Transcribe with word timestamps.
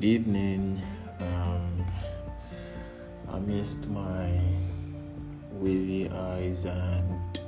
Good 0.00 0.06
evening. 0.06 0.80
Um, 1.20 1.84
missed 3.40 3.86
my 3.90 4.40
wavy 5.52 6.08
eyes 6.08 6.64
and 6.64 7.38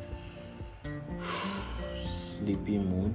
sleepy 1.95 2.77
mood, 2.77 3.15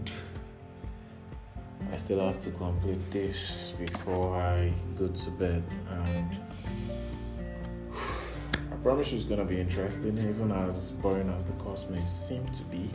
I 1.92 1.98
still 1.98 2.26
have 2.26 2.40
to 2.40 2.50
complete 2.50 3.12
this 3.12 3.76
before 3.80 4.36
I 4.38 4.74
go 4.96 5.08
to 5.08 5.30
bed. 5.30 5.64
And 5.88 6.40
I 7.94 8.76
promise 8.82 9.14
it's 9.14 9.26
to 9.38 9.46
be 9.46 9.60
interesting, 9.60 10.18
even 10.18 10.52
as 10.52 10.90
boring 10.90 11.30
as 11.30 11.46
the 11.46 11.54
course 11.62 11.88
may 11.92 12.04
seem 12.06 12.44
to 12.48 12.64
be. 12.64 12.90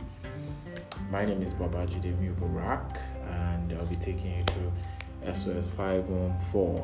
My 1.09 1.23
name 1.23 1.41
is 1.41 1.53
Babajide 1.53 2.13
Mubarak, 2.17 2.99
and 3.29 3.71
I'll 3.79 3.85
be 3.85 3.95
taking 3.95 4.35
you 4.35 4.43
through 4.43 4.73
SOS 5.31 5.67
514. 5.69 6.83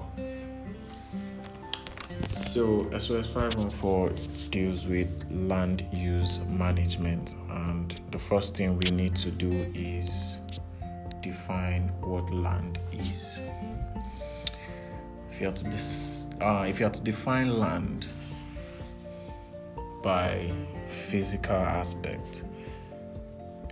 So, 2.29 2.89
SOS 2.97 3.31
514 3.33 4.49
deals 4.49 4.87
with 4.87 5.25
land 5.31 5.85
use 5.91 6.45
management, 6.47 7.35
and 7.49 7.99
the 8.11 8.19
first 8.19 8.57
thing 8.57 8.77
we 8.77 8.95
need 8.95 9.15
to 9.17 9.31
do 9.31 9.51
is 9.73 10.39
define 11.21 11.89
what 12.01 12.31
land 12.33 12.79
is. 12.91 13.41
If 15.29 15.39
you 15.39 15.45
have 15.47 15.55
to, 15.55 15.65
dis- 15.69 16.29
uh, 16.41 16.65
if 16.67 16.79
you 16.79 16.85
have 16.85 16.93
to 16.93 17.03
define 17.03 17.59
land 17.59 18.05
by 20.01 20.51
physical 20.87 21.55
aspect, 21.55 22.43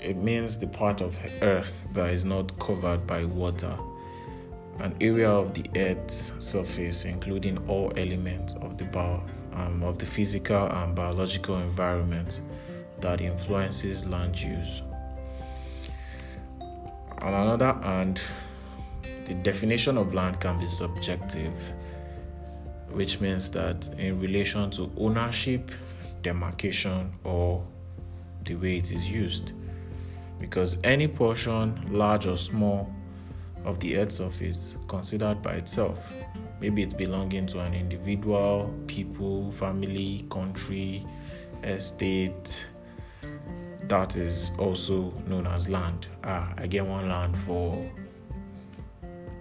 it 0.02 0.18
means 0.18 0.58
the 0.58 0.68
part 0.68 1.02
of 1.02 1.20
earth 1.42 1.88
that 1.94 2.12
is 2.12 2.26
not 2.26 2.58
covered 2.60 3.06
by 3.08 3.26
water 3.26 3.78
an 4.80 4.96
area 5.02 5.30
of 5.30 5.54
the 5.54 5.70
Earth's 5.76 6.34
surface, 6.40 7.06
including 7.06 7.58
all 7.68 7.92
elements 7.98 8.54
of 8.56 8.78
the 8.78 8.86
bio, 8.86 9.24
um, 9.54 9.84
of 9.84 9.98
the 9.98 10.06
physical 10.06 10.68
and 10.68 10.96
biological 10.96 11.58
environment 11.58 12.42
that 13.02 13.22
influences 13.22 14.08
land 14.08 14.40
use. 14.40 14.82
On 17.20 17.34
another 17.34 17.74
hand, 17.82 18.22
the 19.26 19.34
definition 19.34 19.98
of 19.98 20.14
land 20.14 20.40
can 20.40 20.60
be 20.60 20.68
subjective, 20.68 21.52
which 22.92 23.20
means 23.20 23.52
that 23.52 23.90
in 23.98 24.20
relation 24.20 24.70
to 24.72 24.92
ownership, 24.98 25.72
demarcation, 26.22 27.12
or 27.24 27.66
the 28.46 28.56
way 28.56 28.78
it 28.78 28.92
is 28.92 29.10
used. 29.12 29.54
Because 30.40 30.80
any 30.84 31.08
portion, 31.08 31.92
large 31.92 32.28
or 32.28 32.38
small, 32.38 32.94
of 33.68 33.80
the 33.82 33.98
earth's 33.98 34.16
surface 34.16 34.78
considered 34.88 35.42
by 35.42 35.56
itself. 35.56 36.14
Maybe 36.62 36.82
it's 36.82 36.94
belonging 36.94 37.46
to 37.48 37.60
an 37.60 37.74
individual, 37.74 38.74
people, 38.88 39.52
family, 39.52 40.26
country, 40.32 41.06
estate. 41.64 42.66
That 43.84 44.16
is 44.16 44.52
also 44.58 45.14
known 45.28 45.48
as 45.48 45.70
land. 45.70 46.08
Ah, 46.24 46.54
I 46.58 46.66
get 46.66 46.86
one 46.86 47.10
land 47.10 47.38
for 47.38 47.86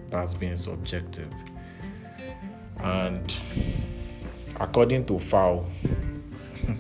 that's 0.09 0.35
being 0.35 0.57
subjective. 0.57 1.33
And 2.79 3.41
according 4.61 5.05
to 5.07 5.19
FAO, 5.19 5.65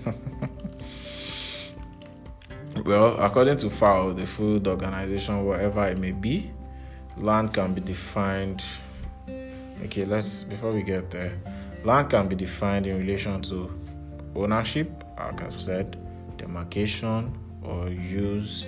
well, 2.84 3.20
according 3.20 3.56
to 3.58 3.70
FAO, 3.70 4.12
the 4.12 4.26
Food 4.26 4.68
Organization, 4.68 5.44
whatever 5.44 5.86
it 5.86 5.98
may 5.98 6.12
be, 6.12 6.50
land 7.16 7.52
can 7.52 7.74
be 7.74 7.80
defined 7.80 8.62
okay 9.84 10.04
let's 10.04 10.42
before 10.44 10.72
we 10.72 10.82
get 10.82 11.10
there 11.10 11.32
land 11.84 12.10
can 12.10 12.28
be 12.28 12.36
defined 12.36 12.86
in 12.86 12.98
relation 12.98 13.40
to 13.40 13.70
ownership 14.34 15.04
like 15.18 15.42
i've 15.42 15.60
said 15.60 15.96
demarcation 16.36 17.36
or 17.62 17.88
use 17.88 18.66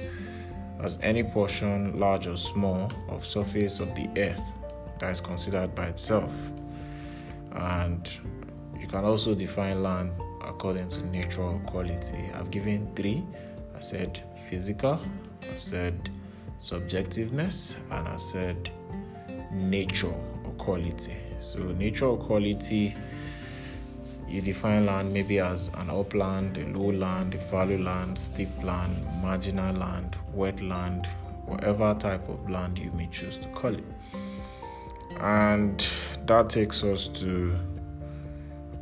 as 0.81 1.01
any 1.03 1.25
portion 1.25 1.99
large 1.99 2.27
or 2.27 2.37
small 2.37 2.91
of 3.09 3.25
surface 3.25 3.81
of 3.81 3.95
the 3.95 4.09
earth 4.17 4.43
that 4.99 5.11
is 5.11 5.21
considered 5.21 5.75
by 5.75 5.87
itself. 5.87 6.33
And 7.53 8.19
you 8.79 8.87
can 8.87 9.05
also 9.05 9.35
define 9.35 9.83
land 9.83 10.13
according 10.43 10.89
to 10.89 11.07
natural 11.07 11.61
quality. 11.67 12.31
I've 12.35 12.51
given 12.51 12.93
three. 12.95 13.25
I 13.77 13.81
said 13.81 14.21
physical 14.49 14.99
i 15.53 15.55
said 15.55 16.11
subjectiveness 16.59 17.77
and 17.91 18.09
I 18.09 18.17
said 18.17 18.71
nature 19.53 20.15
or 20.45 20.53
quality. 20.59 21.17
So, 21.39 21.61
nature 21.61 22.07
or 22.07 22.19
quality, 22.19 22.95
you 24.29 24.43
define 24.43 24.87
land 24.87 25.13
maybe 25.13 25.39
as 25.39 25.69
an 25.75 25.89
upland, 25.91 26.59
a 26.59 26.67
lowland, 26.67 27.35
a 27.35 27.39
fallow 27.39 27.79
land, 27.79 28.19
steep 28.19 28.51
land, 28.63 28.97
marginal 29.23 29.75
land, 29.75 30.17
wetland, 30.35 31.07
whatever 31.47 31.97
type 31.99 32.29
of 32.29 32.51
land 32.51 32.79
you 32.79 32.91
may 32.93 33.09
choose 33.11 33.39
to 33.39 33.49
call 33.49 33.75
it. 33.75 33.85
And 35.21 35.87
that 36.27 36.51
takes 36.51 36.85
us 36.85 37.09
to 37.09 37.59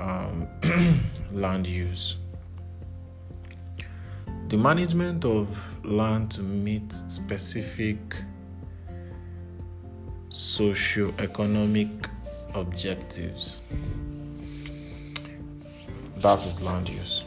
um, 0.01 0.49
land 1.33 1.67
use. 1.67 2.17
The 4.49 4.57
management 4.57 5.25
of 5.25 5.85
land 5.85 6.31
to 6.31 6.41
meet 6.41 6.93
specific 6.93 7.99
socio-economic 10.29 11.89
objectives. 12.55 13.61
That 16.19 16.47
is 16.47 16.63
land 16.63 16.89
use. 16.89 17.25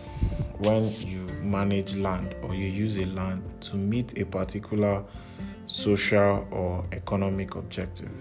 When 0.59 0.93
you 1.01 1.27
manage 1.41 1.97
land 1.97 2.37
or 2.41 2.55
you 2.55 2.67
use 2.67 2.97
a 2.97 3.05
land 3.07 3.43
to 3.63 3.75
meet 3.75 4.17
a 4.17 4.25
particular 4.25 5.03
social 5.65 6.47
or 6.51 6.85
economic 6.93 7.55
objective. 7.55 8.11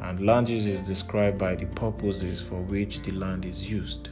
And 0.00 0.26
land 0.26 0.50
use 0.50 0.66
is 0.66 0.82
described 0.82 1.38
by 1.38 1.54
the 1.54 1.66
purposes 1.68 2.42
for 2.42 2.60
which 2.60 3.00
the 3.00 3.12
land 3.12 3.46
is 3.46 3.70
used, 3.70 4.10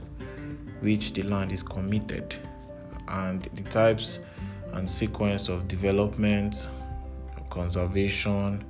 which 0.81 1.13
the 1.13 1.25
land 1.25 1.53
is 1.53 1.63
committed 1.63 2.35
and 3.09 3.43
the 3.55 3.63
types 3.65 4.21
and 4.73 4.89
sequence 4.89 5.49
of 5.49 5.67
development, 5.69 6.69
conservation, 7.51 8.65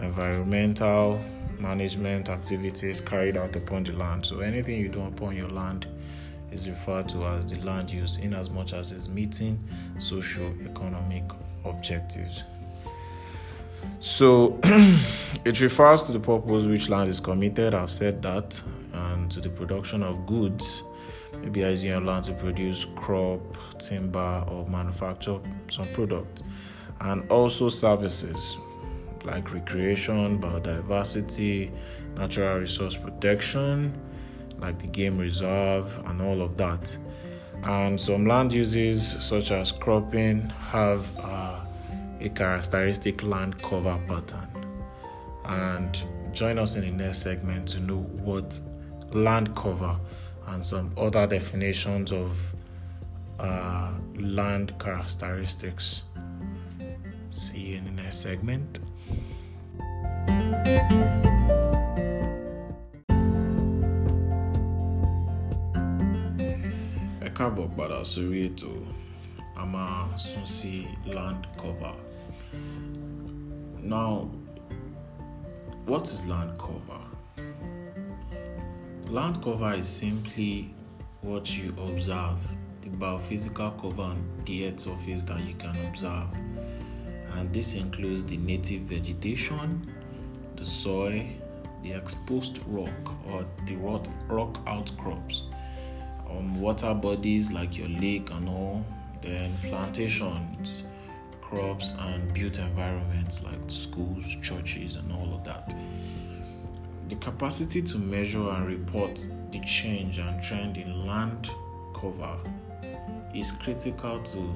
environmental 0.00 1.20
management 1.58 2.28
activities 2.28 3.00
carried 3.00 3.36
out 3.36 3.56
upon 3.56 3.84
the 3.84 3.92
land. 3.92 4.24
So 4.24 4.40
anything 4.40 4.80
you 4.80 4.88
do 4.88 5.00
upon 5.02 5.36
your 5.36 5.48
land 5.48 5.86
is 6.52 6.68
referred 6.68 7.08
to 7.10 7.24
as 7.24 7.46
the 7.46 7.58
land 7.64 7.90
use 7.90 8.18
in 8.18 8.34
as 8.34 8.50
much 8.50 8.72
as 8.72 8.92
it's 8.92 9.08
meeting 9.08 9.58
socio-economic 9.98 11.24
objectives. 11.64 12.44
So 14.00 14.58
it 15.44 15.60
refers 15.60 16.04
to 16.04 16.12
the 16.12 16.20
purpose 16.20 16.66
which 16.66 16.88
land 16.88 17.10
is 17.10 17.20
committed, 17.20 17.74
I've 17.74 17.90
said 17.90 18.22
that, 18.22 18.60
and 18.92 19.30
to 19.30 19.40
the 19.40 19.48
production 19.48 20.02
of 20.02 20.26
goods 20.26 20.82
using 21.54 21.90
your 21.90 22.00
land 22.00 22.24
to 22.24 22.32
produce 22.32 22.84
crop, 22.84 23.40
timber, 23.78 24.44
or 24.48 24.66
manufacture 24.68 25.38
some 25.68 25.86
product, 25.88 26.42
and 27.00 27.30
also 27.30 27.68
services 27.68 28.58
like 29.24 29.52
recreation, 29.52 30.40
biodiversity, 30.40 31.70
natural 32.16 32.58
resource 32.58 32.96
protection, 32.96 33.92
like 34.58 34.78
the 34.78 34.86
game 34.86 35.18
reserve, 35.18 35.96
and 36.06 36.22
all 36.22 36.40
of 36.40 36.56
that. 36.56 36.96
And 37.64 38.00
some 38.00 38.26
land 38.26 38.52
uses, 38.52 39.04
such 39.24 39.50
as 39.50 39.72
cropping, 39.72 40.48
have 40.70 41.10
uh, 41.18 41.60
a 42.20 42.28
characteristic 42.30 43.22
land 43.22 43.60
cover 43.62 43.98
pattern. 44.06 44.48
And 45.44 46.02
join 46.32 46.58
us 46.58 46.76
in 46.76 46.82
the 46.82 47.04
next 47.04 47.18
segment 47.18 47.68
to 47.68 47.80
know 47.80 47.98
what 48.22 48.60
land 49.12 49.54
cover 49.56 49.98
and 50.48 50.64
some 50.64 50.92
other 50.96 51.26
definitions 51.26 52.12
of 52.12 52.54
uh, 53.38 53.92
land 54.18 54.72
characteristics. 54.78 56.02
See 57.30 57.58
you 57.60 57.76
in 57.78 57.84
the 57.84 58.02
next 58.02 58.18
segment. 58.26 58.80
ẹ 67.26 67.28
káàbọ̀ 67.38 67.68
padà 67.76 68.00
sórí 68.12 68.44
a 69.56 69.64
máa 69.64 70.04
land 71.16 71.46
cover. 71.60 71.94
Now, 73.82 74.30
what 75.86 76.04
is 76.14 76.26
land 76.26 76.58
cover? 76.58 77.05
Land 79.08 79.40
cover 79.40 79.72
is 79.74 79.88
simply 79.88 80.74
what 81.20 81.56
you 81.56 81.72
observe, 81.78 82.44
the 82.82 82.88
biophysical 82.88 83.80
cover 83.80 84.02
on 84.02 84.28
the 84.46 84.66
earth 84.66 84.80
surface 84.80 85.22
that 85.24 85.40
you 85.46 85.54
can 85.54 85.76
observe. 85.86 86.26
And 87.34 87.52
this 87.54 87.74
includes 87.74 88.24
the 88.24 88.36
native 88.36 88.80
vegetation, 88.82 89.88
the 90.56 90.64
soil, 90.64 91.22
the 91.84 91.92
exposed 91.92 92.60
rock 92.66 92.90
or 93.28 93.46
the 93.66 93.76
rock, 93.76 94.08
rock 94.26 94.58
outcrops, 94.66 95.44
um, 96.28 96.60
water 96.60 96.92
bodies 96.92 97.52
like 97.52 97.78
your 97.78 97.88
lake 97.88 98.30
and 98.32 98.48
all, 98.48 98.84
then 99.22 99.52
plantations, 99.62 100.82
crops, 101.40 101.94
and 101.96 102.34
built 102.34 102.58
environments 102.58 103.44
like 103.44 103.60
schools, 103.68 104.34
churches, 104.42 104.96
and 104.96 105.12
all 105.12 105.32
of 105.32 105.44
that. 105.44 105.72
The 107.08 107.16
capacity 107.16 107.82
to 107.82 107.98
measure 107.98 108.48
and 108.50 108.66
report 108.66 109.26
the 109.52 109.60
change 109.60 110.18
and 110.18 110.42
trend 110.42 110.76
in 110.76 111.06
land 111.06 111.50
cover 111.94 112.36
is 113.34 113.52
critical 113.52 114.22
to 114.22 114.54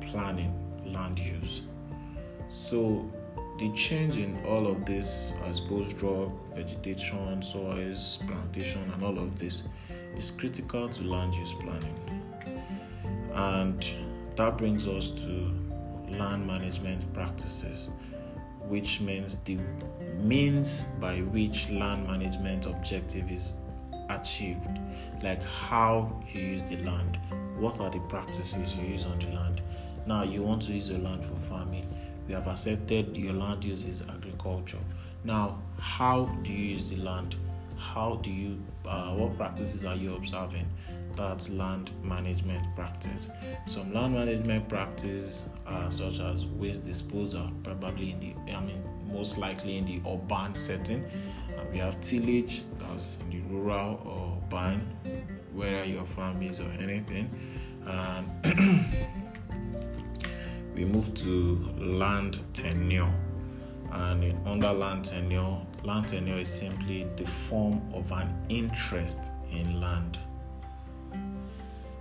planning 0.00 0.52
land 0.84 1.18
use. 1.18 1.62
So, 2.48 3.08
the 3.58 3.70
change 3.72 4.16
in 4.16 4.42
all 4.46 4.66
of 4.66 4.86
this, 4.86 5.34
I 5.46 5.52
suppose, 5.52 5.92
drug, 5.92 6.32
vegetation, 6.54 7.42
soils, 7.42 8.20
plantation, 8.26 8.90
and 8.90 9.02
all 9.02 9.18
of 9.18 9.38
this 9.38 9.64
is 10.16 10.30
critical 10.30 10.88
to 10.88 11.04
land 11.04 11.34
use 11.34 11.52
planning. 11.52 11.96
And 13.34 13.86
that 14.36 14.56
brings 14.56 14.88
us 14.88 15.10
to 15.10 15.52
land 16.08 16.46
management 16.46 17.12
practices, 17.12 17.90
which 18.70 19.00
means 19.00 19.38
the 19.38 19.58
means 20.20 20.84
by 21.00 21.18
which 21.18 21.68
land 21.70 22.06
management 22.06 22.66
objective 22.66 23.28
is 23.30 23.56
achieved, 24.10 24.78
like 25.22 25.42
how 25.42 26.22
you 26.32 26.40
use 26.40 26.62
the 26.62 26.76
land, 26.78 27.18
what 27.58 27.80
are 27.80 27.90
the 27.90 27.98
practices 28.00 28.74
you 28.76 28.84
use 28.84 29.06
on 29.06 29.18
the 29.18 29.26
land. 29.26 29.60
Now, 30.06 30.22
you 30.22 30.42
want 30.42 30.62
to 30.62 30.72
use 30.72 30.88
your 30.88 31.00
land 31.00 31.24
for 31.24 31.34
farming, 31.48 31.86
we 32.28 32.34
have 32.34 32.46
accepted 32.46 33.16
your 33.16 33.32
land 33.32 33.64
use 33.64 33.84
is 33.84 34.02
agriculture. 34.08 34.78
Now, 35.24 35.60
how 35.80 36.26
do 36.44 36.52
you 36.52 36.74
use 36.74 36.90
the 36.90 36.96
land? 37.02 37.34
How 37.76 38.20
do 38.22 38.30
you, 38.30 38.62
uh, 38.86 39.14
what 39.14 39.36
practices 39.36 39.84
are 39.84 39.96
you 39.96 40.14
observing? 40.14 40.68
That's 41.20 41.50
land 41.50 41.90
management 42.02 42.66
practice. 42.74 43.28
Some 43.66 43.92
land 43.92 44.14
management 44.14 44.70
practice, 44.70 45.50
uh, 45.66 45.90
such 45.90 46.18
as 46.18 46.46
waste 46.46 46.86
disposal, 46.86 47.50
probably 47.62 48.12
in 48.12 48.20
the, 48.20 48.34
I 48.54 48.64
mean, 48.64 48.82
most 49.06 49.36
likely 49.36 49.76
in 49.76 49.84
the 49.84 50.00
urban 50.08 50.56
setting. 50.56 51.04
We 51.72 51.76
have 51.76 52.00
tillage, 52.00 52.62
that's 52.78 53.18
in 53.18 53.30
the 53.32 53.40
rural 53.54 54.00
or 54.06 54.42
urban, 54.46 54.80
whether 55.52 55.84
your 55.84 56.06
farm 56.06 56.40
is 56.40 56.58
or 56.58 56.70
anything. 56.80 57.28
And 57.84 58.26
we 60.74 60.86
move 60.86 61.12
to 61.16 61.56
land 61.76 62.40
tenure. 62.54 63.12
And 63.92 64.34
under 64.48 64.72
land 64.72 65.04
tenure, 65.04 65.58
land 65.84 66.08
tenure 66.08 66.38
is 66.38 66.48
simply 66.48 67.06
the 67.16 67.26
form 67.26 67.82
of 67.92 68.10
an 68.10 68.34
interest 68.48 69.32
in 69.52 69.82
land. 69.82 70.18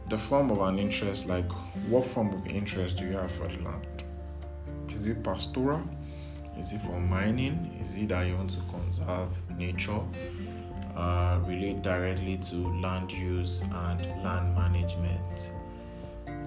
The 0.09 0.17
form 0.17 0.49
of 0.49 0.59
an 0.61 0.79
interest, 0.79 1.27
like 1.27 1.49
what 1.87 2.03
form 2.03 2.33
of 2.33 2.47
interest 2.47 2.97
do 2.97 3.05
you 3.05 3.11
have 3.11 3.31
for 3.31 3.47
the 3.47 3.61
land? 3.61 4.03
Is 4.89 5.05
it 5.05 5.23
pastoral? 5.23 5.83
Is 6.57 6.73
it 6.73 6.81
for 6.81 6.99
mining? 6.99 7.69
Is 7.79 7.95
it 7.95 8.09
that 8.09 8.25
you 8.25 8.35
want 8.35 8.49
to 8.49 8.59
conserve 8.71 9.31
nature? 9.55 10.01
Uh, 10.95 11.39
relate 11.45 11.83
directly 11.83 12.37
to 12.37 12.55
land 12.81 13.11
use 13.11 13.61
and 13.61 14.23
land 14.23 14.55
management. 14.55 15.53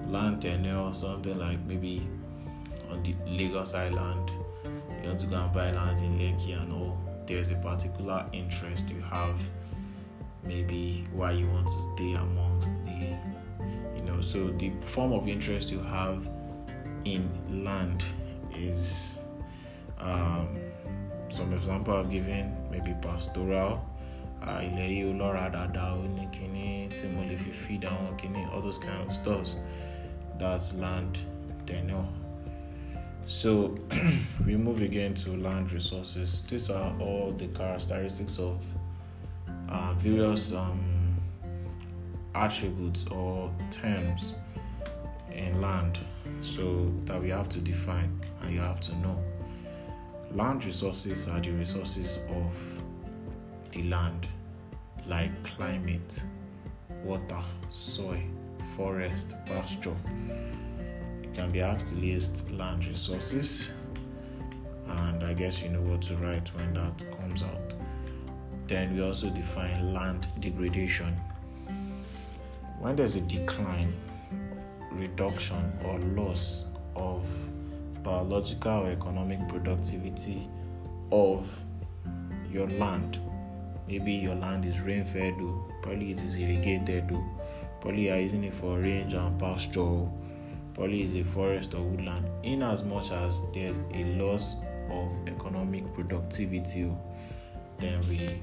Land 0.08 0.42
tenure, 0.42 0.76
or 0.76 0.92
something 0.92 1.38
like 1.38 1.60
maybe 1.60 2.02
on 2.90 3.00
the 3.04 3.14
Lagos 3.26 3.74
Island, 3.74 4.30
you 5.02 5.08
want 5.08 5.20
to 5.20 5.26
go 5.26 5.36
and 5.36 5.52
buy 5.52 5.70
land 5.70 6.00
in 6.00 6.18
Lekki 6.18 6.60
and 6.60 6.72
all, 6.72 6.98
there's 7.26 7.52
a 7.52 7.56
particular 7.56 8.26
interest 8.32 8.90
you 8.90 9.00
have, 9.02 9.40
maybe 10.44 11.04
why 11.12 11.30
you 11.30 11.46
want 11.48 11.68
to 11.68 11.80
stay 11.94 12.12
amongst 12.14 12.82
the, 12.84 13.16
so 14.22 14.48
the 14.50 14.70
form 14.80 15.12
of 15.12 15.28
interest 15.28 15.70
you 15.72 15.80
have 15.80 16.28
in 17.04 17.28
land 17.64 18.04
is 18.56 19.24
um, 19.98 20.48
some 21.28 21.52
example 21.52 21.94
I've 21.94 22.10
given, 22.10 22.56
maybe 22.70 22.94
pastoral. 23.02 23.80
ilẹ̀ 24.66 24.88
yìí 24.94 25.04
ó 25.10 25.12
lọ́ra 25.20 25.44
dáadáa 25.54 25.92
ó 26.02 26.04
ní 28.34 28.42
all 28.52 28.60
those 28.62 28.78
kind 28.78 29.00
of 29.06 29.12
stuff 29.12 29.46
that's 30.38 30.74
land 30.74 31.18
tenure 31.66 32.08
so 33.24 33.76
we 34.46 34.56
move 34.56 34.82
again 34.82 35.14
to 35.14 35.36
land 35.36 35.72
resources. 35.72 36.42
These 36.48 36.70
are 36.70 36.92
all 37.00 37.30
the 37.32 37.46
characteristics 37.48 38.38
of 38.38 38.64
uh, 39.68 39.94
various 39.96 40.52
um, 40.52 40.91
attributes 42.34 43.06
or 43.08 43.50
terms 43.70 44.34
in 45.32 45.60
land. 45.60 45.98
So 46.40 46.92
that 47.04 47.20
we 47.20 47.30
have 47.30 47.48
to 47.50 47.60
define 47.60 48.20
and 48.40 48.52
you 48.52 48.60
have 48.60 48.80
to 48.80 48.96
know. 48.98 49.22
Land 50.32 50.64
resources 50.64 51.28
are 51.28 51.40
the 51.40 51.50
resources 51.50 52.18
of 52.30 52.82
the 53.70 53.82
land, 53.84 54.26
like 55.06 55.30
climate, 55.44 56.24
water, 57.04 57.40
soil, 57.68 58.22
forest, 58.76 59.36
pasture 59.46 59.96
You 61.22 61.28
can 61.34 61.50
be 61.50 61.60
asked 61.60 61.88
to 61.88 61.94
list 61.96 62.50
land 62.50 62.86
resources 62.86 63.72
and 64.88 65.22
I 65.22 65.34
guess 65.34 65.62
you 65.62 65.68
know 65.68 65.80
what 65.82 66.02
to 66.02 66.16
write 66.16 66.48
when 66.54 66.74
that 66.74 67.04
comes 67.18 67.42
out. 67.42 67.74
Then 68.66 68.94
we 68.94 69.02
also 69.02 69.30
define 69.30 69.92
land 69.92 70.28
degradation. 70.40 71.16
When 72.82 72.96
there's 72.96 73.14
a 73.14 73.20
decline, 73.20 73.92
reduction, 74.90 75.72
or 75.84 76.00
loss 76.00 76.66
of 76.96 77.24
biological 78.02 78.86
or 78.86 78.88
economic 78.88 79.46
productivity 79.48 80.48
of 81.12 81.48
your 82.50 82.66
land, 82.70 83.20
maybe 83.86 84.10
your 84.10 84.34
land 84.34 84.64
is 84.64 84.80
rain 84.80 85.04
fed, 85.04 85.34
oh, 85.38 85.64
probably 85.80 86.10
it 86.10 86.24
is 86.24 86.36
irrigated, 86.36 87.04
oh, 87.12 87.24
probably 87.80 88.08
you 88.08 88.12
are 88.14 88.18
using 88.18 88.42
it 88.42 88.52
for 88.52 88.80
range 88.80 89.14
and 89.14 89.38
pasture 89.38 89.78
oh, 89.78 90.12
probably 90.74 91.02
is 91.02 91.14
a 91.14 91.22
forest 91.22 91.74
or 91.74 91.82
woodland, 91.82 92.28
in 92.42 92.64
as 92.64 92.82
much 92.82 93.12
as 93.12 93.44
there's 93.54 93.84
a 93.94 94.02
loss 94.20 94.56
of 94.90 95.08
economic 95.28 95.84
productivity, 95.94 96.90
then 97.78 98.00
we 98.08 98.42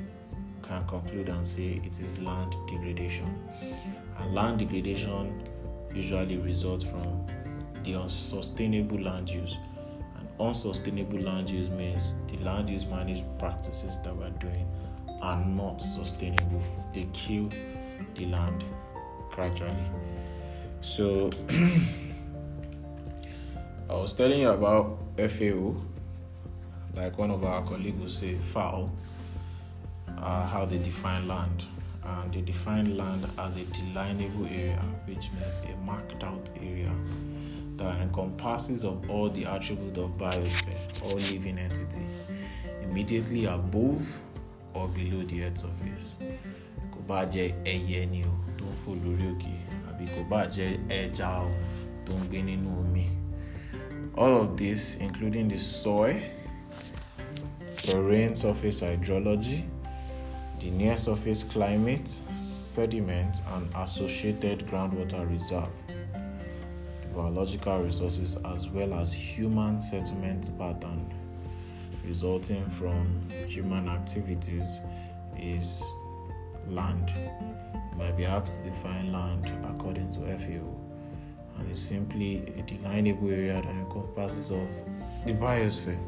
can 0.64 0.88
conclude 0.88 1.28
and 1.28 1.46
say 1.46 1.82
it 1.84 2.00
is 2.00 2.20
land 2.20 2.56
degradation. 2.70 3.28
And 4.20 4.34
land 4.36 4.60
degradation 4.60 5.44
usually 5.94 6.38
results 6.38 6.84
from 6.84 7.26
the 7.84 7.96
unsustainable 7.96 9.00
land 9.00 9.30
use. 9.30 9.58
And 10.18 10.28
unsustainable 10.40 11.20
land 11.20 11.50
use 11.50 11.70
means 11.70 12.18
the 12.28 12.38
land 12.40 12.70
use 12.70 12.86
management 12.86 13.40
practices 13.40 13.98
that 14.04 14.16
we're 14.16 14.30
doing 14.32 14.68
are 15.22 15.44
not 15.46 15.82
sustainable. 15.82 16.62
They 16.94 17.08
kill 17.14 17.50
the 18.16 18.26
land 18.28 18.64
gradually. 19.32 19.74
So 20.82 21.30
I 23.90 23.94
was 23.94 24.14
telling 24.14 24.40
you 24.42 24.50
about 24.50 25.00
FAO, 25.18 25.76
like 26.96 27.18
one 27.18 27.32
of 27.32 27.44
our 27.44 27.64
colleagues 27.64 28.00
would 28.00 28.12
say, 28.12 28.36
FAO, 28.36 28.90
uh, 30.18 30.46
how 30.48 30.66
they 30.66 30.78
define 30.78 31.28
land. 31.28 31.64
And 32.10 32.34
they 32.34 32.42
define 32.42 32.98
land 32.98 33.26
as 33.38 33.56
a 33.56 33.64
delineable 33.66 34.48
area, 34.48 34.82
which 35.06 35.30
means 35.34 35.62
a 35.72 35.76
marked 35.86 36.24
out 36.24 36.52
area 36.62 36.92
that 37.78 38.02
encompasses 38.02 38.84
of 38.84 39.10
all 39.10 39.30
the 39.30 39.46
attributes 39.46 39.98
of 40.00 40.12
biosphere 40.18 41.04
or 41.06 41.16
living 41.34 41.58
entity 41.58 42.02
immediately 42.84 43.46
above 43.46 44.22
or 44.74 44.88
below 44.90 45.22
the 45.24 45.44
earth 45.44 45.58
surface. 45.58 46.18
Kò 46.92 47.00
bá 47.08 47.26
jẹ́ 47.26 47.54
ẹyẹ 47.64 48.02
àbí 49.90 50.06
omi. 52.80 53.06
All 54.16 54.42
of 54.42 54.58
this, 54.58 54.96
including 54.98 55.48
the 55.48 55.60
soil, 55.60 56.20
terrain 57.78 58.36
surface 58.36 58.82
hydrology, 58.82 59.64
the 60.60 60.72
near 60.72 60.98
surface 60.98 61.44
climate, 61.44 62.08
sediment, 62.08 63.42
and 63.54 63.70
associated 63.78 64.60
groundwater 64.68 65.30
reserve, 65.30 65.70
biological 67.16 67.82
resources, 67.82 68.38
as 68.46 68.70
well 68.70 68.94
as 68.94 69.14
human 69.14 69.80
settlement 69.80 70.50
pattern 70.58 71.14
resulting 72.06 72.68
from 72.72 73.22
human 73.48 73.88
activities 73.88 74.80
is 75.38 75.92
land. 76.68 77.14
You 77.16 77.98
might 77.98 78.18
be 78.18 78.26
asked 78.26 78.64
to 78.64 78.70
define 78.70 79.12
land 79.12 79.52
according 79.70 80.10
to 80.12 80.20
FAO 80.38 80.76
and 81.58 81.72
is 81.72 81.80
simply 81.80 82.38
a 82.58 82.64
delineable 82.64 83.30
area 83.30 83.62
that 83.62 83.66
encompasses 83.66 84.50
of 84.50 84.70
the 85.26 85.34
biosphere 85.34 86.00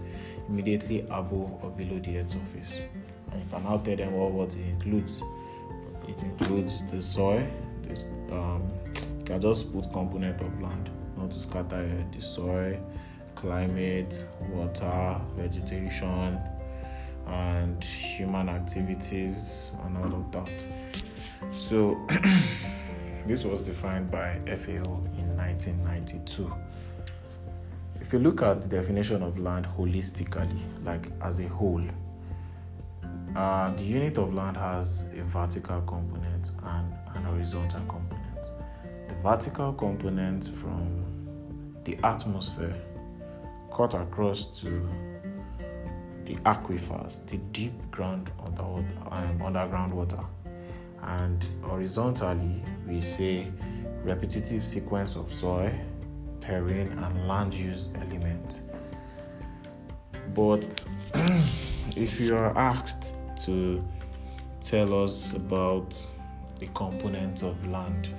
immediately 0.47 1.01
above 1.11 1.63
or 1.63 1.69
below 1.71 1.99
the 1.99 2.17
Earth's 2.17 2.33
surface. 2.33 2.79
You 3.35 3.45
can 3.49 3.63
now 3.63 3.77
tell 3.77 3.95
them 3.95 4.13
what, 4.13 4.31
what 4.31 4.55
it 4.55 4.67
includes. 4.67 5.23
It 6.07 6.23
includes 6.23 6.89
the 6.91 6.99
soil, 6.99 7.47
this, 7.83 8.07
um, 8.31 8.69
you 9.19 9.23
can 9.25 9.39
just 9.39 9.71
put 9.73 9.91
component 9.93 10.41
of 10.41 10.61
land, 10.61 10.89
not 11.15 11.31
to 11.31 11.39
scatter 11.39 12.05
the 12.11 12.21
soil, 12.21 12.77
climate, 13.35 14.27
water, 14.49 15.19
vegetation, 15.37 16.39
and 17.27 17.83
human 17.83 18.49
activities, 18.49 19.77
and 19.85 19.97
all 19.97 20.13
of 20.13 20.31
that. 20.31 20.65
So, 21.53 22.05
this 23.25 23.45
was 23.45 23.61
defined 23.61 24.11
by 24.11 24.39
FAO 24.47 25.03
in 25.17 25.37
1992. 25.37 26.53
If 27.99 28.13
you 28.13 28.19
look 28.19 28.41
at 28.41 28.61
the 28.61 28.67
definition 28.67 29.21
of 29.21 29.37
land 29.37 29.65
holistically, 29.65 30.59
like 30.83 31.11
as 31.21 31.39
a 31.39 31.47
whole, 31.47 31.83
uh, 33.35 33.73
the 33.75 33.83
unit 33.83 34.17
of 34.17 34.33
land 34.33 34.57
has 34.57 35.09
a 35.17 35.23
vertical 35.23 35.81
component 35.81 36.51
and 36.63 36.93
an 37.15 37.23
horizontal 37.23 37.79
component. 37.81 38.49
The 39.07 39.15
vertical 39.15 39.73
component 39.73 40.49
from 40.49 41.71
the 41.85 41.97
atmosphere 42.03 42.75
cut 43.71 43.93
across 43.93 44.61
to 44.61 44.87
the 46.25 46.35
aquifers, 46.43 47.25
the 47.27 47.37
deep 47.51 47.73
ground 47.89 48.31
underwater, 48.45 48.85
um, 49.09 49.41
underground 49.41 49.93
water. 49.93 50.23
And 51.01 51.47
horizontally, 51.63 52.61
we 52.87 53.01
say 53.01 53.47
repetitive 54.03 54.63
sequence 54.63 55.15
of 55.15 55.31
soil, 55.31 55.71
terrain, 56.39 56.91
and 56.91 57.27
land 57.27 57.53
use 57.53 57.89
elements. 57.95 58.63
But 60.33 60.87
if 61.95 62.19
you 62.19 62.35
are 62.35 62.55
asked 62.57 63.15
to 63.45 63.83
tell 64.61 65.03
us 65.03 65.33
about 65.33 65.97
the 66.59 66.67
components 66.73 67.41
of 67.41 67.67
land, 67.67 68.09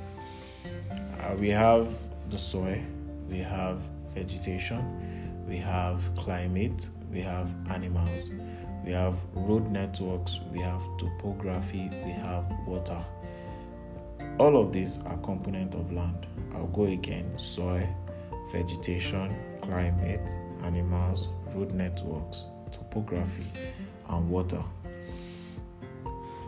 uh, 1.21 1.35
we 1.38 1.49
have 1.49 1.88
the 2.31 2.38
soil, 2.38 2.81
we 3.29 3.38
have 3.38 3.81
vegetation, 4.14 4.83
we 5.49 5.57
have 5.57 6.14
climate, 6.17 6.88
we 7.12 7.21
have 7.21 7.52
animals, 7.71 8.31
we 8.85 8.93
have 8.93 9.17
road 9.35 9.71
networks, 9.71 10.41
we 10.52 10.61
have 10.61 10.83
topography, 10.99 11.88
we 12.05 12.11
have 12.11 12.45
water. 12.67 12.99
All 14.38 14.57
of 14.57 14.73
these 14.73 15.05
are 15.05 15.17
component 15.19 15.75
of 15.75 15.93
land. 15.93 16.26
I'll 16.55 16.67
go 16.69 16.85
again 16.85 17.38
soil, 17.38 17.87
vegetation, 18.50 19.37
climate, 19.61 20.37
animals, 20.64 21.29
road 21.55 21.73
networks, 21.73 22.47
topography, 22.71 23.45
and 24.09 24.29
water. 24.29 24.62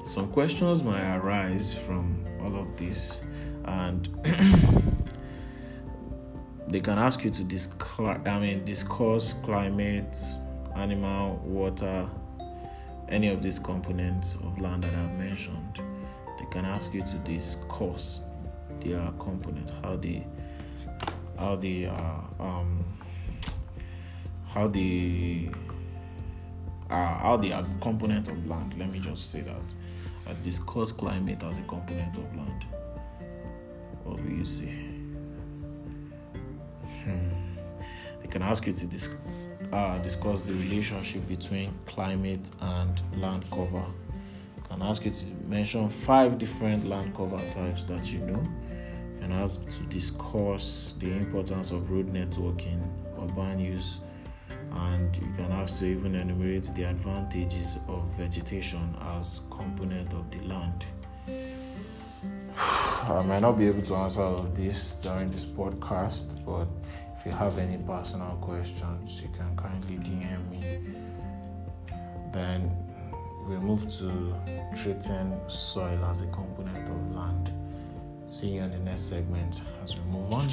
Some 0.04 0.28
questions 0.28 0.84
might 0.84 1.16
arise 1.16 1.72
from 1.72 2.14
all 2.42 2.56
of 2.56 2.76
this, 2.76 3.22
and 3.64 4.06
they 6.68 6.80
can 6.80 6.98
ask 6.98 7.24
you 7.24 7.30
to 7.30 7.42
discuss, 7.42 8.20
I 8.26 8.38
mean, 8.38 8.62
discuss 8.66 9.32
climate, 9.32 10.14
animal, 10.76 11.36
water, 11.42 12.06
any 13.08 13.28
of 13.28 13.40
these 13.40 13.58
components 13.58 14.34
of 14.34 14.60
land 14.60 14.84
that 14.84 14.92
I've 14.94 15.18
mentioned. 15.18 15.80
They 16.38 16.44
can 16.50 16.66
ask 16.66 16.92
you 16.92 17.02
to 17.02 17.16
discuss 17.24 18.20
their 18.80 19.10
component, 19.18 19.72
how 19.82 19.96
they, 19.96 20.26
how 21.38 21.56
they 21.56 21.86
are, 21.86 22.24
um, 22.40 22.84
how 24.48 24.68
they 24.68 25.50
are, 26.90 27.18
how 27.20 27.38
they 27.38 27.52
are 27.52 27.64
component 27.80 28.28
of 28.28 28.46
land. 28.46 28.78
Let 28.78 28.90
me 28.90 28.98
just 28.98 29.30
say 29.30 29.40
that. 29.40 29.74
I 30.26 30.32
discuss 30.42 30.92
climate 30.92 31.42
as 31.42 31.58
a 31.58 31.62
component 31.62 32.16
of 32.16 32.36
land. 32.36 32.66
What 34.04 34.22
will 34.22 34.32
you 34.32 34.44
say? 34.44 34.72
Hmm. 37.04 37.28
They 38.20 38.28
can 38.28 38.42
ask 38.42 38.66
you 38.66 38.72
to 38.72 38.86
dis- 38.86 39.16
uh, 39.72 39.98
discuss 39.98 40.42
the 40.42 40.54
relationship 40.54 41.26
between 41.28 41.74
climate 41.86 42.50
and 42.60 43.02
land 43.16 43.44
cover. 43.50 43.84
Can 44.68 44.82
ask 44.82 45.04
you 45.04 45.10
to 45.10 45.26
mention 45.46 45.88
five 45.88 46.38
different 46.38 46.86
land 46.86 47.14
cover 47.14 47.38
types 47.50 47.84
that 47.84 48.12
you 48.12 48.20
know. 48.20 48.42
And 49.20 49.32
ask 49.32 49.66
to 49.68 49.82
discuss 49.84 50.94
the 50.98 51.12
importance 51.12 51.70
of 51.70 51.90
road 51.90 52.12
networking, 52.12 52.80
urban 53.22 53.58
use, 53.58 54.00
and 54.74 55.16
you 55.16 55.28
can 55.36 55.52
also 55.52 55.84
even 55.84 56.14
enumerate 56.14 56.72
the 56.74 56.84
advantages 56.84 57.78
of 57.88 58.08
vegetation 58.16 58.94
as 59.16 59.42
component 59.50 60.12
of 60.12 60.30
the 60.30 60.40
land. 60.46 60.86
I 62.56 63.22
might 63.26 63.40
not 63.40 63.56
be 63.56 63.66
able 63.66 63.82
to 63.82 63.94
answer 63.96 64.22
all 64.22 64.36
of 64.38 64.54
this 64.54 64.94
during 64.96 65.30
this 65.30 65.44
podcast, 65.44 66.44
but 66.44 66.68
if 67.16 67.26
you 67.26 67.32
have 67.32 67.58
any 67.58 67.78
personal 67.78 68.36
questions, 68.40 69.20
you 69.22 69.28
can 69.36 69.56
kindly 69.56 69.96
DM 69.96 70.50
me. 70.50 70.78
Then 72.32 72.70
we 73.48 73.56
move 73.56 73.90
to 73.98 74.34
treating 74.74 75.38
soil 75.48 76.04
as 76.04 76.22
a 76.22 76.26
component 76.26 76.88
of 76.88 77.14
land. 77.14 77.52
See 78.26 78.54
you 78.54 78.62
in 78.62 78.70
the 78.70 78.78
next 78.78 79.02
segment 79.02 79.62
as 79.82 79.96
we 79.98 80.04
move 80.10 80.32
on. 80.32 80.48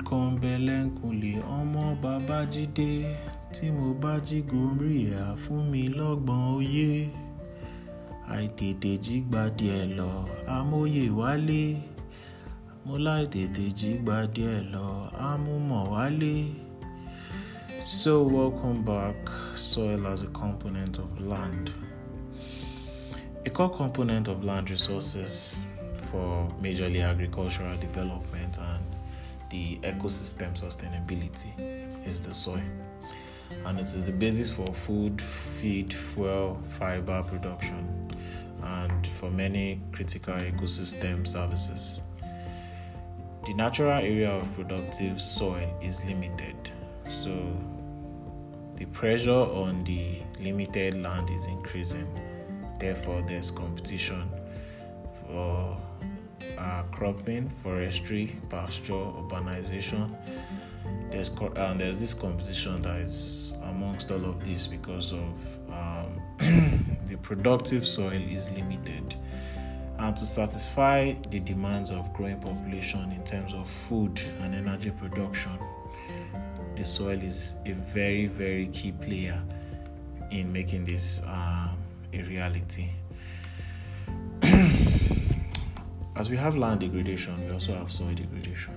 Igi 0.00 0.08
kan 0.08 0.38
bẹ 0.40 0.54
lẹ́ńkùlé 0.66 1.32
ọmọ 1.58 1.82
babájídé 2.02 2.90
tí 3.54 3.66
mo 3.76 3.86
bá 4.02 4.12
jí 4.26 4.38
gorí 4.50 4.92
ẹ̀ 5.12 5.20
á 5.28 5.36
fún 5.42 5.62
mi 5.70 5.82
lọ́gbọ̀n 5.98 6.42
oyè 6.56 6.90
àìtètè 8.34 8.92
jí 9.04 9.16
gba 9.28 9.42
díẹ̀ 9.58 9.84
lọ 9.98 10.10
amóye 10.56 11.04
wálé 11.18 11.62
mo 12.84 12.94
láìtètè 13.06 13.64
jí 13.78 13.90
gba 14.02 14.16
díẹ̀ 14.34 14.58
lọ 14.74 14.86
amúmọ̀ 15.28 15.82
wálé. 15.92 16.34
So, 17.82 18.12
welcome 18.36 18.82
back. 18.84 19.16
Soil 19.56 20.06
as 20.06 20.22
a 20.22 20.26
component 20.42 20.98
of 20.98 21.10
land. 21.30 21.72
A 23.46 23.50
core 23.50 23.70
component 23.80 24.28
of 24.28 24.44
land 24.44 24.70
resources 24.70 25.62
for 26.08 26.30
majorly 26.62 27.00
agricultural 27.12 27.74
development 27.78 28.58
and 28.72 28.89
the 29.50 29.76
ecosystem 29.82 30.52
sustainability 30.58 32.06
is 32.06 32.20
the 32.20 32.32
soil. 32.32 32.62
And 33.66 33.78
it 33.78 33.84
is 33.84 34.06
the 34.06 34.12
basis 34.12 34.50
for 34.50 34.66
food, 34.66 35.20
feed, 35.20 35.92
fuel, 35.92 36.60
fiber 36.64 37.22
production, 37.24 38.08
and 38.62 39.06
for 39.06 39.30
many 39.30 39.80
critical 39.92 40.34
ecosystem 40.34 41.26
services. 41.26 42.02
The 43.46 43.54
natural 43.54 43.90
area 43.90 44.30
of 44.30 44.54
productive 44.54 45.20
soil 45.20 45.68
is 45.82 46.04
limited, 46.04 46.70
so 47.08 47.30
the 48.76 48.84
pressure 48.86 49.30
on 49.30 49.82
the 49.84 50.20
limited 50.38 50.94
land 51.02 51.28
is 51.30 51.46
increasing. 51.46 52.06
Therefore, 52.78 53.22
there's 53.22 53.50
competition 53.50 54.30
for 55.14 55.76
uh, 56.60 56.82
cropping, 56.92 57.48
forestry, 57.62 58.32
pasture, 58.48 58.92
urbanization. 58.92 60.14
There's 61.10 61.28
co- 61.28 61.52
there's 61.76 61.98
this 62.00 62.14
competition 62.14 62.82
that 62.82 63.00
is 63.00 63.54
amongst 63.64 64.10
all 64.10 64.24
of 64.24 64.44
this 64.44 64.66
because 64.66 65.12
of 65.12 65.58
um, 65.70 66.20
the 67.06 67.16
productive 67.22 67.86
soil 67.86 68.12
is 68.12 68.50
limited, 68.52 69.14
and 69.98 70.16
to 70.16 70.24
satisfy 70.24 71.12
the 71.30 71.40
demands 71.40 71.90
of 71.90 72.12
growing 72.12 72.40
population 72.40 73.10
in 73.12 73.24
terms 73.24 73.54
of 73.54 73.68
food 73.68 74.20
and 74.40 74.54
energy 74.54 74.90
production, 74.90 75.52
the 76.76 76.84
soil 76.84 77.20
is 77.20 77.56
a 77.66 77.72
very 77.72 78.26
very 78.26 78.66
key 78.68 78.92
player 78.92 79.40
in 80.30 80.52
making 80.52 80.84
this 80.84 81.22
um, 81.26 81.76
a 82.12 82.22
reality. 82.22 82.90
As 86.20 86.28
we 86.28 86.36
have 86.36 86.58
land 86.58 86.80
degradation, 86.80 87.46
we 87.46 87.50
also 87.50 87.72
have 87.72 87.90
soil 87.90 88.12
degradation. 88.12 88.74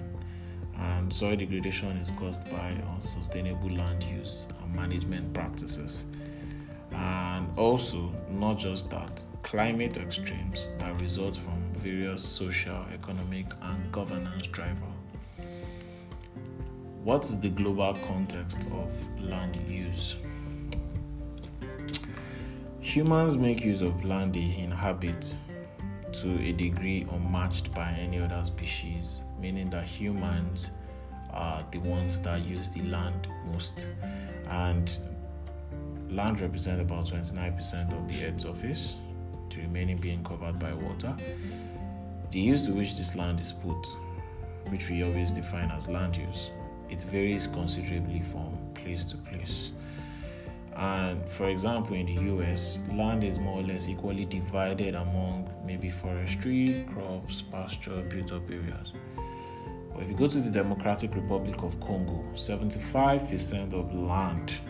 And 0.77 1.11
soil 1.11 1.35
degradation 1.35 1.89
is 1.97 2.09
caused 2.09 2.49
by 2.49 2.71
unsustainable 2.93 3.69
land 3.71 4.01
use 4.05 4.47
and 4.63 4.73
management 4.73 5.33
practices. 5.33 6.05
And 6.93 7.49
also, 7.57 8.13
not 8.29 8.59
just 8.59 8.89
that, 8.91 9.25
climate 9.41 9.97
extremes 9.97 10.69
that 10.77 11.01
result 11.01 11.35
from 11.35 11.61
various 11.73 12.23
social, 12.23 12.85
economic, 12.93 13.47
and 13.61 13.91
governance 13.91 14.47
drivers. 14.47 14.95
What 17.03 17.25
is 17.25 17.41
the 17.41 17.49
global 17.49 17.93
context 18.07 18.67
of 18.71 19.19
land 19.19 19.57
use? 19.67 20.15
humans 22.79 23.37
make 23.37 23.63
use 23.63 23.81
of 23.81 24.03
land 24.03 24.33
they 24.33 24.55
inhabit 24.59 25.35
to 26.13 26.39
a 26.41 26.51
degree 26.53 27.05
unmatched 27.11 27.73
by 27.73 27.91
any 27.99 28.19
other 28.19 28.43
species, 28.43 29.21
meaning 29.39 29.69
that 29.71 29.85
humans 29.85 30.71
are 31.31 31.65
the 31.71 31.79
ones 31.79 32.19
that 32.21 32.45
use 32.45 32.69
the 32.69 32.83
land 32.83 33.27
most. 33.51 33.87
And 34.49 34.97
land 36.09 36.39
represents 36.39 36.81
about 36.81 37.05
29% 37.05 37.93
of 37.93 38.07
the 38.07 38.25
Earth's 38.25 38.43
surface, 38.43 38.97
the 39.49 39.61
remaining 39.61 39.97
being 39.97 40.23
covered 40.23 40.59
by 40.59 40.73
water. 40.73 41.15
The 42.31 42.39
use 42.39 42.65
to 42.67 42.73
which 42.73 42.97
this 42.97 43.15
land 43.15 43.39
is 43.39 43.51
put, 43.51 43.87
which 44.69 44.89
we 44.89 45.03
always 45.03 45.31
define 45.31 45.69
as 45.71 45.87
land 45.87 46.17
use, 46.17 46.51
it 46.89 47.01
varies 47.01 47.47
considerably 47.47 48.21
from 48.21 48.57
place 48.75 49.03
to 49.05 49.17
place. 49.17 49.71
And 50.75 51.27
for 51.29 51.49
example, 51.49 51.95
in 51.95 52.07
the 52.07 52.21
US, 52.35 52.79
land 52.91 53.23
is 53.23 53.37
more 53.37 53.59
or 53.59 53.63
less 53.63 53.87
equally 53.87 54.25
divided 54.25 54.95
among 54.95 55.49
maybe 55.65 55.89
forestry, 55.89 56.85
crops, 56.93 57.41
pasture, 57.43 58.01
built 58.09 58.31
up 58.31 58.49
areas. 58.49 58.93
But 59.93 60.03
if 60.03 60.09
you 60.09 60.15
go 60.15 60.27
to 60.27 60.39
the 60.39 60.49
Democratic 60.49 61.13
Republic 61.13 61.61
of 61.61 61.79
Congo, 61.79 62.23
75% 62.33 63.73
of 63.73 63.93
land 63.93 64.61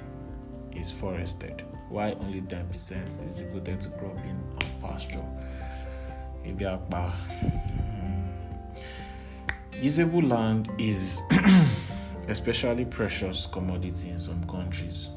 is 0.73 0.91
forested, 0.91 1.63
while 1.89 2.17
only 2.21 2.41
10% 2.41 3.25
is 3.25 3.35
devoted 3.35 3.79
to 3.81 3.89
cropping 3.91 4.31
and 4.31 4.81
pasture. 4.81 5.23
Hmm. 8.01 8.25
Usable 9.81 10.21
land 10.21 10.69
is 10.77 11.21
especially 12.27 12.83
precious 12.83 13.45
commodity 13.45 14.09
in 14.09 14.19
some 14.19 14.43
countries 14.47 15.09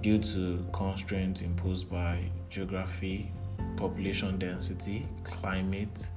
due 0.00 0.18
to 0.18 0.64
constraints 0.72 1.40
imposed 1.40 1.90
by 1.90 2.20
geography, 2.48 3.30
population 3.76 4.38
density, 4.38 5.06
climate, 5.24 6.08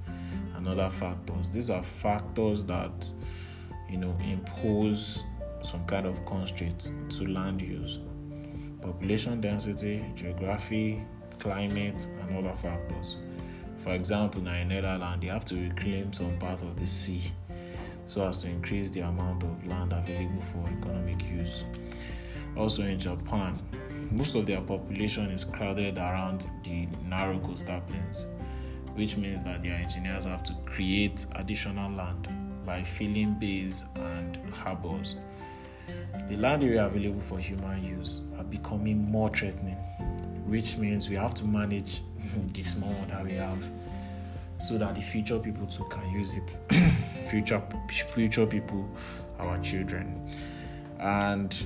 and 0.55 0.67
other 0.67 0.89
factors. 0.89 1.49
These 1.49 1.69
are 1.69 1.83
factors 1.83 2.63
that 2.65 3.11
you 3.89 3.97
know 3.97 4.15
impose 4.29 5.23
some 5.61 5.85
kind 5.85 6.05
of 6.05 6.25
constraints 6.25 6.91
to 7.09 7.27
land 7.27 7.61
use. 7.61 7.99
Population 8.81 9.41
density, 9.41 10.03
geography, 10.15 11.03
climate, 11.39 12.07
and 12.21 12.37
other 12.37 12.55
factors. 12.57 13.17
For 13.77 13.93
example, 13.93 14.47
in 14.47 14.69
Netherlands, 14.69 15.21
they 15.21 15.27
have 15.27 15.45
to 15.45 15.55
reclaim 15.55 16.13
some 16.13 16.37
part 16.37 16.61
of 16.61 16.79
the 16.79 16.87
sea 16.87 17.31
so 18.05 18.27
as 18.27 18.41
to 18.43 18.49
increase 18.49 18.89
the 18.89 19.01
amount 19.01 19.43
of 19.43 19.67
land 19.67 19.93
available 19.93 20.41
for 20.41 20.63
economic 20.77 21.23
use. 21.29 21.63
Also 22.57 22.83
in 22.83 22.99
Japan, 22.99 23.55
most 24.11 24.35
of 24.35 24.45
their 24.45 24.61
population 24.61 25.31
is 25.31 25.45
crowded 25.45 25.97
around 25.97 26.47
the 26.63 26.87
narrow 27.07 27.39
coastal 27.39 27.81
plains, 27.81 28.27
which 28.95 29.15
means 29.17 29.41
that 29.43 29.61
their 29.61 29.75
engineers 29.75 30.25
have 30.25 30.43
to 30.43 30.53
create 30.65 31.25
additional 31.35 31.89
land 31.91 32.27
by 32.65 32.83
filling 32.83 33.33
bays 33.35 33.85
and 33.95 34.37
harbors. 34.53 35.15
The 36.27 36.37
land 36.37 36.63
area 36.63 36.85
available 36.85 37.21
for 37.21 37.39
human 37.39 37.83
use 37.83 38.23
are 38.37 38.43
becoming 38.43 39.09
more 39.09 39.29
threatening, 39.29 39.77
which 40.45 40.77
means 40.77 41.09
we 41.09 41.15
have 41.15 41.33
to 41.35 41.45
manage 41.45 42.01
the 42.53 42.63
small 42.63 42.93
that 43.09 43.23
we 43.25 43.33
have 43.33 43.69
so 44.59 44.77
that 44.77 44.93
the 44.93 45.01
future 45.01 45.39
people 45.39 45.65
too 45.65 45.85
can 45.85 46.09
use 46.11 46.37
it. 46.37 46.59
future 47.29 47.61
future 47.89 48.45
people, 48.45 48.87
our 49.39 49.57
children, 49.59 50.29
and 50.99 51.65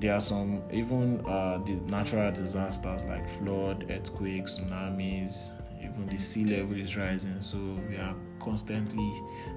there 0.00 0.14
are 0.14 0.20
some 0.20 0.62
even 0.72 1.24
uh, 1.26 1.62
natural 1.86 2.32
disasters 2.32 3.04
like 3.04 3.28
flood, 3.28 3.86
earthquakes, 3.90 4.58
tsunamis. 4.58 5.52
Even 5.82 6.06
the 6.06 6.18
sea 6.18 6.44
level 6.44 6.78
is 6.78 6.96
rising, 6.96 7.40
so 7.40 7.58
we 7.88 7.96
are 7.96 8.14
constantly, 8.38 9.12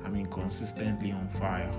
I 0.06 0.10
mean, 0.10 0.26
consistently 0.28 1.12
on 1.12 1.28
fire. 1.30 1.72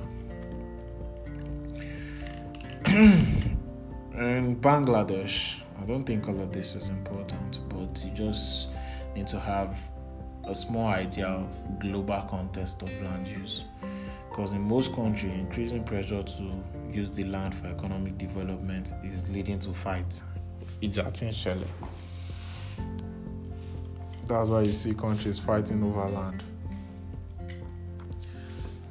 in 2.87 4.57
Bangladesh, 4.61 5.63
I 5.81 5.85
don't 5.85 6.05
think 6.05 6.29
all 6.29 6.41
of 6.41 6.53
this 6.53 6.75
is 6.75 6.89
important, 6.89 7.61
but 7.69 8.05
you 8.05 8.13
just 8.13 8.69
need 9.15 9.27
to 9.29 9.41
have 9.41 9.79
a 10.47 10.55
small 10.55 10.89
idea 10.89 11.27
of 11.27 11.81
global 11.81 12.23
context 12.29 12.83
of 12.83 13.03
land 13.03 13.27
use 13.27 13.65
because 14.29 14.53
in 14.53 14.61
most 14.61 14.93
countries 14.95 15.33
increasing 15.33 15.85
pressure 15.85 16.23
to 16.23 16.53
use 16.95 17.11
the 17.11 17.25
land 17.25 17.55
for 17.55 17.67
economic 17.67 18.17
development 18.19 18.93
is 19.03 19.29
leading 19.31 19.59
to 19.59 19.73
fights. 19.73 20.23
That's 24.27 24.49
why 24.49 24.63
you 24.63 24.73
see 24.73 24.95
countries 24.95 25.39
fighting 25.39 25.83
over 25.83 26.09
land. 26.09 26.43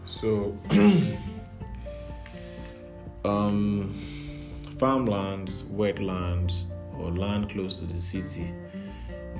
So 0.06 0.58
um, 3.26 3.94
farmlands 4.78 5.64
wetlands 5.64 6.66
or 7.00 7.12
land 7.12 7.50
close 7.50 7.80
to 7.80 7.86
the 7.86 8.00
city 8.00 8.54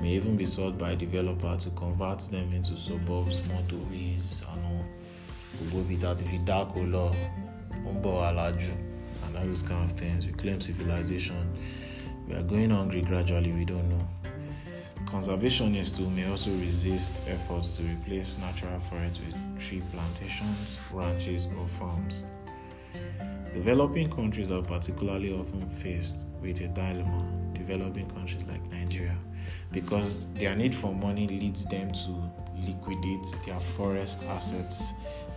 may 0.00 0.08
even 0.10 0.36
be 0.36 0.46
sought 0.46 0.76
by 0.76 0.92
a 0.92 0.96
developer 0.96 1.56
to 1.56 1.70
convert 1.70 2.20
them 2.30 2.52
into 2.52 2.76
suburbs 2.76 3.40
motorways 3.48 4.42
and 4.52 4.64
all. 4.66 4.84
Gbogbo 5.54 5.80
ibi 5.84 5.96
tá 5.96 6.10
a 6.10 6.14
ti 6.14 6.24
fi 6.24 6.38
dáko 6.38 6.82
lọ 6.90 7.14
wá 7.84 8.32
lájú 8.32 8.72
and 9.26 9.36
all 9.36 9.46
those 9.46 9.62
kind 9.62 9.84
of 9.84 9.92
things 9.92 10.26
we 10.26 10.32
claim 10.32 10.60
civilization. 10.60 11.36
We 12.28 12.34
are 12.34 12.42
going 12.42 12.70
hungry 12.70 13.02
gradually 13.02 13.52
we 13.52 13.64
don't 13.64 13.88
know. 13.88 14.08
Conservationists 15.06 15.96
too 15.96 16.08
may 16.10 16.28
also 16.30 16.50
resist 16.52 17.22
efforts 17.28 17.72
to 17.72 17.82
replace 17.82 18.38
natural 18.38 18.80
forests 18.80 19.20
with 19.20 19.60
tree 19.60 19.82
plantations 19.92 20.78
ranches 20.92 21.46
or 21.58 21.68
farms. 21.68 22.24
Developing 23.52 24.10
countries 24.10 24.50
are 24.50 24.62
particularly 24.62 25.32
often 25.32 25.68
faced 25.68 26.28
with 26.42 26.60
a 26.60 26.68
dilemma. 26.68 27.30
Developing 27.52 28.08
countries 28.10 28.44
like 28.44 28.62
nigeria 28.70 29.16
because 29.72 30.32
their 30.34 30.54
need 30.54 30.74
for 30.74 30.94
money 30.94 31.26
leads 31.26 31.64
them 31.66 31.90
to 31.92 32.12
liquidate 32.66 33.26
their 33.46 33.58
forest 33.60 34.22
assets 34.30 34.94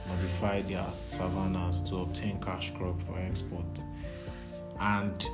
modify 0.09 0.61
their 0.63 0.85
savannas 1.05 1.81
to 1.89 1.97
obtain 1.97 2.39
cash 2.41 2.71
crop 2.71 3.01
for 3.03 3.17
export. 3.19 3.83
And 4.79 5.25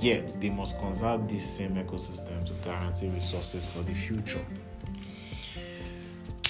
yet, 0.00 0.36
they 0.40 0.50
must 0.50 0.78
conserve 0.78 1.28
this 1.28 1.44
same 1.48 1.74
ecosystem 1.76 2.44
to 2.46 2.52
guarantee 2.64 3.08
resources 3.08 3.66
for 3.66 3.82
the 3.82 3.92
future. 3.92 4.44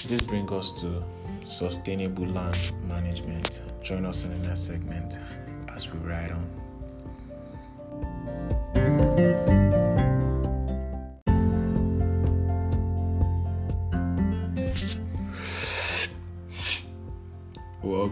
This 0.07 0.21
brings 0.21 0.51
us 0.51 0.71
to 0.81 1.03
sustainable 1.43 2.25
land 2.27 2.71
management. 2.83 3.63
Join 3.81 4.05
us 4.05 4.23
in 4.23 4.41
the 4.41 4.47
next 4.47 4.61
segment 4.61 5.19
as 5.75 5.91
we 5.91 5.99
ride 5.99 6.31
on. 6.31 6.47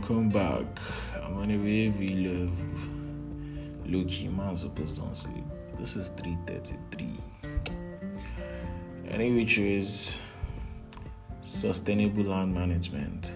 Welcome 0.08 0.30
back. 0.30 0.66
I'm 1.16 1.38
on 1.38 1.50
a 1.50 1.58
way 1.58 1.90
we 1.90 2.10
love 2.10 3.88
Loki 3.88 4.28
Man's 4.28 4.64
sleep. 5.14 5.44
This 5.80 5.96
is 5.96 6.10
333. 6.10 7.10
Any 9.10 9.34
which 9.34 9.58
is 9.58 10.22
sustainable 11.42 12.26
land 12.26 12.54
management. 12.54 13.34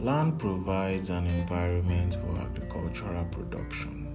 Land 0.00 0.40
provides 0.40 1.10
an 1.10 1.24
environment 1.28 2.16
for 2.16 2.36
agricultural 2.40 3.24
production, 3.26 4.12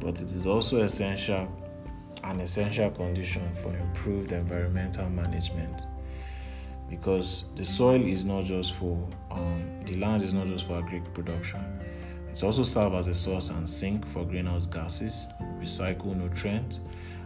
but 0.00 0.20
it 0.20 0.26
is 0.26 0.46
also 0.46 0.82
essential 0.82 1.50
an 2.24 2.40
essential 2.40 2.90
condition 2.90 3.50
for 3.54 3.74
improved 3.74 4.32
environmental 4.32 5.08
management 5.08 5.86
because 6.92 7.46
the 7.54 7.64
soil 7.64 8.02
is 8.06 8.26
not 8.26 8.44
just 8.44 8.74
for 8.74 9.08
um, 9.30 9.80
the 9.86 9.96
land 9.96 10.20
is 10.20 10.34
not 10.34 10.46
just 10.46 10.66
for 10.66 10.74
agricultural 10.74 11.14
production. 11.14 11.64
It 12.30 12.44
also 12.44 12.64
serves 12.64 12.94
as 12.94 13.08
a 13.08 13.14
source 13.14 13.48
and 13.48 13.68
sink 13.68 14.06
for 14.06 14.26
greenhouse 14.26 14.66
gases, 14.66 15.28
recycle 15.58 16.14
nutrients, 16.14 16.80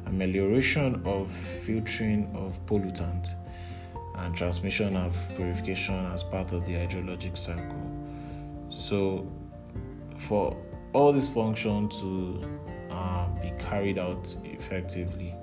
amelioration 0.06 1.02
of 1.04 1.28
filtering 1.32 2.30
of 2.32 2.64
pollutant, 2.66 3.34
and 4.18 4.36
transmission 4.36 4.96
of 4.96 5.16
purification 5.34 5.96
as 6.12 6.22
part 6.22 6.52
of 6.52 6.64
the 6.64 6.74
hydrologic 6.74 7.36
cycle. 7.36 7.90
So, 8.70 9.26
for 10.16 10.56
all 10.92 11.12
this 11.12 11.28
function 11.28 11.88
to 11.88 12.40
uh, 12.92 13.28
be 13.42 13.52
carried 13.58 13.98
out 13.98 14.32
effectively, 14.44 15.34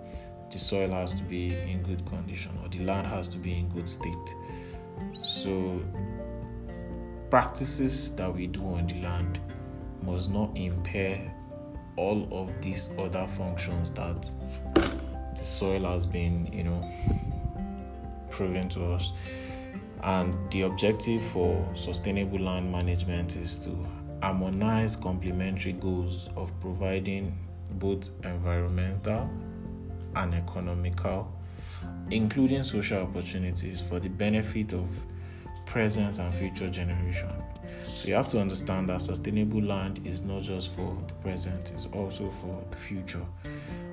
the 0.53 0.59
soil 0.59 0.91
has 0.91 1.15
to 1.15 1.23
be 1.23 1.47
in 1.69 1.81
good 1.81 2.05
condition 2.05 2.51
or 2.61 2.69
the 2.69 2.79
land 2.79 3.07
has 3.07 3.27
to 3.29 3.37
be 3.37 3.57
in 3.57 3.67
good 3.69 3.89
state. 3.89 4.35
So, 5.23 5.81
practices 7.31 8.15
that 8.17 8.33
we 8.33 8.45
do 8.45 8.63
on 8.63 8.85
the 8.85 9.01
land 9.01 9.39
must 10.03 10.29
not 10.29 10.55
impair 10.55 11.33
all 11.95 12.27
of 12.31 12.49
these 12.61 12.91
other 12.99 13.25
functions 13.25 13.91
that 13.93 14.31
the 15.35 15.43
soil 15.43 15.85
has 15.85 16.05
been, 16.05 16.47
you 16.53 16.63
know, 16.63 16.87
proven 18.29 18.69
to 18.69 18.91
us. 18.91 19.11
And 20.03 20.35
the 20.51 20.63
objective 20.63 21.23
for 21.23 21.67
sustainable 21.73 22.39
land 22.39 22.71
management 22.71 23.37
is 23.37 23.65
to 23.65 23.75
harmonize 24.21 24.95
complementary 24.95 25.73
goals 25.73 26.29
of 26.35 26.51
providing 26.59 27.35
both 27.79 28.11
environmental 28.23 29.29
and 30.15 30.33
economical, 30.33 31.31
including 32.11 32.63
social 32.63 33.01
opportunities 33.03 33.81
for 33.81 33.99
the 33.99 34.09
benefit 34.09 34.73
of 34.73 34.87
present 35.65 36.19
and 36.19 36.33
future 36.33 36.69
generation. 36.69 37.29
So 37.85 38.07
you 38.07 38.13
have 38.15 38.27
to 38.29 38.39
understand 38.39 38.89
that 38.89 39.01
sustainable 39.01 39.61
land 39.61 40.05
is 40.05 40.21
not 40.21 40.41
just 40.41 40.71
for 40.75 40.95
the 41.07 41.13
present, 41.15 41.71
it's 41.71 41.87
also 41.87 42.29
for 42.29 42.63
the 42.69 42.77
future. 42.77 43.25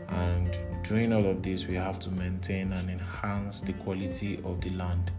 And 0.08 0.58
doing 0.82 1.12
all 1.12 1.24
of 1.26 1.42
this, 1.42 1.66
we 1.66 1.76
have 1.76 1.98
to 2.00 2.10
maintain 2.10 2.72
and 2.72 2.90
enhance 2.90 3.60
the 3.60 3.72
quality 3.74 4.38
of 4.44 4.60
the 4.60 4.70
land. 4.70 5.10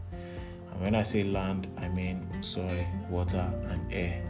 And 0.71 0.81
when 0.81 0.95
I 0.95 1.03
say 1.03 1.23
land, 1.23 1.67
I 1.77 1.87
mean 1.89 2.27
soil, 2.41 2.85
water, 3.09 3.51
and 3.69 3.93
air. 3.93 4.21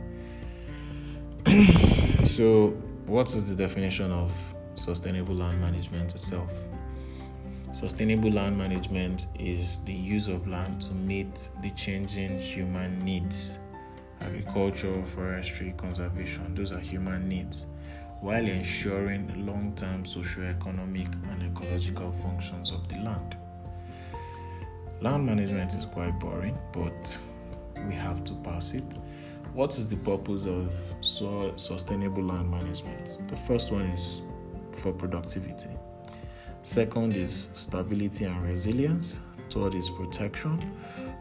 so, 2.24 2.70
what 3.08 3.30
is 3.30 3.50
the 3.54 3.62
definition 3.62 4.12
of 4.12 4.51
sustainable 4.82 5.36
land 5.36 5.62
management 5.62 6.14
itself? 6.14 6.52
Sustainable 7.72 8.32
land 8.32 8.58
management 8.58 9.28
is 9.40 9.80
the 9.86 9.94
use 9.94 10.28
of 10.28 10.48
land 10.48 10.82
to 10.82 10.94
meet 10.94 11.52
the 11.62 11.70
changing 11.72 12.38
human 12.38 13.04
needs. 13.06 13.60
Agriculture, 14.20 15.04
forestry, 15.04 15.74
conservation, 15.78 16.54
those 16.54 16.72
are 16.72 16.80
human 16.80 17.30
needs, 17.30 17.68
while 18.20 18.46
ensuring 18.46 19.46
long 19.46 19.74
term 19.76 20.06
socio-economic 20.06 21.08
and 21.30 21.44
ecological 21.44 22.12
functions 22.12 22.72
of 22.72 22.88
the 22.88 22.96
land. 22.98 23.38
Land 25.00 25.26
management 25.26 25.74
is 25.74 25.86
quite 25.86 26.20
boring, 26.20 26.58
but 26.74 27.20
we 27.88 27.94
have 27.94 28.24
to 28.26 28.34
pass 28.44 28.74
it. 28.74 28.96
What 29.54 29.78
is 29.78 29.88
the 29.88 29.98
purpose 29.98 30.46
of 30.46 30.74
sustainable 31.02 32.24
land 32.24 32.50
management? 32.50 33.18
The 33.28 33.36
first 33.36 33.72
one 33.72 33.86
is 33.88 34.22
for 34.76 34.92
productivity. 34.92 35.70
Second 36.64 37.16
is 37.16 37.50
stability 37.54 38.26
and 38.26 38.42
resilience. 38.44 39.20
Third 39.50 39.76
is 39.76 39.90
protection. 39.90 40.72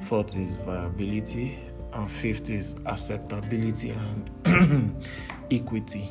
Fourth 0.00 0.36
is 0.36 0.58
viability. 0.58 1.58
And 1.92 2.10
fifth 2.10 2.50
is 2.50 2.80
acceptability 2.86 3.90
and 3.90 4.96
equity. 5.50 6.08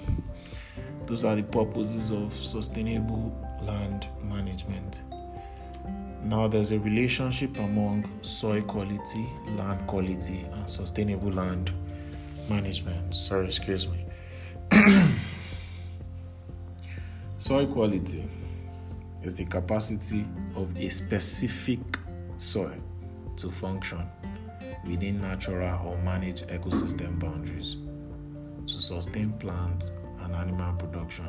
Those 1.05 1.23
are 1.25 1.35
the 1.35 1.43
purposes 1.43 2.11
of 2.11 2.33
sustainable 2.33 3.33
land 3.61 4.07
management. 4.21 5.03
Now, 6.23 6.47
there's 6.47 6.71
a 6.71 6.79
relationship 6.79 7.57
among 7.59 8.11
soil 8.23 8.61
quality, 8.63 9.25
land 9.55 9.87
quality, 9.87 10.45
and 10.51 10.69
sustainable 10.69 11.31
land 11.31 11.71
management. 12.49 13.15
Sorry, 13.15 13.45
excuse 13.45 13.87
me. 13.87 14.05
soil 17.39 17.65
quality 17.67 18.29
is 19.23 19.35
the 19.35 19.45
capacity 19.45 20.25
of 20.55 20.75
a 20.77 20.89
specific 20.89 21.79
soil 22.35 22.75
to 23.37 23.49
function 23.49 24.05
within 24.85 25.21
natural 25.21 25.87
or 25.87 25.97
managed 25.99 26.47
ecosystem 26.49 27.17
boundaries 27.17 27.77
to 28.67 28.73
sustain 28.79 29.31
plant 29.33 29.91
and 30.21 30.35
animal 30.35 30.73
production, 30.75 31.27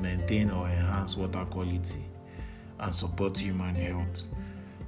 maintain 0.00 0.50
or 0.50 0.66
enhance 0.66 1.16
water 1.16 1.44
quality, 1.50 2.04
and 2.80 2.92
support 2.92 3.38
human 3.38 3.76
health 3.76 4.26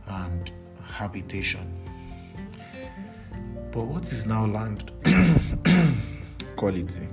and 0.09 0.51
habitation. 0.85 1.73
But 3.71 3.85
what 3.85 4.03
is 4.03 4.27
now 4.27 4.47
land 4.47 4.91
quality? 6.57 7.07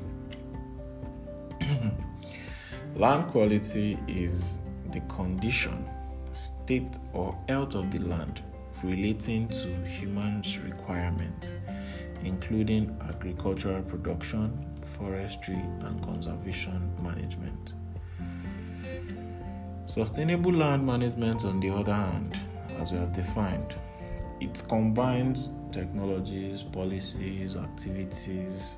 Land 2.95 3.28
quality 3.28 3.97
is 4.08 4.60
the 4.91 4.99
condition, 5.02 5.88
state, 6.32 6.97
or 7.13 7.38
health 7.47 7.75
of 7.75 7.91
the 7.91 7.99
land 7.99 8.41
relating 8.84 9.47
to 9.49 9.67
humans' 9.86 10.58
requirements, 10.60 11.52
including 12.23 12.97
agricultural 13.08 13.84
production, 13.84 14.65
forestry, 14.97 15.62
and 15.82 16.04
conservation 16.04 16.91
management. 17.02 17.73
Sustainable 19.86 20.54
land 20.54 20.86
management, 20.86 21.45
on 21.45 21.60
the 21.60 21.69
other 21.69 21.93
hand, 21.93 22.38
as 22.80 22.91
we 22.91 22.97
have 22.97 23.13
defined, 23.13 23.75
it 24.39 24.62
combines 24.67 25.52
technologies, 25.71 26.63
policies, 26.63 27.56
activities 27.56 28.78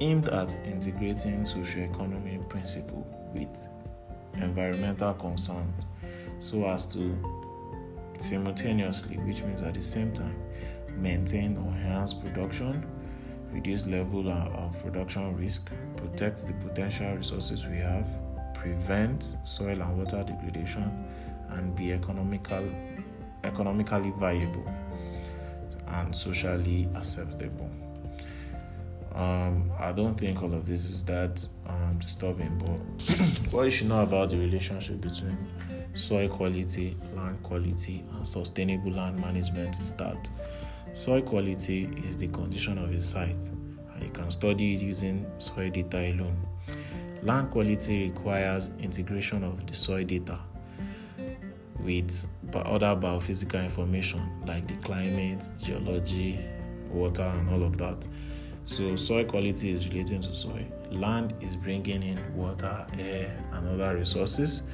aimed 0.00 0.28
at 0.28 0.56
integrating 0.66 1.44
socio-economic 1.44 2.48
principles 2.48 3.04
with 3.34 3.68
environmental 4.36 5.12
concerns 5.14 5.84
so 6.38 6.66
as 6.66 6.86
to 6.86 7.16
simultaneously, 8.18 9.16
which 9.18 9.42
means 9.42 9.62
at 9.62 9.74
the 9.74 9.82
same 9.82 10.12
time, 10.12 10.36
maintain 10.96 11.56
or 11.56 11.66
enhance 11.66 12.12
production, 12.12 12.84
reduce 13.52 13.86
level 13.86 14.28
of 14.30 14.82
production 14.82 15.36
risk, 15.36 15.70
protect 15.96 16.46
the 16.46 16.52
potential 16.54 17.14
resources 17.14 17.66
we 17.66 17.76
have, 17.76 18.08
prevent 18.54 19.36
soil 19.44 19.80
and 19.80 19.98
water 19.98 20.24
degradation, 20.24 21.04
and 21.50 21.74
be 21.76 21.92
economical, 21.92 22.64
economically 23.44 24.12
viable 24.16 24.64
and 25.88 26.14
socially 26.14 26.88
acceptable. 26.94 27.69
Um, 29.14 29.70
I 29.78 29.92
don't 29.92 30.14
think 30.14 30.42
all 30.42 30.54
of 30.54 30.66
this 30.66 30.88
is 30.88 31.04
that 31.04 31.46
um, 31.66 31.98
disturbing, 31.98 32.56
but 32.58 33.16
what 33.52 33.64
you 33.64 33.70
should 33.70 33.88
know 33.88 34.02
about 34.02 34.30
the 34.30 34.38
relationship 34.38 35.00
between 35.00 35.36
soil 35.94 36.28
quality, 36.28 36.96
land 37.14 37.42
quality, 37.42 38.04
and 38.12 38.26
sustainable 38.26 38.92
land 38.92 39.20
management 39.20 39.78
is 39.80 39.92
that 39.94 40.30
soil 40.92 41.22
quality 41.22 41.90
is 41.98 42.16
the 42.16 42.28
condition 42.28 42.78
of 42.78 42.90
a 42.92 43.00
site, 43.00 43.50
and 43.94 44.02
you 44.02 44.10
can 44.10 44.30
study 44.30 44.74
it 44.74 44.82
using 44.82 45.26
soil 45.38 45.70
data 45.70 45.98
alone. 45.98 46.36
Land 47.22 47.50
quality 47.50 48.08
requires 48.08 48.70
integration 48.80 49.42
of 49.44 49.66
the 49.66 49.74
soil 49.74 50.04
data 50.04 50.38
with 51.80 52.26
other 52.54 52.94
biophysical 52.96 53.62
information 53.62 54.20
like 54.46 54.66
the 54.66 54.74
climate, 54.76 55.48
geology, 55.62 56.38
water, 56.90 57.22
and 57.22 57.50
all 57.50 57.62
of 57.62 57.78
that. 57.78 58.06
So, 58.64 58.94
soil 58.94 59.24
quality 59.24 59.70
is 59.70 59.88
relating 59.88 60.20
to 60.20 60.34
soil. 60.34 60.64
Land 60.90 61.34
is 61.40 61.56
bringing 61.56 62.02
in 62.02 62.18
water, 62.36 62.86
air, 62.98 63.30
and 63.52 63.68
other 63.68 63.96
resources. 63.96 64.64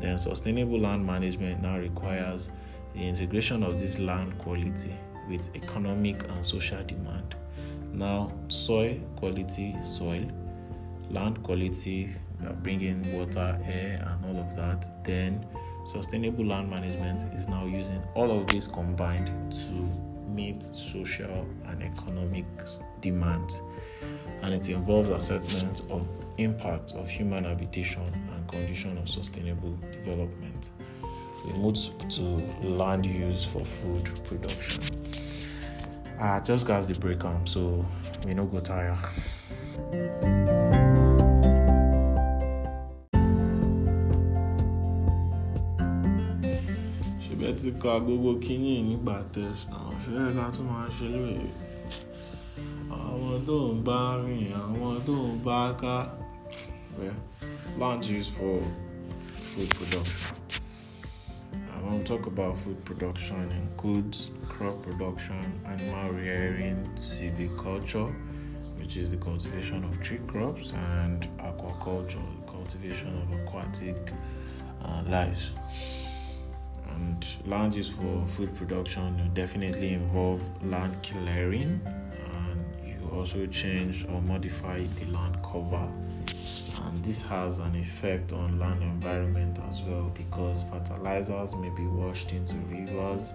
Then, 0.00 0.18
sustainable 0.18 0.80
land 0.80 1.04
management 1.04 1.62
now 1.62 1.78
requires 1.78 2.50
the 2.94 3.06
integration 3.06 3.62
of 3.62 3.78
this 3.78 3.98
land 3.98 4.36
quality 4.38 4.94
with 5.28 5.54
economic 5.54 6.22
and 6.30 6.44
social 6.46 6.82
demand. 6.84 7.34
Now, 7.92 8.32
soil 8.48 8.98
quality, 9.16 9.74
soil, 9.84 10.26
land 11.10 11.42
quality, 11.42 12.14
bringing 12.62 13.12
water, 13.16 13.58
air, 13.64 14.06
and 14.06 14.24
all 14.24 14.42
of 14.42 14.56
that. 14.56 14.84
Then, 15.04 15.46
sustainable 15.84 16.44
land 16.44 16.68
management 16.68 17.22
is 17.34 17.48
now 17.48 17.64
using 17.64 18.02
all 18.14 18.30
of 18.30 18.46
this 18.48 18.66
combined 18.66 19.26
to 19.26 20.15
meet 20.36 20.62
social 20.62 21.46
and 21.66 21.82
economic 21.82 22.44
demands, 23.00 23.62
and 24.42 24.54
it 24.54 24.68
involves 24.68 25.08
assessment 25.08 25.82
of 25.90 26.06
impact 26.38 26.92
of 26.92 27.08
human 27.08 27.44
habitation 27.44 28.02
and 28.34 28.48
condition 28.48 28.98
of 28.98 29.08
sustainable 29.08 29.76
development. 29.90 30.70
We 31.44 31.52
move 31.54 31.76
to 32.10 32.22
land 32.62 33.06
use 33.06 33.44
for 33.44 33.64
food 33.64 34.04
production. 34.24 34.84
I 36.20 36.40
just 36.40 36.66
got 36.66 36.84
the 36.84 36.94
break 36.94 37.24
arm, 37.24 37.46
so 37.46 37.84
we 38.26 38.34
no 38.34 38.44
go 38.44 38.60
tire. 38.60 38.96
ti 47.56 47.72
ka 47.72 48.00
gbogbo 48.00 48.36
kínní 48.36 48.84
nígbà 48.84 49.24
ká 50.36 50.46
tún 50.54 50.66
máa 50.70 50.88
ṣe 50.96 51.06
lóye 51.14 51.46
àwọn 52.90 53.36
tó 53.46 53.56
ń 53.74 53.82
bá 53.86 54.00
rìn 54.24 54.52
àwọn 54.64 54.94
tó 55.06 55.14
ń 55.14 55.38
bá 55.44 55.60
ká. 55.80 55.96
Well 56.98 57.14
land 57.78 58.04
use 58.06 58.30
for 58.30 58.60
food 59.40 59.68
production. 59.78 60.36
I 61.74 61.82
want 61.84 62.06
to 62.06 62.16
talk 62.16 62.26
about 62.26 62.56
food 62.56 62.82
production 62.84 63.50
includes 63.62 64.30
crop 64.48 64.82
production 64.82 65.44
animal 65.66 66.10
rearing 66.12 66.78
silviculture 66.96 68.10
which 68.86 68.96
is 68.96 69.10
the 69.10 69.16
cultivation 69.16 69.82
of 69.84 70.00
tree 70.00 70.20
crops, 70.28 70.72
and 70.72 71.26
aquaculture, 71.40 72.22
cultivation 72.46 73.08
of 73.22 73.32
aquatic 73.40 73.96
uh, 74.84 75.02
lives. 75.08 75.50
And 76.96 77.36
land 77.46 77.74
use 77.74 77.88
for 77.90 78.24
food 78.26 78.54
production 78.56 79.30
definitely 79.34 79.92
involve 79.92 80.42
land 80.64 80.96
clearing, 81.02 81.80
and 81.84 82.64
you 82.84 83.10
also 83.12 83.46
change 83.46 84.06
or 84.08 84.20
modify 84.22 84.82
the 84.82 85.04
land 85.06 85.36
cover. 85.42 85.88
And 86.84 87.04
this 87.04 87.22
has 87.26 87.58
an 87.58 87.74
effect 87.76 88.32
on 88.32 88.58
land 88.58 88.82
environment 88.82 89.58
as 89.68 89.82
well 89.82 90.10
because 90.14 90.62
fertilizers 90.64 91.54
may 91.56 91.70
be 91.70 91.86
washed 91.86 92.32
into 92.32 92.56
rivers, 92.68 93.34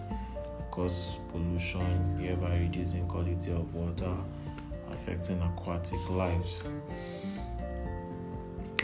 cause 0.72 1.20
pollution, 1.32 2.18
thereby 2.20 2.58
reducing 2.60 3.08
quality 3.08 3.52
of 3.52 3.74
water, 3.76 4.16
affecting 4.90 5.42
aquatic 5.42 6.10
lives. 6.10 6.64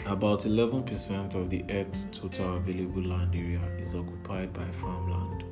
About 0.08 0.40
11% 0.40 1.34
of 1.34 1.50
the 1.50 1.62
Earth's 1.68 2.04
total 2.04 2.56
available 2.56 3.02
land 3.02 3.34
area 3.34 3.60
is 3.78 3.94
occupied 3.94 4.54
by 4.54 4.64
farmland, 4.70 5.44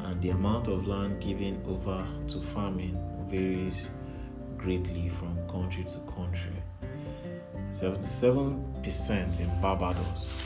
and 0.00 0.18
the 0.22 0.30
amount 0.30 0.66
of 0.66 0.86
land 0.86 1.20
given 1.20 1.62
over 1.68 2.02
to 2.28 2.40
farming 2.40 2.98
varies 3.28 3.90
greatly 4.56 5.10
from 5.10 5.36
country 5.46 5.84
to 5.84 5.98
country. 6.10 6.54
77% 7.68 9.40
in 9.40 9.60
Barbados 9.60 10.40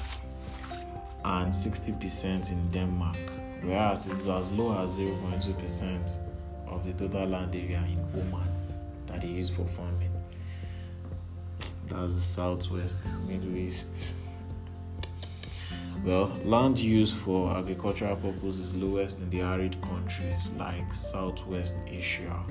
and 1.24 1.52
60% 1.52 2.50
in 2.50 2.70
Denmark, 2.72 3.16
whereas 3.62 4.06
it 4.06 4.12
is 4.12 4.28
as 4.28 4.50
low 4.50 4.76
as 4.82 4.98
0.2% 4.98 6.18
of 6.66 6.82
the 6.82 6.92
total 6.94 7.28
land 7.28 7.54
area 7.54 7.84
in 7.88 8.00
Oman 8.20 8.48
that 9.06 9.22
is 9.22 9.30
used 9.30 9.54
for 9.54 9.66
farming. 9.66 10.13
That's 11.88 12.14
the 12.14 12.20
southwest, 12.20 13.14
Middle 13.26 13.56
East. 13.56 14.16
Well, 16.04 16.30
land 16.44 16.78
use 16.78 17.12
for 17.12 17.50
agricultural 17.56 18.16
purposes 18.16 18.74
is 18.74 18.76
lowest 18.76 19.22
in 19.22 19.30
the 19.30 19.40
arid 19.40 19.80
countries 19.80 20.50
like 20.58 20.92
Southwest 20.92 21.82
Asia. 21.86 22.44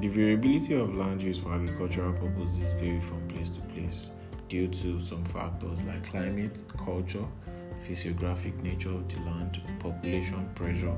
The 0.00 0.06
variability 0.06 0.74
of 0.74 0.94
land 0.94 1.22
use 1.22 1.38
for 1.38 1.52
agricultural 1.52 2.12
purposes 2.12 2.72
vary 2.80 3.00
from 3.00 3.26
place 3.26 3.50
to 3.50 3.60
place 3.62 4.10
due 4.48 4.68
to 4.68 5.00
some 5.00 5.24
factors 5.24 5.82
like 5.84 6.04
climate, 6.08 6.62
culture, 6.84 7.26
physiographic 7.80 8.56
nature 8.62 8.90
of 8.90 9.08
the 9.08 9.20
land, 9.22 9.60
population 9.80 10.48
pressure, 10.54 10.94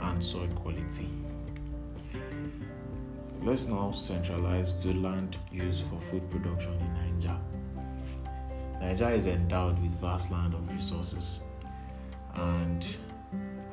and 0.00 0.24
soil 0.24 0.48
quality. 0.56 1.08
Let's 3.44 3.66
now 3.66 3.90
centralize 3.90 4.72
to 4.84 4.94
land 4.94 5.36
used 5.50 5.82
for 5.86 5.98
food 5.98 6.30
production 6.30 6.74
in 6.74 6.94
Nigeria. 6.94 7.40
Nigeria 8.80 9.16
is 9.16 9.26
endowed 9.26 9.82
with 9.82 10.00
vast 10.00 10.30
land 10.30 10.54
of 10.54 10.72
resources, 10.72 11.40
and 12.36 12.86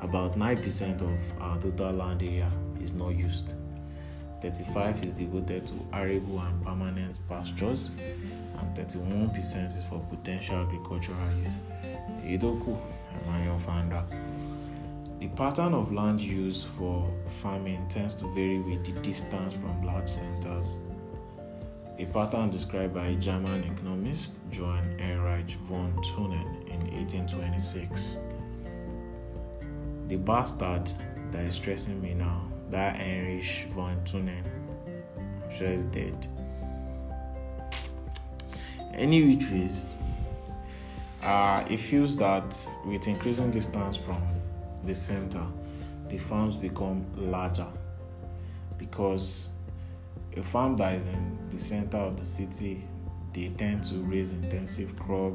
about 0.02 0.40
9% 0.40 1.02
of 1.04 1.42
our 1.42 1.60
total 1.60 1.92
land 1.92 2.24
area 2.24 2.52
is 2.80 2.96
not 2.96 3.10
used. 3.10 3.54
35 4.42 5.04
is 5.04 5.14
devoted 5.14 5.68
to 5.68 5.74
arable 5.94 6.40
and 6.40 6.66
permanent 6.66 7.20
pastures, 7.28 7.92
and 8.00 8.76
31% 8.76 9.68
is 9.68 9.84
for 9.84 10.00
potential 10.10 10.58
agricultural 10.58 11.18
use. 11.44 12.42
Idoku, 12.42 12.76
my 13.28 13.58
founder. 13.60 14.04
The 15.20 15.28
pattern 15.36 15.74
of 15.74 15.92
land 15.92 16.22
use 16.22 16.64
for 16.64 17.06
farming 17.26 17.90
tends 17.90 18.16
to 18.16 18.28
vary 18.28 18.60
with 18.60 18.86
the 18.86 18.94
distance 19.02 19.54
from 19.54 19.84
large 19.84 20.08
centers. 20.08 20.82
A 21.98 22.06
pattern 22.06 22.50
described 22.50 22.94
by 22.94 23.16
German 23.16 23.66
economist 23.66 24.40
Johann 24.50 24.98
Heinrich 24.98 25.52
von 25.68 25.92
Thunen 26.04 26.64
in 26.70 26.80
1826. 26.96 28.20
The 30.08 30.16
bastard 30.16 30.90
that 31.32 31.44
is 31.44 31.56
stressing 31.56 32.02
me 32.02 32.14
now, 32.14 32.42
that 32.70 32.96
Heinrich 32.96 33.68
von 33.72 33.98
Thunen, 34.06 34.46
I'm 35.18 35.52
sure 35.52 35.68
is 35.68 35.84
dead. 35.84 36.28
Any 38.94 39.36
which 39.36 39.52
ways, 39.52 39.92
uh, 41.22 41.66
it 41.70 41.82
feels 41.82 42.16
that 42.16 42.70
with 42.86 43.06
increasing 43.10 43.52
distance 43.52 43.98
from 43.98 44.39
the 44.86 44.96
center, 44.96 45.46
the 46.08 46.18
farms 46.18 46.56
become 46.56 47.06
larger 47.16 47.68
because 48.78 49.50
a 50.38 50.42
farm 50.42 50.78
that 50.78 50.96
is 50.96 51.06
in 51.06 51.50
the 51.50 51.58
center 51.58 51.98
of 51.98 52.18
the 52.18 52.24
city, 52.24 52.84
they 53.34 53.50
tend 53.50 53.84
to 53.84 53.96
raise 54.00 54.32
intensive 54.32 54.98
crop 54.98 55.34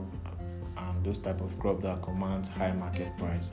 and 0.77 1.05
those 1.05 1.19
type 1.19 1.41
of 1.41 1.59
crop 1.59 1.81
that 1.83 2.03
commands 2.03 2.49
high 2.49 2.73
market 2.73 3.17
price. 3.19 3.53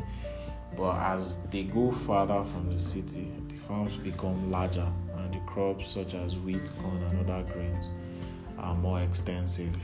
But 0.77 0.95
as 0.95 1.43
they 1.47 1.63
go 1.63 1.91
farther 1.91 2.43
from 2.43 2.71
the 2.71 2.79
city, 2.79 3.31
the 3.49 3.55
farms 3.55 3.97
become 3.97 4.49
larger 4.49 4.87
and 5.17 5.33
the 5.33 5.39
crops 5.39 5.91
such 5.91 6.13
as 6.13 6.37
wheat, 6.37 6.71
corn, 6.81 7.03
and 7.03 7.29
other 7.29 7.43
grains 7.51 7.91
are 8.57 8.75
more 8.75 9.01
extensive. 9.01 9.75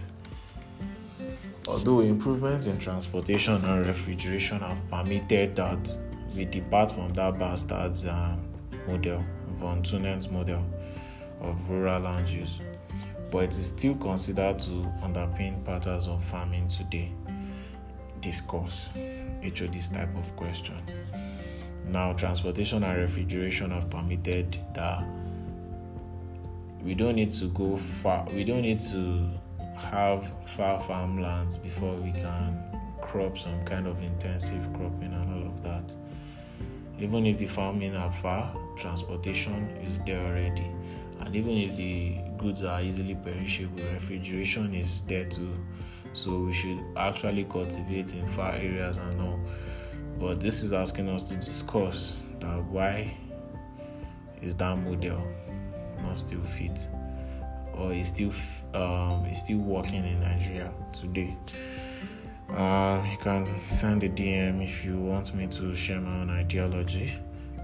Although 1.68 2.00
improvements 2.00 2.66
in 2.66 2.80
transportation 2.80 3.56
and 3.66 3.86
refrigeration 3.86 4.60
have 4.60 4.82
permitted 4.90 5.56
that 5.58 5.98
we 6.36 6.46
depart 6.46 6.92
from 6.92 7.12
that 7.14 7.38
bastard's 7.38 8.06
um, 8.06 8.48
model, 8.88 9.24
von 9.56 9.84
Thunen's 9.84 10.30
model 10.30 10.64
of 11.42 11.70
rural 11.70 12.02
land 12.02 12.30
use, 12.30 12.62
but 13.30 13.40
it 13.40 13.50
is 13.50 13.68
still 13.68 13.96
considered 13.96 14.58
to 14.60 14.70
underpin 15.04 15.64
patterns 15.66 16.08
of 16.08 16.24
farming 16.24 16.70
today. 16.70 17.12
Discourse 18.22 18.98
HOD 19.44 19.74
this 19.74 19.90
type 19.90 20.16
of 20.18 20.36
question. 20.36 20.76
Now, 21.86 22.14
transportation 22.14 22.84
and 22.84 22.98
refrigeration 22.98 23.72
have 23.72 23.90
permitted 23.90 24.58
that 24.74 25.04
we 26.82 26.96
don't 26.96 27.16
need 27.16 27.32
to 27.34 27.46
go 27.50 27.76
far, 27.76 28.26
we 28.34 28.44
don't 28.44 28.62
need 28.62 28.80
to 28.80 29.30
have 29.78 30.32
far 30.46 30.80
farmlands 30.80 31.58
before 31.58 31.96
we 31.96 32.12
can 32.12 32.64
crop 33.02 33.38
some 33.38 33.64
kind 33.64 33.88
of 33.88 34.02
intensive 34.04 34.72
cropping 34.74 35.14
and 35.14 35.34
all 35.34 35.50
of 35.50 35.62
that. 35.64 35.96
Even 37.00 37.26
if 37.26 37.38
the 37.38 37.46
farming 37.46 37.96
are 37.96 38.12
far, 38.12 38.56
transportation 38.76 39.70
is 39.84 40.00
there 40.00 40.20
already. 40.26 40.72
And 41.20 41.36
even 41.36 41.52
if 41.52 41.76
the 41.76 42.18
goods 42.38 42.64
are 42.64 42.82
easily 42.82 43.16
perishable, 43.16 43.84
refrigeration 43.94 44.74
is 44.74 45.02
there 45.04 45.26
too. 45.26 45.54
So 46.14 46.40
we 46.40 46.54
should 46.54 46.84
actually 46.96 47.44
cultivate 47.46 48.14
in 48.14 48.26
far 48.28 48.54
areas 48.54 48.98
and 48.98 49.22
all. 49.22 49.40
But 50.20 50.40
this 50.40 50.64
is 50.64 50.74
asking 50.74 51.10
us 51.10 51.30
to 51.30 51.36
discuss 51.36 52.26
that 52.40 52.64
why 52.66 53.16
is 54.42 54.56
that 54.56 54.76
model 54.78 55.22
not 56.02 56.20
still 56.20 56.42
fit? 56.42 56.88
Or 57.80 57.94
is 57.94 58.08
still 58.10 58.32
um, 58.74 59.26
is 59.26 59.40
still 59.40 59.60
working 59.60 60.06
in 60.06 60.20
Nigeria 60.20 60.72
today. 60.94 61.36
Uh, 62.50 63.06
you 63.12 63.18
can 63.18 63.46
send 63.68 64.04
a 64.04 64.10
DM 64.10 64.64
if 64.64 64.86
you 64.86 64.98
want 64.98 65.34
me 65.36 65.48
to 65.48 65.74
share 65.74 66.00
my 66.00 66.22
own 66.22 66.30
ideology. 66.30 67.14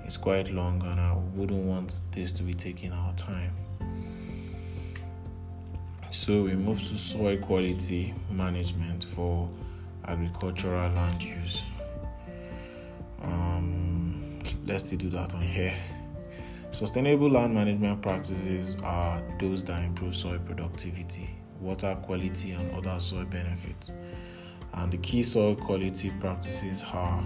It's 0.06 0.18
quite 0.18 0.52
long, 0.52 0.84
and 0.84 1.00
I 1.00 1.16
wouldn't 1.36 1.64
want 1.64 2.02
this 2.12 2.34
to 2.34 2.44
be 2.44 2.54
taking 2.54 2.92
our 2.92 3.14
time. 3.14 3.52
So 6.12 6.44
we 6.44 6.54
move 6.54 6.80
to 6.80 6.98
soil 6.98 7.38
quality 7.38 8.14
management 8.30 9.06
for 9.06 9.50
agricultural 10.08 10.92
land 10.92 11.24
use. 11.24 11.64
Um, 13.24 14.40
let's 14.68 14.86
still 14.86 15.00
do 15.00 15.10
that 15.10 15.34
on 15.34 15.42
here. 15.42 15.74
Sustainable 16.74 17.30
land 17.30 17.54
management 17.54 18.02
practices 18.02 18.78
are 18.84 19.22
those 19.40 19.64
that 19.66 19.84
improve 19.84 20.16
soil 20.16 20.40
productivity, 20.40 21.30
water 21.62 21.96
quality, 22.02 22.54
and 22.54 22.72
other 22.72 23.00
soil 23.00 23.26
benefits. 23.26 23.92
And 24.74 24.92
the 24.92 24.98
key 24.98 25.22
soil 25.22 25.56
quality 25.56 26.10
practices 26.20 26.84
are 26.92 27.24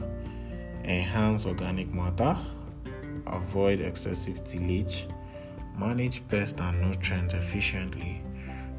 enhance 0.84 1.46
organic 1.46 1.94
matter, 1.94 2.38
avoid 3.26 3.80
excessive 3.80 4.44
tillage, 4.44 5.08
manage 5.78 6.28
pests 6.28 6.60
and 6.60 6.82
nutrients 6.82 7.34
efficiently, 7.34 8.22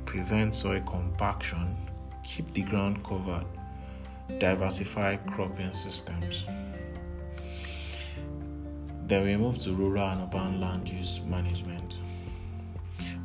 prevent 0.04 0.54
soil 0.54 0.82
compaction, 0.82 1.78
keep 2.22 2.52
the 2.52 2.60
ground 2.60 3.02
covered, 3.02 3.46
diversify 4.38 5.16
cropping 5.16 5.72
systems. 5.72 6.44
Then 9.08 9.24
we 9.24 9.36
move 9.38 9.58
to 9.60 9.72
rural 9.72 10.06
and 10.06 10.20
urban 10.20 10.60
land 10.60 10.86
use 10.86 11.22
management. 11.26 11.98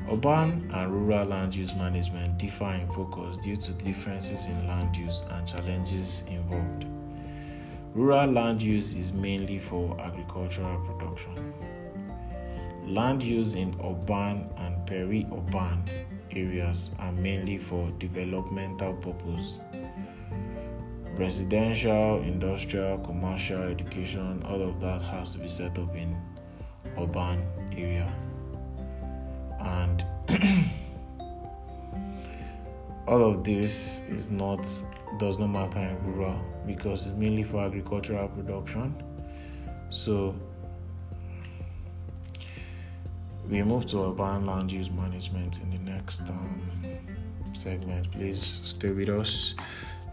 Urban 0.10 0.72
and 0.74 0.91
rural 0.93 1.26
land 1.28 1.54
use 1.54 1.76
management 1.76 2.38
differ 2.38 2.74
in 2.74 2.88
focus 2.88 3.38
due 3.39 3.58
to 3.58 3.74
differences 3.74 4.46
in 4.46 4.65
land 4.65 4.96
use 4.96 5.24
and 5.32 5.46
challenges 5.46 6.24
involved. 6.30 6.88
Rural 7.93 8.32
land 8.32 8.62
use 8.62 8.96
is 8.96 9.12
mainly 9.12 9.60
for 9.60 10.00
agricultural 10.00 10.80
production. 10.86 11.54
Land 12.88 13.22
use 13.22 13.56
in 13.56 13.76
urban 13.84 14.50
and 14.56 14.88
peri-urban 14.88 15.84
areas 16.32 16.91
are 16.98 17.12
mainly 17.12 17.58
for 17.58 17.91
developmental 18.00 18.93
purpose. 18.93 19.60
Residential, 21.15 22.21
industrial, 22.23 22.97
commercial, 22.99 23.62
education, 23.63 24.41
all 24.47 24.62
of 24.62 24.80
that 24.80 25.02
has 25.02 25.34
to 25.34 25.39
be 25.39 25.47
set 25.47 25.78
up 25.78 25.95
in 25.95 26.15
urban 26.97 27.43
area. 27.78 28.12
And 29.60 30.06
all 33.08 33.23
of 33.23 33.43
this 33.43 34.08
is 34.10 34.32
not 34.32 34.67
does 35.19 35.38
not 35.38 35.47
matter 35.47 35.80
in 35.80 36.13
rural 36.13 36.43
because 36.65 37.06
it's 37.06 37.15
mainly 37.15 37.43
for 37.43 37.62
agricultural 37.62 38.28
production. 38.30 38.95
So 39.91 40.36
we 43.49 43.62
move 43.62 43.86
to 43.88 44.04
urban 44.06 44.45
land 44.45 44.71
use 44.71 44.89
management 44.89 45.62
in 45.62 45.69
the 45.69 45.91
next 45.91 46.30
um, 46.30 46.62
segment. 47.54 48.12
Please 48.12 48.62
stay 48.63 48.91
with 48.91 49.10
us. 49.10 49.54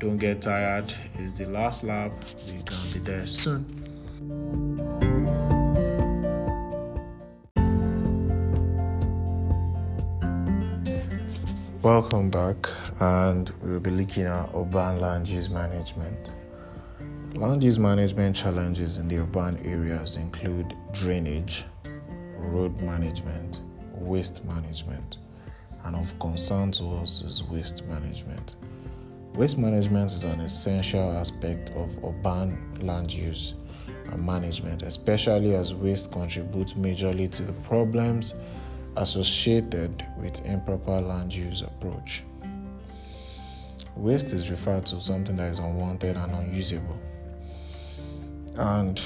Don't 0.00 0.16
get 0.16 0.40
tired. 0.40 0.90
It's 1.18 1.36
the 1.36 1.46
last 1.48 1.84
lap. 1.84 2.10
We're 2.46 2.62
gonna 2.62 2.94
be 2.94 3.00
there 3.00 3.26
soon. 3.26 3.66
Welcome 11.82 12.30
back, 12.30 12.66
and 12.98 13.52
we'll 13.62 13.80
be 13.80 13.90
looking 13.90 14.24
at 14.24 14.48
urban 14.54 15.00
land 15.00 15.28
use 15.28 15.50
management. 15.50 16.34
Land 17.34 17.62
use 17.62 17.78
management 17.78 18.34
challenges 18.34 18.96
in 18.96 19.06
the 19.06 19.18
urban 19.18 19.58
areas 19.66 20.16
include 20.16 20.74
drainage, 20.92 21.66
road 22.38 22.80
management, 22.80 23.60
waste 23.92 24.46
management, 24.46 25.18
and 25.84 25.94
of 25.94 26.18
concern 26.18 26.70
to 26.70 26.84
us 27.02 27.20
is 27.20 27.44
waste 27.44 27.86
management. 27.86 28.56
Waste 29.34 29.58
management 29.58 30.12
is 30.12 30.24
an 30.24 30.40
essential 30.40 31.12
aspect 31.12 31.70
of 31.70 31.96
urban 32.04 32.78
land 32.80 33.12
use 33.12 33.54
and 34.10 34.24
management, 34.24 34.82
especially 34.82 35.54
as 35.54 35.74
waste 35.74 36.12
contributes 36.12 36.74
majorly 36.74 37.30
to 37.30 37.44
the 37.44 37.52
problems 37.64 38.34
associated 38.96 40.04
with 40.18 40.44
improper 40.44 41.00
land 41.00 41.34
use 41.34 41.62
approach. 41.62 42.24
Waste 43.96 44.32
is 44.32 44.50
referred 44.50 44.84
to 44.86 45.00
something 45.00 45.36
that 45.36 45.48
is 45.48 45.58
unwanted 45.58 46.16
and 46.16 46.32
unusable. 46.32 46.98
And 48.56 48.98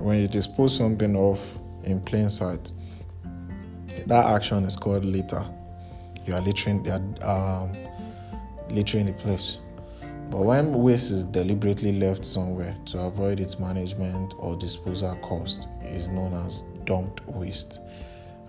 when 0.00 0.20
you 0.20 0.28
dispose 0.28 0.76
something 0.76 1.16
off 1.16 1.58
in 1.82 2.00
plain 2.00 2.30
sight, 2.30 2.70
that 4.06 4.26
action 4.26 4.64
is 4.64 4.76
called 4.76 5.04
litter. 5.04 5.44
You 6.26 6.34
are 6.34 6.40
littering, 6.40 6.88
um, 7.22 7.76
littering 8.74 9.06
the 9.06 9.12
place. 9.12 9.58
But 10.30 10.40
when 10.40 10.72
waste 10.72 11.10
is 11.10 11.24
deliberately 11.24 11.92
left 11.92 12.24
somewhere 12.24 12.76
to 12.86 13.00
avoid 13.00 13.40
its 13.40 13.60
management 13.60 14.34
or 14.38 14.56
disposal 14.56 15.14
cost, 15.16 15.68
it 15.82 15.92
is 15.92 16.08
known 16.08 16.32
as 16.46 16.62
dumped 16.84 17.26
waste. 17.28 17.80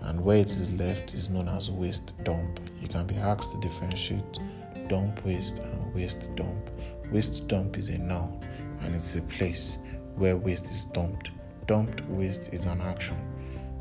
And 0.02 0.24
where 0.24 0.38
it 0.38 0.48
is 0.48 0.78
left 0.80 1.14
is 1.14 1.30
known 1.30 1.48
as 1.48 1.70
waste 1.70 2.22
dump. 2.24 2.60
You 2.80 2.88
can 2.88 3.06
be 3.06 3.16
asked 3.16 3.52
to 3.52 3.60
differentiate 3.60 4.38
dump 4.88 5.24
waste 5.24 5.60
and 5.60 5.94
waste 5.94 6.34
dump. 6.34 6.70
Waste 7.12 7.48
dump 7.48 7.78
is 7.78 7.88
a 7.90 7.98
noun 7.98 8.40
and 8.82 8.94
it's 8.94 9.16
a 9.16 9.22
place 9.22 9.78
where 10.16 10.36
waste 10.36 10.70
is 10.70 10.86
dumped. 10.86 11.30
Dumped 11.66 12.04
waste 12.08 12.52
is 12.52 12.64
an 12.64 12.80
action, 12.80 13.16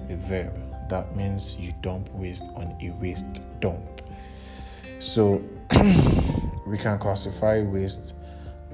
a 0.09 0.15
verb. 0.15 0.53
That 0.89 1.15
means 1.15 1.55
you 1.59 1.71
dump 1.81 2.11
waste 2.13 2.45
on 2.55 2.75
a 2.81 2.91
waste 3.01 3.41
dump. 3.59 4.01
So 4.99 5.43
we 6.65 6.77
can 6.77 6.97
classify 6.97 7.61
waste 7.61 8.13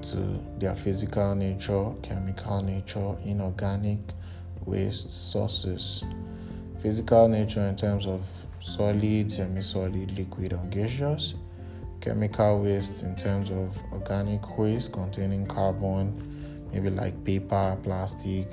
to 0.02 0.16
their 0.58 0.74
physical 0.74 1.34
nature, 1.34 1.92
chemical 2.02 2.62
nature, 2.62 3.16
inorganic 3.24 3.98
waste 4.64 5.10
sources. 5.30 6.04
Physical 6.78 7.28
nature 7.28 7.60
in 7.60 7.76
terms 7.76 8.06
of 8.06 8.26
solid, 8.60 9.30
semi 9.30 9.60
solid, 9.60 10.16
liquid, 10.18 10.52
or 10.52 10.64
gaseous. 10.70 11.34
Chemical 12.00 12.62
waste 12.62 13.04
in 13.04 13.14
terms 13.14 13.50
of 13.50 13.80
organic 13.92 14.58
waste 14.58 14.92
containing 14.92 15.46
carbon, 15.46 16.66
maybe 16.72 16.90
like 16.90 17.22
paper, 17.24 17.78
plastic, 17.82 18.52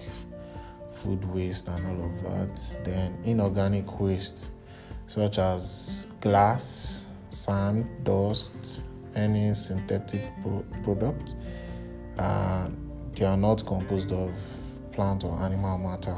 food 0.92 1.24
waste, 1.34 1.68
and 1.70 1.88
all 1.88 2.06
of 2.06 2.22
that. 2.22 2.78
Then 2.84 3.18
inorganic 3.24 4.00
waste 4.00 4.52
such 5.08 5.40
as 5.40 6.08
glass, 6.22 7.10
sand, 7.30 7.88
dust, 8.04 8.84
any 9.20 9.54
synthetic 9.54 10.24
pro- 10.42 10.66
product. 10.84 11.36
Uh, 12.18 12.70
they 13.16 13.26
are 13.26 13.38
not 13.38 13.66
composed 13.66 14.12
of 14.12 14.32
plant 14.92 15.24
or 15.24 15.38
animal 15.40 15.78
matter. 15.78 16.18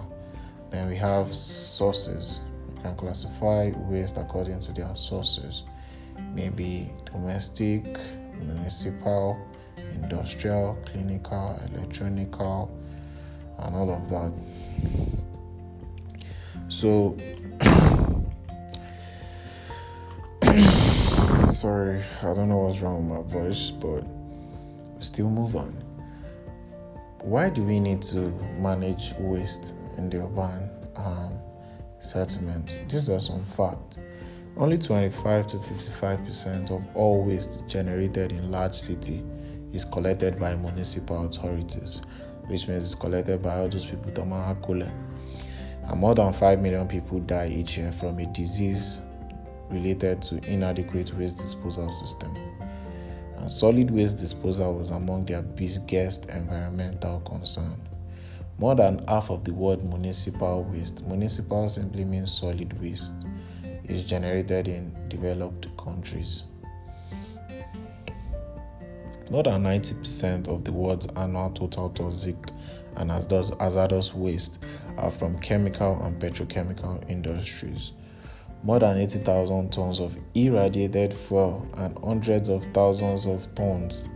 Then 0.70 0.88
we 0.88 0.96
have 0.96 1.28
sources. 1.28 2.42
You 2.76 2.82
can 2.82 2.96
classify 2.96 3.72
waste 3.76 4.18
according 4.18 4.60
to 4.62 4.72
their 4.72 4.96
sources. 4.96 5.64
Maybe 6.34 6.90
domestic, 7.06 7.84
municipal, 8.40 9.40
industrial, 10.02 10.78
clinical, 10.86 11.60
electronical, 11.74 12.72
and 13.60 13.76
all 13.76 13.92
of 13.92 14.10
that. 14.10 14.34
So 16.70 17.18
Sorry, 21.52 22.02
I 22.24 22.34
don't 22.34 22.48
know 22.48 22.60
what's 22.60 22.82
wrong 22.82 23.10
with 23.10 23.12
my 23.12 23.22
voice, 23.24 23.72
but 23.72 24.08
we 24.96 25.02
still 25.02 25.30
move 25.30 25.58
on. 25.58 25.74
Why 27.24 27.50
do 27.50 27.62
we 27.62 27.78
need 27.78 28.02
to 28.04 28.30
manage 28.58 29.14
waste 29.20 29.76
in 29.98 30.10
the 30.10 30.24
urban 30.24 30.70
um, 30.96 31.34
settlement? 32.00 32.80
These 32.88 33.10
are 33.10 33.20
some 33.20 33.44
facts. 33.44 34.00
Only 34.56 34.78
25 34.78 35.48
to 35.48 35.60
55 35.60 36.26
percent 36.26 36.72
of 36.72 36.88
all 36.96 37.22
waste 37.22 37.68
generated 37.68 38.32
in 38.32 38.50
large 38.50 38.76
city 38.76 39.22
is 39.74 39.84
collected 39.84 40.40
by 40.40 40.56
municipal 40.56 41.26
authorities, 41.26 42.02
which 42.48 42.70
means 42.70 42.86
it's 42.86 42.96
collected 42.96 43.42
by 43.42 43.56
all 43.58 43.68
those 43.68 43.86
people 43.86 44.12
and 45.90 46.00
more 46.00 46.16
than 46.16 46.32
5 46.32 46.62
million 46.62 46.88
people 46.88 47.20
die 47.20 47.48
each 47.48 47.78
year 47.78 47.92
from 47.92 48.18
a 48.20 48.26
disease 48.28 49.02
related 49.72 50.22
to 50.24 50.38
inadequate 50.52 51.14
waste 51.16 51.40
disposal 51.40 51.90
system. 51.90 52.36
And 53.38 53.52
solid 53.52 53.90
waste 53.90 54.20
disposal 54.20 54.76
was 54.76 54.92
among 54.92 55.26
their 55.26 55.42
biggest 55.42 56.30
environmental 56.30 57.22
concern. 57.22 57.82
More 58.58 58.76
than 58.76 59.04
half 59.08 59.32
of 59.32 59.44
the 59.44 59.54
word 59.54 59.84
municipal 59.84 60.64
waste, 60.66 61.06
municipal 61.08 61.68
simply 61.70 62.06
means 62.06 62.32
solid 62.32 62.80
waste, 62.80 63.26
is 63.86 64.06
generated 64.06 64.68
in 64.68 64.96
developed 65.08 65.76
countries. 65.78 66.44
More 69.32 69.44
than 69.44 69.64
90% 69.64 70.48
of 70.48 70.64
the 70.64 70.72
world's 70.72 71.08
annual 71.16 71.50
total 71.52 71.90
toxic 71.90 72.36
and 72.98 73.10
hazardous 73.10 74.14
waste 74.14 74.64
are 74.98 75.10
from 75.10 75.40
chemical 75.40 76.00
and 76.04 76.20
petrochemical 76.20 77.10
industries 77.10 77.94
more 78.64 78.80
than 78.80 78.98
80,000 78.98 79.72
tons 79.72 80.00
of 80.00 80.18
irradiated 80.36 81.14
fuel 81.14 81.68
and 81.78 81.98
hundreds 82.04 82.50
of 82.50 82.64
thousands 82.74 83.26
of 83.26 83.54
tons 83.56 84.10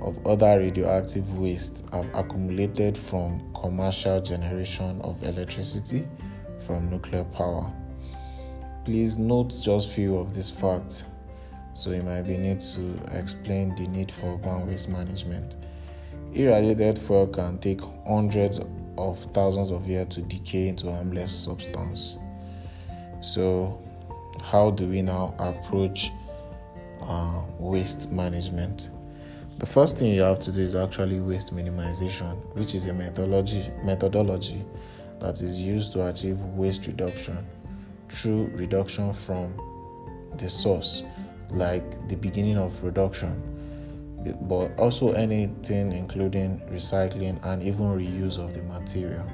of 0.00 0.24
other 0.26 0.58
radioactive 0.58 1.38
waste 1.38 1.84
have 1.92 2.08
accumulated 2.14 2.96
from 2.96 3.40
commercial 3.54 4.20
generation 4.20 5.00
of 5.02 5.22
electricity 5.24 6.06
from 6.66 6.88
nuclear 6.88 7.24
power. 7.24 7.72
Please 8.84 9.18
note 9.18 9.52
just 9.62 9.90
few 9.90 10.16
of 10.16 10.34
these 10.34 10.50
facts 10.50 11.04
so 11.74 11.90
you 11.90 12.02
might 12.02 12.22
be 12.22 12.36
need 12.36 12.60
to 12.60 12.98
explain 13.12 13.74
the 13.76 13.86
need 13.88 14.10
for 14.10 14.36
waste 14.66 14.88
management. 14.88 15.56
Irradiated 16.34 16.98
fuel 16.98 17.26
can 17.26 17.58
take 17.58 17.80
hundreds 18.06 18.60
of 18.96 19.18
thousands 19.32 19.70
of 19.70 19.88
years 19.88 20.06
to 20.08 20.22
decay 20.22 20.68
into 20.68 20.90
harmless 20.90 21.32
substance. 21.32 22.18
So 23.20 23.80
how 24.42 24.70
do 24.70 24.86
we 24.86 25.02
now 25.02 25.34
approach 25.38 26.10
uh, 27.02 27.42
waste 27.58 28.10
management? 28.12 28.90
The 29.58 29.66
first 29.66 29.98
thing 29.98 30.14
you 30.14 30.22
have 30.22 30.38
to 30.40 30.52
do 30.52 30.60
is 30.60 30.76
actually 30.76 31.20
waste 31.20 31.54
minimization, 31.54 32.36
which 32.56 32.74
is 32.74 32.86
a 32.86 32.92
methodology 32.92 33.72
methodology 33.82 34.64
that 35.20 35.40
is 35.40 35.60
used 35.60 35.92
to 35.92 36.08
achieve 36.08 36.40
waste 36.42 36.86
reduction 36.86 37.36
through 38.08 38.46
reduction 38.54 39.12
from 39.12 39.52
the 40.38 40.48
source, 40.48 41.02
like 41.50 42.08
the 42.08 42.16
beginning 42.16 42.56
of 42.56 42.78
production, 42.80 43.42
but 44.42 44.78
also 44.78 45.12
anything 45.12 45.92
including 45.92 46.60
recycling 46.70 47.44
and 47.46 47.62
even 47.62 47.86
reuse 47.86 48.38
of 48.38 48.54
the 48.54 48.62
material. 48.62 49.28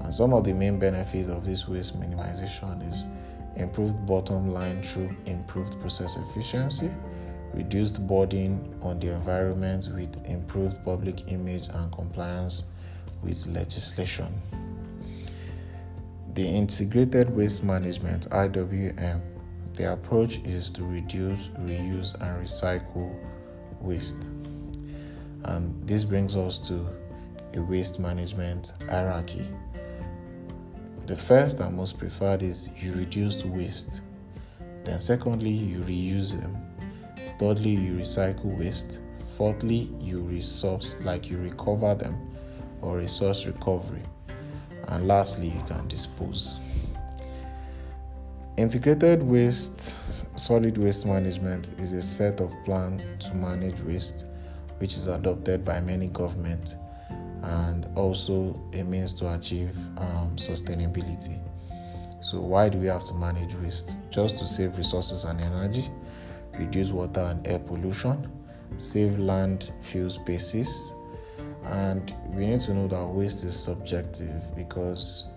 And 0.00 0.14
some 0.14 0.32
of 0.32 0.44
the 0.44 0.52
main 0.52 0.78
benefits 0.78 1.28
of 1.28 1.44
this 1.44 1.68
waste 1.68 1.98
minimization 2.00 2.88
is 2.90 3.04
improved 3.56 4.06
bottom 4.06 4.48
line 4.48 4.82
through 4.82 5.10
improved 5.26 5.80
process 5.80 6.16
efficiency, 6.16 6.90
reduced 7.54 8.06
burden 8.06 8.74
on 8.82 8.98
the 9.00 9.12
environment 9.14 9.88
with 9.94 10.24
improved 10.28 10.82
public 10.84 11.32
image 11.32 11.68
and 11.72 11.92
compliance 11.92 12.64
with 13.22 13.46
legislation. 13.48 14.26
The 16.34 16.46
Integrated 16.46 17.34
Waste 17.34 17.64
Management 17.64 18.28
IWM, 18.30 19.22
the 19.72 19.92
approach 19.92 20.38
is 20.40 20.70
to 20.72 20.84
reduce, 20.84 21.48
reuse, 21.48 22.14
and 22.20 22.44
recycle 22.44 23.14
waste. 23.80 24.30
And 25.44 25.88
this 25.88 26.04
brings 26.04 26.36
us 26.36 26.68
to 26.68 26.86
a 27.54 27.62
waste 27.62 28.00
management 28.00 28.74
hierarchy. 28.88 29.46
The 31.06 31.14
first 31.14 31.60
and 31.60 31.76
most 31.76 32.00
preferred 32.00 32.42
is 32.42 32.68
you 32.82 32.92
reduce 32.94 33.44
waste. 33.44 34.02
Then, 34.82 34.98
secondly, 34.98 35.50
you 35.50 35.78
reuse 35.78 36.40
them. 36.40 36.56
Thirdly, 37.38 37.70
you 37.70 37.92
recycle 37.92 38.58
waste. 38.58 39.02
Fourthly, 39.36 39.88
you 40.00 40.22
resource, 40.22 40.96
like 41.02 41.30
you 41.30 41.38
recover 41.38 41.94
them 41.94 42.18
or 42.82 42.96
resource 42.96 43.46
recovery. 43.46 44.02
And 44.88 45.06
lastly, 45.06 45.48
you 45.48 45.62
can 45.68 45.86
dispose. 45.86 46.58
Integrated 48.56 49.22
waste, 49.22 50.36
solid 50.36 50.76
waste 50.76 51.06
management 51.06 51.78
is 51.78 51.92
a 51.92 52.02
set 52.02 52.40
of 52.40 52.52
plans 52.64 53.02
to 53.26 53.34
manage 53.36 53.80
waste 53.82 54.24
which 54.78 54.96
is 54.96 55.06
adopted 55.06 55.64
by 55.64 55.80
many 55.80 56.08
governments 56.08 56.76
and 57.46 57.88
also 57.94 58.60
a 58.72 58.82
means 58.82 59.12
to 59.14 59.32
achieve 59.34 59.76
um, 59.98 60.34
sustainability. 60.36 61.38
So, 62.20 62.40
why 62.40 62.68
do 62.68 62.78
we 62.78 62.86
have 62.88 63.04
to 63.04 63.14
manage 63.14 63.54
waste? 63.56 63.96
Just 64.10 64.36
to 64.36 64.46
save 64.46 64.76
resources 64.76 65.24
and 65.24 65.40
energy, 65.40 65.84
reduce 66.58 66.90
water 66.90 67.20
and 67.20 67.46
air 67.46 67.60
pollution, 67.60 68.28
save 68.78 69.18
land 69.18 69.70
fill 69.80 70.10
spaces, 70.10 70.92
and 71.64 72.12
we 72.28 72.46
need 72.46 72.60
to 72.62 72.74
know 72.74 72.88
that 72.88 73.06
waste 73.06 73.44
is 73.44 73.56
subjective 73.58 74.42
because 74.56 75.28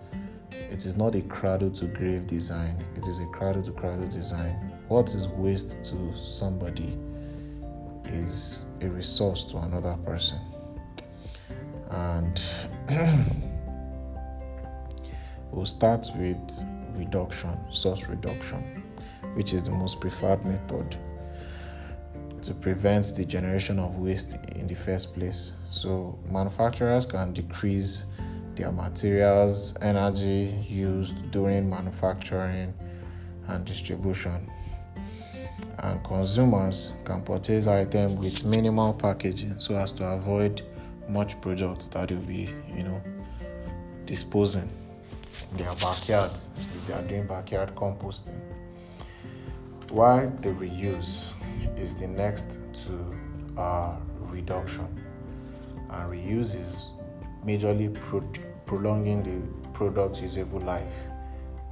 it 0.52 0.86
is 0.86 0.98
not 0.98 1.14
a 1.14 1.22
cradle 1.22 1.70
to 1.72 1.86
grave 1.86 2.26
design, 2.26 2.76
it 2.96 3.08
is 3.08 3.20
a 3.20 3.26
cradle 3.28 3.62
to 3.62 3.72
cradle 3.72 4.08
design. 4.08 4.54
What 4.88 5.10
is 5.10 5.28
waste 5.28 5.84
to 5.86 6.16
somebody 6.16 6.98
is 8.06 8.66
a 8.82 8.88
resource 8.88 9.44
to 9.46 9.58
another 9.58 9.96
person. 10.06 10.40
And 11.90 12.42
we'll 15.52 15.66
start 15.66 16.08
with 16.16 16.64
reduction, 16.94 17.58
source 17.72 18.08
reduction, 18.10 18.84
which 19.36 19.54
is 19.54 19.64
the 19.64 19.72
most 19.72 20.00
preferred 20.00 20.44
method 20.46 20.98
to 22.42 22.54
prevent 22.54 23.14
the 23.16 23.26
generation 23.26 23.80
of 23.80 23.98
waste 23.98 24.38
in 24.56 24.68
the 24.68 24.76
first 24.76 25.14
place. 25.14 25.54
So, 25.72 26.18
manufacturers 26.32 27.06
can 27.06 27.34
decrease 27.34 28.06
their 28.56 28.72
materials, 28.72 29.76
energy 29.82 30.54
used 30.68 31.32
during 31.32 31.70
manufacturing 31.70 32.74
and 33.48 33.66
distribution. 33.66 34.50
And 35.80 36.04
consumers 36.04 36.94
can 37.06 37.22
purchase 37.22 37.68
items 37.68 38.20
with 38.20 38.46
minimal 38.46 38.94
packaging 38.94 39.60
so 39.60 39.78
as 39.78 39.92
to 39.94 40.06
avoid 40.06 40.62
much 41.10 41.40
products 41.42 41.88
that 41.90 42.12
will 42.12 42.20
be, 42.20 42.50
you 42.76 42.84
know, 42.84 43.02
disposing 44.06 44.72
in 45.52 45.58
their 45.58 45.74
backyards 45.76 46.52
if 46.58 46.88
they 46.88 46.94
are 46.94 47.02
doing 47.04 47.26
backyard 47.26 47.74
composting. 47.76 48.40
Why 49.90 50.28
the 50.42 50.50
reuse 50.50 51.30
is 51.76 51.96
the 52.00 52.08
next 52.08 52.60
to 52.86 53.16
uh, 53.60 53.96
reduction, 54.20 54.88
and 55.90 56.12
reuse 56.12 56.56
is 56.56 56.92
majorly 57.44 57.94
pro- 57.94 58.24
prolonging 58.66 59.24
the 59.24 59.70
product 59.74 60.22
usable 60.22 60.60
life, 60.60 60.96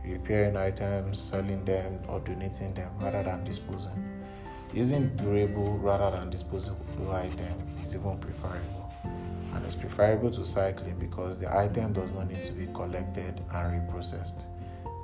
repairing 0.04 0.58
items, 0.58 1.20
selling 1.20 1.64
them, 1.66 2.00
or 2.08 2.20
donating 2.22 2.74
them 2.74 2.92
rather 3.00 3.22
than 3.22 3.44
disposing. 3.44 4.04
Using 4.74 5.16
durable 5.16 5.78
rather 5.78 6.18
than 6.18 6.30
disposable 6.30 7.12
item 7.12 7.56
is 7.84 7.96
even 7.96 8.18
preferable, 8.18 8.77
and 9.54 9.66
it's 9.66 9.76
preferable 9.76 10.32
to 10.32 10.46
cycling 10.46 10.98
because 11.00 11.40
the 11.40 11.58
item 11.58 11.94
does 11.94 12.14
not 12.14 12.30
need 12.30 12.44
to 12.44 12.52
be 12.52 12.68
collected 12.74 13.42
and 13.52 13.90
reprocessed. 13.90 14.44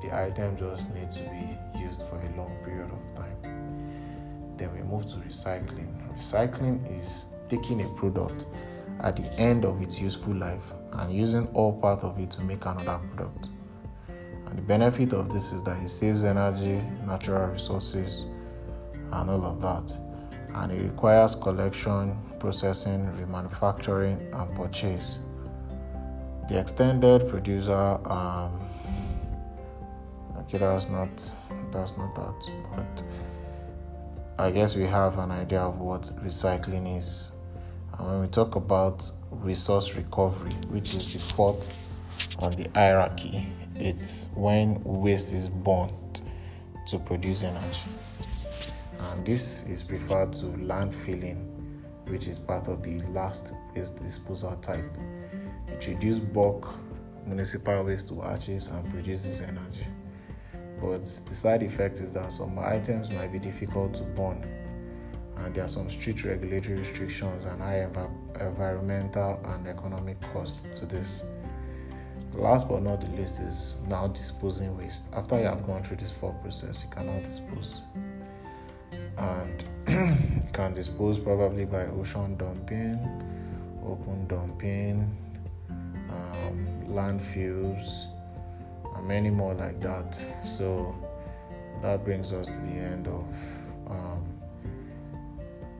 The 0.01 0.15
item 0.15 0.57
just 0.57 0.93
needs 0.93 1.17
to 1.17 1.23
be 1.23 1.79
used 1.79 2.03
for 2.03 2.17
a 2.17 2.37
long 2.37 2.55
period 2.65 2.89
of 2.91 3.15
time. 3.15 3.37
Then 4.57 4.73
we 4.75 4.81
move 4.81 5.07
to 5.07 5.15
recycling. 5.15 5.87
Recycling 6.13 6.85
is 6.95 7.29
taking 7.47 7.81
a 7.81 7.89
product 7.95 8.47
at 8.99 9.15
the 9.15 9.33
end 9.39 9.65
of 9.65 9.81
its 9.81 9.99
useful 10.01 10.33
life 10.33 10.73
and 10.93 11.11
using 11.11 11.47
all 11.53 11.73
part 11.73 12.03
of 12.03 12.19
it 12.19 12.31
to 12.31 12.41
make 12.41 12.65
another 12.65 12.99
product. 13.15 13.49
And 14.07 14.57
the 14.57 14.61
benefit 14.61 15.13
of 15.13 15.31
this 15.31 15.51
is 15.51 15.63
that 15.63 15.81
it 15.81 15.89
saves 15.89 16.23
energy, 16.23 16.81
natural 17.05 17.47
resources, 17.47 18.25
and 19.11 19.29
all 19.29 19.45
of 19.45 19.61
that. 19.61 19.99
And 20.55 20.71
it 20.71 20.83
requires 20.83 21.33
collection, 21.33 22.17
processing, 22.43 23.05
remanufacturing, 23.13 24.19
and 24.35 24.53
purchase. 24.53 25.19
The 26.49 26.59
extended 26.59 27.29
producer, 27.29 27.97
um, 28.05 28.51
okay, 30.39 30.57
that's 30.57 30.89
not 30.89 31.09
that's 31.71 31.97
not 31.97 32.13
that, 32.15 32.51
but 32.75 33.03
I 34.37 34.51
guess 34.51 34.75
we 34.75 34.85
have 34.87 35.19
an 35.19 35.31
idea 35.31 35.61
of 35.61 35.79
what 35.79 36.01
recycling 36.21 36.97
is. 36.97 37.31
And 37.97 38.07
when 38.07 38.21
we 38.23 38.27
talk 38.27 38.57
about 38.57 39.09
resource 39.31 39.95
recovery, 39.95 40.51
which 40.67 40.95
is 40.95 41.13
the 41.13 41.19
fourth 41.19 41.71
on 42.39 42.57
the 42.57 42.67
hierarchy, 42.75 43.47
it's 43.77 44.27
when 44.35 44.81
waste 44.83 45.31
is 45.31 45.47
burnt 45.47 46.23
to 46.87 46.99
produce 46.99 47.43
energy. 47.43 47.89
And 48.99 49.25
this 49.25 49.69
is 49.69 49.81
preferred 49.81 50.33
to 50.33 50.47
landfilling, 50.47 51.52
which 52.07 52.27
is 52.27 52.39
part 52.39 52.67
of 52.67 52.83
the 52.83 53.01
last 53.11 53.53
waste 53.75 53.97
disposal 53.97 54.55
type. 54.57 54.97
It 55.67 55.87
reduces 55.87 56.19
bulk 56.19 56.79
municipal 57.25 57.83
waste 57.83 58.09
to 58.09 58.21
ashes 58.23 58.67
and 58.67 58.89
produces 58.89 59.41
energy. 59.41 59.87
But 60.79 61.03
the 61.03 61.35
side 61.35 61.63
effect 61.63 61.97
is 61.97 62.13
that 62.15 62.33
some 62.33 62.59
items 62.59 63.09
might 63.11 63.31
be 63.31 63.39
difficult 63.39 63.93
to 63.95 64.03
burn, 64.03 64.43
and 65.37 65.55
there 65.55 65.63
are 65.63 65.69
some 65.69 65.89
strict 65.89 66.25
regulatory 66.25 66.77
restrictions 66.77 67.45
and 67.45 67.61
high 67.61 67.87
env- 67.89 68.41
environmental 68.41 69.39
and 69.45 69.67
economic 69.67 70.19
cost 70.33 70.71
to 70.73 70.85
this. 70.85 71.25
Last 72.33 72.67
but 72.67 72.81
not 72.81 72.99
the 72.99 73.07
least 73.15 73.39
is 73.41 73.81
now 73.87 74.07
disposing 74.07 74.75
waste. 74.75 75.09
After 75.13 75.39
you 75.39 75.45
have 75.45 75.65
gone 75.65 75.83
through 75.83 75.97
this 75.97 76.11
full 76.11 76.33
process, 76.41 76.83
you 76.83 76.89
cannot 76.89 77.23
dispose. 77.23 77.83
And 79.17 79.65
can 80.53 80.71
dispose 80.71 81.17
probably 81.19 81.65
by 81.65 81.85
ocean 81.87 82.37
dumping, 82.37 82.99
open 83.85 84.27
dumping, 84.27 85.17
um, 86.09 86.85
landfills, 86.87 88.05
and 88.95 89.07
many 89.07 89.31
more 89.31 89.55
like 89.55 89.81
that. 89.81 90.13
So 90.45 90.95
that 91.81 92.05
brings 92.05 92.31
us 92.31 92.59
to 92.59 92.65
the 92.67 92.73
end 92.73 93.07
of 93.07 93.65
um, 93.87 94.39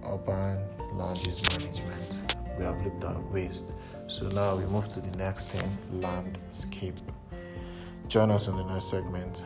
urban 0.06 0.58
land 0.94 1.26
use 1.26 1.42
management. 1.52 2.36
We 2.58 2.66
have 2.66 2.82
looked 2.84 3.04
at 3.04 3.22
waste. 3.32 3.74
So 4.08 4.28
now 4.30 4.56
we 4.56 4.66
move 4.66 4.90
to 4.90 5.02
the 5.02 5.16
next 5.18 5.50
thing 5.50 6.02
landscape. 6.02 6.96
Join 8.08 8.32
us 8.32 8.48
in 8.48 8.58
the 8.58 8.66
next 8.66 8.86
segment 8.86 9.46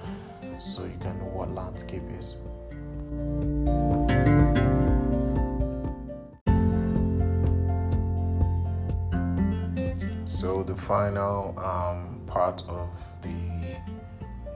so 0.58 0.84
you 0.84 0.98
can 1.00 1.18
know 1.20 1.26
what 1.26 1.52
landscape 1.52 2.04
is. 2.18 2.38
Final 10.88 11.54
um, 11.60 12.22
part 12.28 12.64
of 12.70 12.88
the 13.22 13.76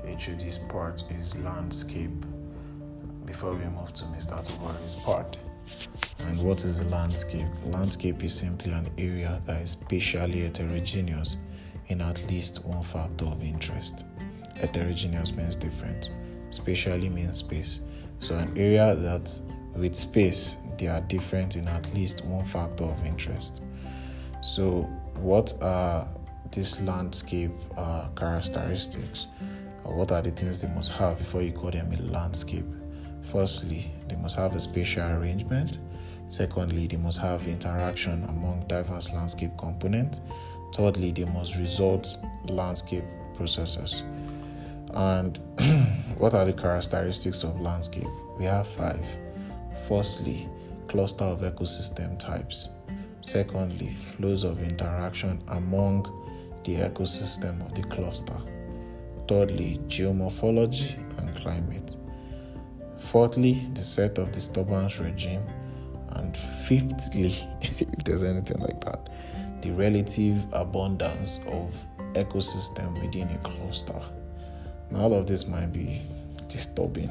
HOD's 0.07 0.59
part 0.59 1.03
is 1.19 1.37
landscape. 1.39 2.25
Before 3.25 3.51
we 3.51 3.65
move 3.65 3.91
to 3.95 4.05
Mr. 4.05 4.41
Tobari's 4.41 4.95
part. 4.95 5.37
And 6.27 6.41
what 6.41 6.63
is 6.63 6.79
a 6.79 6.85
landscape? 6.85 7.49
Landscape 7.65 8.23
is 8.23 8.33
simply 8.33 8.71
an 8.71 8.89
area 8.97 9.41
that 9.45 9.61
is 9.61 9.71
spatially 9.71 10.43
heterogeneous 10.43 11.35
in 11.87 11.99
at 11.99 12.25
least 12.29 12.63
one 12.63 12.83
factor 12.83 13.25
of 13.25 13.43
interest. 13.43 14.05
Heterogeneous 14.55 15.35
means 15.35 15.57
different, 15.57 16.11
spatially 16.49 17.09
means 17.09 17.39
space. 17.39 17.81
So, 18.21 18.37
an 18.37 18.57
area 18.57 18.95
that 18.95 19.37
with 19.75 19.97
space 19.97 20.59
they 20.77 20.87
are 20.87 21.01
different 21.01 21.57
in 21.57 21.67
at 21.67 21.93
least 21.93 22.23
one 22.23 22.45
factor 22.45 22.85
of 22.85 23.05
interest. 23.05 23.63
So, 24.41 24.83
what 25.15 25.53
are 25.61 26.07
these 26.51 26.81
landscape 26.81 27.51
uh, 27.77 28.09
characteristics? 28.15 29.27
Or 29.83 29.95
what 29.95 30.11
are 30.11 30.21
the 30.21 30.31
things 30.31 30.61
they 30.61 30.67
must 30.73 30.91
have 30.93 31.17
before 31.17 31.41
you 31.41 31.51
call 31.51 31.71
them 31.71 31.91
a 31.91 32.01
landscape? 32.11 32.65
Firstly, 33.21 33.91
they 34.07 34.15
must 34.17 34.35
have 34.35 34.55
a 34.55 34.59
spatial 34.59 35.09
arrangement. 35.11 35.79
Secondly, 36.27 36.87
they 36.87 36.97
must 36.97 37.19
have 37.19 37.47
interaction 37.47 38.23
among 38.25 38.65
diverse 38.67 39.11
landscape 39.13 39.51
components. 39.57 40.21
Thirdly, 40.73 41.11
they 41.11 41.25
must 41.25 41.57
result 41.57 42.17
landscape 42.47 43.03
processes. 43.33 44.03
And 44.93 45.39
what 46.17 46.33
are 46.33 46.45
the 46.45 46.53
characteristics 46.53 47.43
of 47.43 47.59
landscape? 47.59 48.07
We 48.37 48.45
have 48.45 48.67
five. 48.67 49.05
Firstly, 49.87 50.47
cluster 50.87 51.25
of 51.25 51.41
ecosystem 51.41 52.17
types. 52.19 52.69
Secondly, 53.21 53.89
flows 53.89 54.43
of 54.43 54.63
interaction 54.63 55.41
among 55.49 56.20
the 56.63 56.75
ecosystem 56.75 57.65
of 57.65 57.73
the 57.73 57.83
cluster. 57.83 58.39
Thirdly, 59.27 59.79
geomorphology 59.87 60.97
and 61.19 61.35
climate. 61.35 61.97
Fourthly, 62.97 63.53
the 63.73 63.83
set 63.83 64.17
of 64.17 64.31
disturbance 64.31 64.99
regime. 64.99 65.43
And 66.11 66.35
fifthly, 66.35 67.31
if 67.61 68.03
there's 68.03 68.23
anything 68.23 68.59
like 68.59 68.81
that, 68.81 69.09
the 69.61 69.71
relative 69.71 70.45
abundance 70.53 71.39
of 71.47 71.85
ecosystem 72.13 73.01
within 73.01 73.29
a 73.29 73.37
cluster. 73.39 74.01
Now, 74.89 75.03
all 75.03 75.13
of 75.13 75.27
this 75.27 75.47
might 75.47 75.71
be 75.71 76.01
disturbing, 76.47 77.09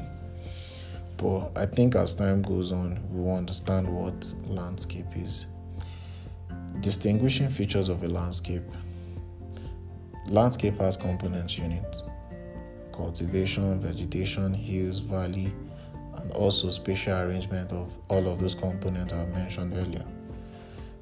but 1.17 1.51
I 1.55 1.65
think 1.65 1.95
as 1.95 2.13
time 2.13 2.41
goes 2.41 2.71
on, 2.71 2.99
we 3.11 3.21
will 3.21 3.35
understand 3.35 3.87
what 3.87 4.33
landscape 4.47 5.05
is. 5.15 5.47
Distinguishing 6.79 7.49
features 7.49 7.89
of 7.89 8.03
a 8.03 8.07
landscape. 8.07 8.63
Landscape 10.29 10.77
has 10.79 10.97
components 10.97 11.57
units 11.57 12.03
cultivation, 12.91 13.79
vegetation, 13.79 14.53
hills, 14.53 14.99
valley, 14.99 15.51
and 16.17 16.31
also 16.33 16.69
spatial 16.69 17.17
arrangement 17.19 17.71
of 17.71 17.97
all 18.09 18.27
of 18.27 18.39
those 18.39 18.53
components 18.53 19.13
I 19.13 19.25
mentioned 19.27 19.73
earlier. 19.73 20.05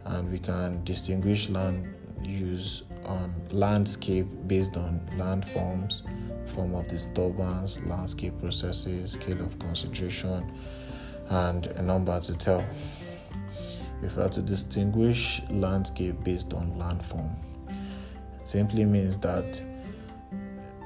And 0.06 0.32
we 0.32 0.40
can 0.40 0.84
distinguish 0.84 1.50
land 1.50 1.94
use 2.24 2.84
on 3.06 3.34
landscape 3.52 4.28
based 4.48 4.78
on 4.78 5.00
landforms, 5.18 6.04
form 6.48 6.74
of 6.76 6.88
disturbance, 6.88 7.84
landscape 7.86 8.40
processes, 8.40 9.14
scale 9.14 9.42
of 9.42 9.60
concentration, 9.60 10.50
and 11.30 11.68
a 11.68 11.82
number 11.82 12.20
to 12.20 12.38
tell. 12.38 12.66
If 14.02 14.16
we 14.16 14.24
are 14.24 14.30
to 14.30 14.42
distinguish 14.42 15.42
landscape 15.50 16.24
based 16.24 16.54
on 16.54 16.72
landform, 16.80 17.36
simply 18.50 18.84
means 18.86 19.18
that 19.20 19.62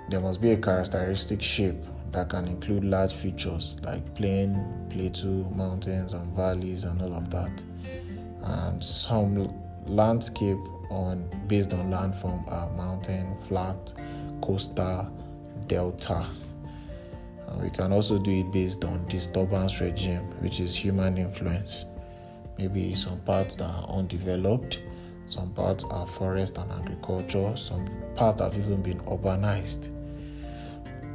there 0.09 0.20
must 0.20 0.41
be 0.41 0.51
a 0.51 0.57
characteristic 0.57 1.41
shape 1.41 1.82
that 2.11 2.30
can 2.30 2.47
include 2.47 2.84
large 2.84 3.14
features 3.14 3.76
like 3.84 4.14
plain, 4.16 4.86
plateau, 4.89 5.49
mountains, 5.55 6.14
and 6.14 6.32
valleys, 6.36 6.84
and 6.84 7.01
all 7.01 7.14
of 7.14 7.30
that. 7.32 7.64
And 8.43 8.84
some 8.84 9.51
landscape 9.88 10.59
on 10.89 11.28
based 11.47 11.74
on 11.74 11.89
landform 11.89 12.49
are 12.51 12.70
mountain, 12.72 13.36
flat, 13.38 13.93
coastal, 14.41 15.11
delta. 15.68 16.26
And 17.47 17.64
we 17.64 17.70
can 17.70 17.91
also 17.91 18.20
do 18.20 18.32
it 18.32 18.51
based 18.51 18.84
on 18.84 19.07
disturbance 19.07 19.82
regime, 19.82 20.24
which 20.41 20.59
is 20.59 20.76
human 20.76 21.18
influence. 21.18 21.86
Maybe 22.57 22.93
some 22.93 23.20
parts 23.22 23.55
that 23.55 23.70
are 23.70 23.89
undeveloped, 23.89 24.82
some 25.34 25.52
parts 25.54 25.84
are 25.86 26.06
forest 26.06 26.60
and 26.60 26.72
agriculture, 26.72 27.58
some 27.58 27.86
parts 28.14 28.40
have 28.40 28.56
even 28.56 28.84
been 28.84 29.00
urbanized. 29.02 29.90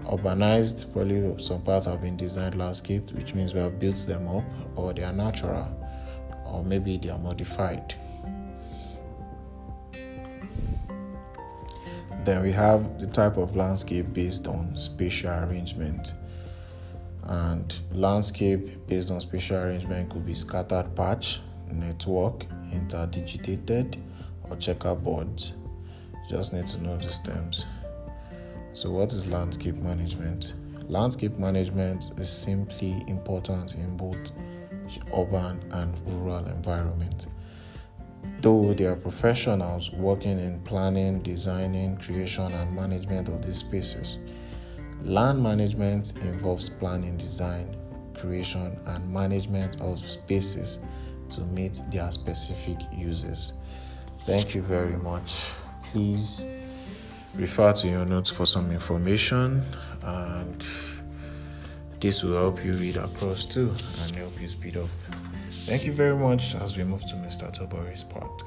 Urbanized, 0.07 0.93
probably 0.93 1.41
some 1.41 1.63
parts 1.63 1.87
have 1.87 2.03
been 2.03 2.17
designed 2.17 2.57
landscaped, 2.57 3.13
which 3.13 3.35
means 3.35 3.55
we 3.55 3.61
have 3.61 3.79
built 3.79 3.97
them 4.09 4.27
up, 4.27 4.45
or 4.75 4.93
they 4.93 5.05
are 5.05 5.13
natural, 5.13 5.69
or 6.47 6.65
maybe 6.65 6.97
they 6.97 7.11
are 7.11 7.19
modified. 7.19 7.95
Then 12.25 12.43
we 12.43 12.51
have 12.51 12.99
the 12.99 13.07
type 13.07 13.37
of 13.37 13.55
landscape 13.55 14.13
based 14.13 14.49
on 14.49 14.77
spatial 14.77 15.31
arrangement. 15.45 16.15
And 17.23 17.81
landscape 17.93 18.87
based 18.89 19.11
on 19.13 19.21
spatial 19.21 19.59
arrangement 19.59 20.11
could 20.11 20.27
be 20.27 20.35
scattered 20.35 20.95
patch, 20.97 21.41
network, 21.73 22.47
interdigitated, 22.73 24.01
or 24.51 24.57
checkerboard. 24.57 25.41
You 26.13 26.29
just 26.29 26.53
need 26.53 26.67
to 26.69 26.83
know 26.83 26.97
these 26.97 27.19
terms. 27.21 27.67
So, 28.73 28.91
what 28.91 29.13
is 29.13 29.31
landscape 29.31 29.77
management? 29.77 30.55
Landscape 30.89 31.39
management 31.39 32.13
is 32.19 32.31
simply 32.31 33.03
important 33.09 33.75
in 33.75 33.97
both 33.97 34.33
urban 35.15 35.61
and 35.73 36.01
rural 36.07 36.47
environment. 36.47 37.27
Though 38.41 38.73
there 38.73 38.93
are 38.93 38.97
professionals 38.97 39.91
working 39.93 40.39
in 40.39 40.61
planning, 40.61 41.21
designing, 41.21 41.97
creation, 41.97 42.53
and 42.53 42.75
management 42.75 43.29
of 43.29 43.45
these 43.45 43.59
spaces, 43.59 44.19
land 45.03 45.43
management 45.43 46.13
involves 46.23 46.71
planning, 46.71 47.17
design, 47.17 47.77
creation, 48.15 48.79
and 48.87 49.13
management 49.13 49.81
of 49.81 49.99
spaces 49.99 50.79
to 51.31 51.41
meet 51.43 51.83
their 51.91 52.11
specific 52.13 52.79
uses. 52.93 53.55
Thank 54.21 54.55
you 54.55 54.63
very 54.63 54.97
much. 54.97 55.55
Please 55.93 56.47
refer 57.35 57.73
to 57.73 57.89
your 57.89 58.05
notes 58.05 58.31
for 58.31 58.47
some 58.47 58.71
information 58.71 59.63
and 60.03 60.67
this 62.01 62.23
will 62.23 62.35
help 62.35 62.65
you 62.65 62.73
read 62.75 62.97
across 62.97 63.47
too 63.47 63.75
and 64.05 64.17
help 64.17 64.41
you 64.41 64.49
speed 64.49 64.77
up 64.77 64.89
Thank 65.69 65.85
you 65.85 65.93
very 65.93 66.17
much 66.17 66.55
as 66.55 66.79
we 66.79 66.83
move 66.83 67.05
to 67.09 67.15
Mr. 67.17 67.53
Tobori's 67.53 68.03
part. 68.03 68.43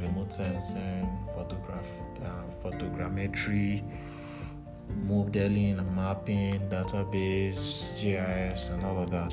Remote 0.00 0.32
sensing, 0.32 1.08
photograph, 1.34 1.96
uh, 2.22 2.42
photogrammetry, 2.62 3.82
modeling 5.02 5.80
and 5.80 5.96
mapping, 5.96 6.60
database, 6.70 8.00
GIS, 8.00 8.68
and 8.68 8.84
all 8.84 9.02
of 9.02 9.10
that. 9.10 9.32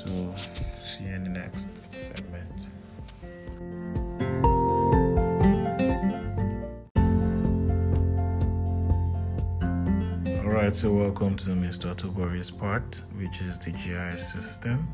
So, 0.00 0.34
see 0.76 1.04
you 1.04 1.14
in 1.14 1.24
the 1.24 1.28
next 1.28 1.84
segment. 2.00 2.68
Alright, 10.42 10.74
so 10.74 10.90
welcome 10.90 11.36
to 11.36 11.50
Mr. 11.50 11.94
Tobori's 11.94 12.50
part, 12.50 13.02
which 13.18 13.42
is 13.42 13.58
the 13.58 13.72
GIS 13.72 14.32
system 14.32 14.88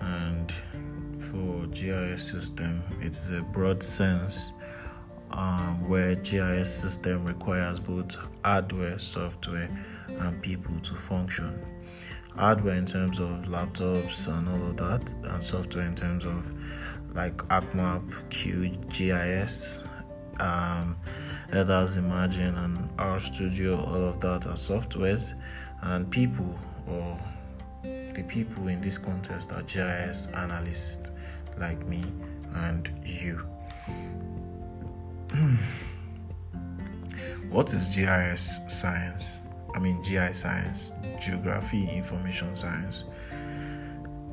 and 0.00 0.52
for 1.20 1.68
GIS 1.68 2.28
system, 2.28 2.82
it's 3.02 3.30
a 3.30 3.40
broad 3.40 3.84
sense 3.84 4.52
um, 5.30 5.88
where 5.88 6.16
GIS 6.16 6.74
system 6.74 7.24
requires 7.24 7.78
both 7.78 8.16
hardware, 8.42 8.98
software, 8.98 9.70
and 10.08 10.42
people 10.42 10.76
to 10.80 10.94
function. 10.94 11.64
Hardware 12.36 12.74
in 12.74 12.86
terms 12.86 13.20
of 13.20 13.28
laptops 13.46 14.28
and 14.28 14.48
all 14.48 14.70
of 14.70 14.76
that, 14.78 15.14
and 15.24 15.42
software 15.42 15.86
in 15.86 15.94
terms 15.94 16.24
of 16.24 16.52
like 17.14 17.36
ArcMap, 17.48 18.08
QGIS, 18.28 19.86
um, 20.40 20.96
ERDAS 21.52 21.96
Imagine, 21.98 22.56
and 22.56 22.90
RStudio. 22.96 23.78
All 23.86 24.04
of 24.08 24.20
that 24.20 24.46
are 24.46 24.54
softwares, 24.54 25.34
and 25.82 26.10
people 26.10 26.58
or 26.88 27.18
the 27.82 28.24
people 28.28 28.68
in 28.68 28.80
this 28.80 28.98
contest 28.98 29.52
are 29.52 29.62
GIS 29.62 30.28
analysts 30.32 31.12
like 31.58 31.84
me 31.86 32.02
and 32.54 32.90
you. 33.04 33.36
what 37.50 37.72
is 37.72 37.94
GIS 37.94 38.60
science? 38.68 39.40
I 39.74 39.78
mean, 39.80 40.02
GI 40.02 40.32
science, 40.32 40.92
geography, 41.20 41.88
information 41.90 42.54
science. 42.56 43.04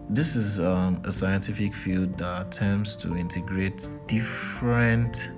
This 0.09 0.35
is 0.35 0.59
um, 0.59 1.01
a 1.05 1.11
scientific 1.11 1.73
field 1.73 2.17
that 2.17 2.47
attempts 2.47 2.95
to 2.97 3.15
integrate 3.15 3.89
different 4.07 5.31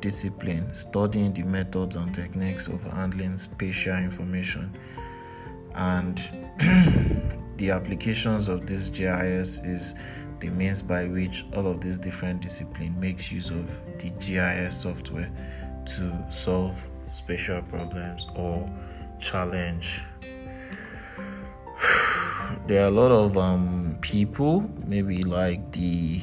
disciplines, 0.00 0.80
studying 0.80 1.32
the 1.32 1.44
methods 1.44 1.96
and 1.96 2.12
techniques 2.14 2.66
of 2.68 2.82
handling 2.84 3.36
spatial 3.36 3.96
information 3.96 4.74
and 5.74 6.18
the 7.56 7.70
applications 7.70 8.48
of 8.48 8.66
this 8.66 8.88
GIS 8.88 9.58
is 9.64 9.94
the 10.40 10.50
means 10.50 10.82
by 10.82 11.06
which 11.06 11.44
all 11.56 11.66
of 11.66 11.80
these 11.80 11.98
different 11.98 12.42
disciplines 12.42 12.96
makes 12.96 13.32
use 13.32 13.50
of 13.50 13.98
the 13.98 14.10
GIS 14.20 14.82
software 14.82 15.30
to 15.86 16.26
solve 16.30 16.90
spatial 17.06 17.62
problems 17.62 18.26
or 18.36 18.68
challenge. 19.24 20.02
there 22.66 22.84
are 22.84 22.88
a 22.88 22.90
lot 22.90 23.10
of 23.10 23.38
um, 23.38 23.96
people, 24.02 24.70
maybe 24.86 25.22
like 25.22 25.72
the 25.72 26.20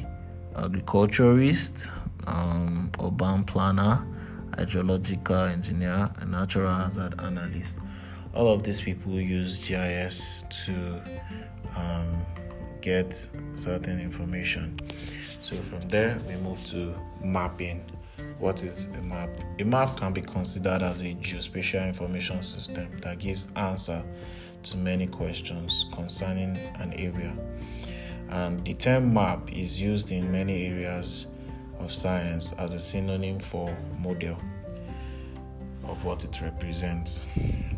agriculturist, 0.56 1.89
um, 2.28 2.91
urban 3.04 3.43
planner, 3.43 4.06
hydrological 4.52 5.52
engineer, 5.52 6.10
a 6.20 6.26
natural 6.26 6.74
hazard 6.74 7.20
analyst. 7.22 7.80
All 8.34 8.47
of 8.47 8.64
these 8.64 8.80
people 8.80 9.14
use 9.14 9.68
GIS 9.68 10.45
to 10.66 11.02
um, 11.76 12.26
get 12.82 13.14
certain 13.54 13.99
information. 13.99 14.80
So 15.41 15.56
from 15.56 15.82
there, 15.89 16.20
we 16.28 16.36
move 16.36 16.64
to 16.68 16.93
mapping. 17.24 17.84
What 18.42 18.64
is 18.64 18.88
a 18.98 19.02
map? 19.04 19.30
A 19.60 19.64
map 19.64 19.98
can 19.98 20.14
be 20.14 20.22
considered 20.22 20.82
as 20.82 21.02
a 21.02 21.14
geospatial 21.14 21.88
information 21.88 22.42
system 22.42 22.98
that 23.04 23.20
gives 23.20 23.50
answer 23.56 24.04
to 24.64 24.78
many 24.78 25.06
questions 25.06 25.86
concerning 25.94 26.58
an 26.80 26.92
area. 26.94 27.32
And 28.30 28.66
the 28.66 28.74
term 28.74 29.14
map 29.14 29.54
is 29.54 29.80
used 29.80 30.12
in 30.12 30.32
many 30.32 30.66
areas 30.66 31.28
of 31.80 31.94
science 31.94 32.54
as 32.54 32.74
a 32.74 32.80
synonym 32.80 33.38
for 33.38 33.78
model 34.00 34.42
of 35.84 36.04
what 36.04 36.24
it 36.24 36.42
represents. 36.42 37.28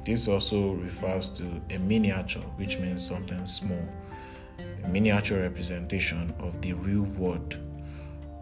This 0.05 0.30
also 0.30 0.76
refers 0.76 1.30
to 1.32 1.61
a 1.72 1.78
miniature, 1.78 2.41
which 2.55 2.80
means 2.80 3.05
something 3.05 3.45
small, 3.47 3.86
a 4.86 4.88
miniature 4.88 5.41
representation 5.41 6.34
of 6.39 6.61
the 6.61 6.72
real 6.72 7.03
world 7.03 7.59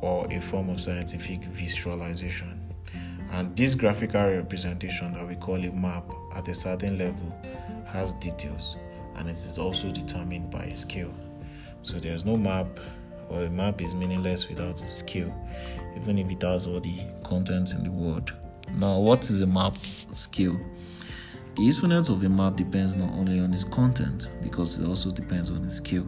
or 0.01 0.27
a 0.31 0.39
form 0.39 0.69
of 0.69 0.81
scientific 0.81 1.43
visualization. 1.45 2.59
And 3.31 3.55
this 3.55 3.75
graphical 3.75 4.27
representation 4.27 5.13
that 5.13 5.27
we 5.27 5.35
call 5.35 5.55
a 5.55 5.71
map 5.71 6.03
at 6.35 6.47
a 6.47 6.53
certain 6.53 6.97
level 6.97 7.35
has 7.85 8.13
details 8.13 8.77
and 9.15 9.29
it 9.29 9.33
is 9.33 9.57
also 9.57 9.91
determined 9.91 10.49
by 10.49 10.63
a 10.63 10.75
scale. 10.75 11.13
So 11.81 11.99
there's 11.99 12.25
no 12.25 12.37
map 12.37 12.67
or 13.29 13.43
a 13.45 13.49
map 13.49 13.81
is 13.81 13.95
meaningless 13.95 14.49
without 14.49 14.75
a 14.75 14.87
scale, 14.87 15.33
even 15.95 16.17
if 16.17 16.29
it 16.29 16.41
has 16.41 16.67
all 16.67 16.79
the 16.79 17.05
content 17.23 17.73
in 17.73 17.83
the 17.83 17.91
world. 17.91 18.33
Now, 18.75 18.99
what 18.99 19.29
is 19.29 19.41
a 19.41 19.47
map 19.47 19.77
scale? 20.11 20.59
The 21.55 21.63
usefulness 21.63 22.09
of 22.09 22.23
a 22.23 22.29
map 22.29 22.55
depends 22.55 22.95
not 22.95 23.11
only 23.11 23.39
on 23.39 23.53
its 23.53 23.63
content, 23.63 24.31
because 24.41 24.79
it 24.79 24.87
also 24.87 25.11
depends 25.11 25.51
on 25.51 25.63
its 25.65 25.75
scale. 25.75 26.07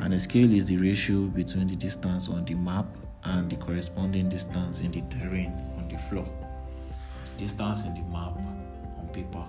And 0.00 0.12
a 0.12 0.18
scale 0.18 0.52
is 0.52 0.66
the 0.66 0.76
ratio 0.76 1.26
between 1.26 1.66
the 1.66 1.76
distance 1.76 2.28
on 2.28 2.44
the 2.44 2.54
map 2.54 2.86
and 3.24 3.50
the 3.50 3.56
corresponding 3.56 4.28
distance 4.28 4.82
in 4.82 4.92
the 4.92 5.00
terrain 5.08 5.52
on 5.78 5.88
the 5.88 5.98
floor. 5.98 6.26
distance 7.38 7.84
in 7.84 7.94
the 7.94 8.02
map 8.10 8.36
on 8.98 9.08
paper 9.12 9.44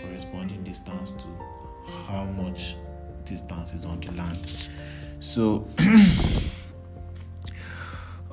corresponding 0.00 0.62
distance 0.64 1.12
to 1.12 1.26
how 2.06 2.24
much 2.24 2.76
distance 3.24 3.72
is 3.72 3.86
on 3.86 4.00
the 4.00 4.12
land. 4.12 4.38
So 5.20 5.66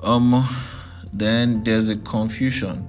um 0.02 0.44
then 1.12 1.62
there's 1.64 1.88
a 1.88 1.96
confusion 1.96 2.88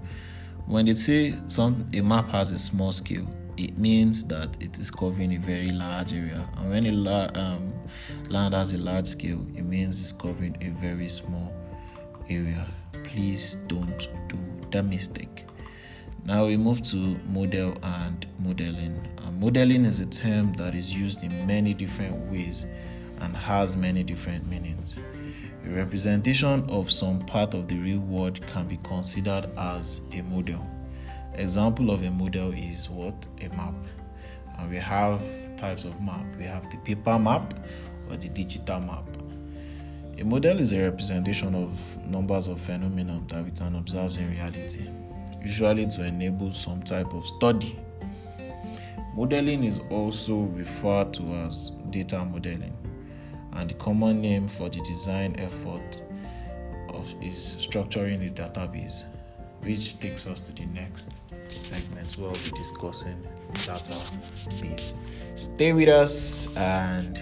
when 0.66 0.86
they 0.86 0.94
say 0.94 1.36
some 1.48 1.86
a 1.94 2.02
map 2.02 2.28
has 2.30 2.52
a 2.52 2.60
small 2.60 2.92
scale 2.92 3.28
it 3.58 3.78
means 3.78 4.24
that 4.26 4.62
it 4.62 4.80
is 4.80 4.90
covering 4.90 5.34
a 5.34 5.38
very 5.38 5.72
large 5.72 6.14
area 6.14 6.44
and 6.58 6.70
when 6.70 6.86
a 6.88 6.92
la- 6.92 7.30
um, 7.36 7.72
land 8.30 8.54
has 8.54 8.74
a 8.74 8.78
large 8.78 9.06
scale 9.06 9.46
it 9.56 9.64
means 9.64 10.00
it's 10.02 10.12
covering 10.12 10.56
a 10.62 10.70
very 10.82 11.08
small 11.08 11.54
area 12.36 12.68
please 13.04 13.56
don't 13.68 14.10
do 14.28 14.38
that 14.72 14.84
mistake 14.84 15.46
now 16.26 16.46
we 16.46 16.56
move 16.56 16.82
to 16.84 17.20
model 17.28 17.78
and 17.84 18.26
modeling. 18.40 18.98
Uh, 19.18 19.32
modeling 19.32 19.84
is 19.84 20.00
a 20.00 20.06
term 20.06 20.54
that 20.54 20.74
is 20.74 20.94
used 20.94 21.22
in 21.22 21.46
many 21.46 21.74
different 21.74 22.16
ways 22.32 22.66
and 23.20 23.36
has 23.36 23.76
many 23.76 24.04
different 24.04 24.48
meanings. 24.48 24.98
A 25.66 25.70
representation 25.70 26.64
of 26.70 26.90
some 26.90 27.20
part 27.26 27.54
of 27.54 27.68
the 27.68 27.78
real 27.78 28.00
world 28.00 28.40
can 28.48 28.70
be 28.70 28.78
considered 28.84 29.50
as 29.58 30.00
a 30.14 30.22
model. 30.22 30.66
Example 31.34 31.92
of 31.92 32.04
a 32.04 32.10
model 32.10 32.54
is 32.54 32.90
what? 32.90 33.28
A 33.42 33.50
map. 33.50 33.76
And 34.60 34.72
we 34.72 34.78
have 34.78 35.22
types 35.58 35.84
of 35.84 36.00
map. 36.02 36.26
We 36.38 36.46
have 36.46 36.72
the 36.72 36.78
paper 36.78 37.20
map 37.20 37.54
or 38.10 38.16
the 38.16 38.30
digital 38.30 38.80
map. 38.80 39.04
A 40.24 40.26
model 40.26 40.58
is 40.62 40.72
a 40.72 40.82
representation 40.82 41.54
of 41.54 42.08
numbers 42.08 42.48
of 42.48 42.58
phenomena 42.62 43.22
that 43.28 43.44
we 43.44 43.52
can 43.52 43.76
observe 43.76 44.18
in 44.18 44.32
reality 44.32 44.90
usually 45.42 45.86
to 45.86 46.06
enable 46.06 46.50
some 46.54 46.82
type 46.82 47.14
of 47.14 47.28
study. 47.28 47.78
Modeling 49.18 49.66
is 49.66 49.82
also 49.90 50.44
referred 50.56 51.14
to 51.16 51.24
as 51.46 51.72
data 51.90 52.24
modeling, 52.24 52.74
and 53.52 53.70
the 53.70 53.74
common 53.74 54.22
name 54.22 54.48
for 54.48 54.70
the 54.70 54.80
design 54.80 55.36
effort 55.40 56.02
of 56.94 57.14
is 57.22 57.58
structuring 57.60 58.20
the 58.22 58.30
database, 58.30 59.04
which 59.64 60.00
takes 60.00 60.26
us 60.26 60.40
to 60.40 60.54
the 60.54 60.66
next 60.68 61.20
segment 61.52 62.14
where 62.14 62.32
we'll 62.32 62.44
be 62.46 62.52
discussing 62.52 63.22
database. 63.56 64.94
Stay 65.36 65.74
with 65.74 65.90
us 65.90 66.56
and 66.56 67.20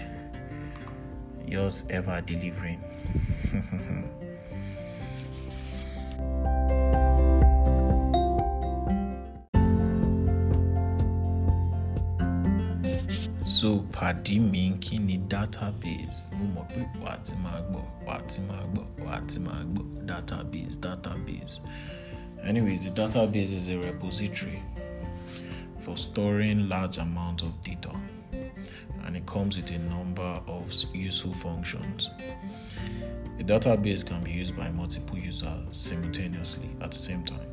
yours 1.48 1.88
ever 1.90 2.20
delivering. 2.24 2.80
so 13.56 13.68
pàdí 13.92 14.40
mi 14.40 14.72
kí 14.80 14.98
ni 15.06 15.16
database 15.32 16.20
mo 16.36 16.44
mọ̀ 16.54 16.64
pé 16.72 16.80
wà 17.04 17.14
ti 17.26 17.34
máa 17.44 17.60
gbọ́ 17.68 17.82
wà 18.06 18.16
ti 18.30 18.40
máa 18.48 18.64
gbọ́ 18.72 18.84
wà 19.06 19.16
ti 19.28 19.38
máa 19.46 19.62
gbọ́ 19.72 19.84
database 20.08 20.74
database 20.86 21.54
anyways 22.48 22.82
the 22.84 22.90
database 22.90 23.52
is 23.58 23.68
a 23.68 23.76
repository 23.88 24.60
for 25.82 25.96
storing 25.96 26.68
large 26.68 26.98
amount 26.98 27.42
of 27.42 27.60
data 27.62 27.90
and 29.04 29.16
it 29.16 29.26
comes 29.26 29.56
with 29.56 29.68
a 29.72 29.78
number 29.78 30.40
of 30.46 30.72
useful 30.94 31.34
functions. 31.34 32.08
A 33.42 33.44
database 33.44 34.06
can 34.06 34.22
be 34.22 34.30
used 34.30 34.56
by 34.56 34.70
multiple 34.70 35.18
users 35.18 35.50
simultaneously 35.76 36.70
at 36.80 36.92
the 36.92 36.96
same 36.96 37.24
time 37.24 37.50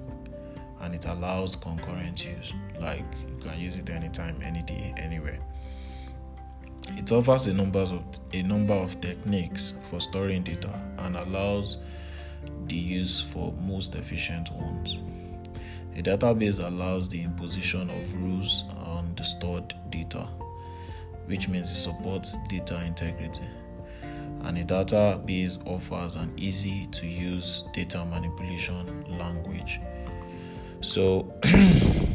and 0.82 0.94
it 0.94 1.08
allows 1.08 1.56
concurrent 1.56 2.24
use 2.24 2.54
like 2.80 3.04
you 3.28 3.44
can 3.44 3.60
use 3.60 3.76
it 3.76 3.90
anytime 3.90 4.40
any 4.44 4.62
day 4.62 4.94
anywhere 4.98 5.40
it 6.96 7.12
offers 7.12 7.48
a 7.48 7.54
number 7.56 7.80
of 7.80 8.04
a 8.34 8.44
number 8.44 8.76
of 8.76 9.02
techniques 9.02 9.74
for 9.82 10.00
storing 10.00 10.44
data 10.44 10.80
and 11.00 11.16
allows 11.16 11.80
the 12.68 12.76
use 12.76 13.20
for 13.20 13.52
most 13.64 13.96
efficient 13.96 14.52
ones. 14.52 14.96
A 15.96 16.04
database 16.04 16.64
allows 16.64 17.10
the 17.10 17.24
imposition 17.24 17.90
of 17.90 18.16
rules 18.16 18.64
on 18.78 19.12
the 19.16 19.24
stored 19.24 19.74
data, 19.90 20.28
which 21.26 21.50
means 21.50 21.72
it 21.72 21.76
supports 21.76 22.38
data 22.48 22.80
integrity. 22.86 23.44
And 24.42 24.58
a 24.58 24.64
database 24.64 25.66
offers 25.68 26.16
an 26.16 26.34
easy 26.38 26.88
to 26.88 27.06
use 27.06 27.66
data 27.74 28.04
manipulation 28.06 29.06
language. 29.18 29.80
So 30.82 31.34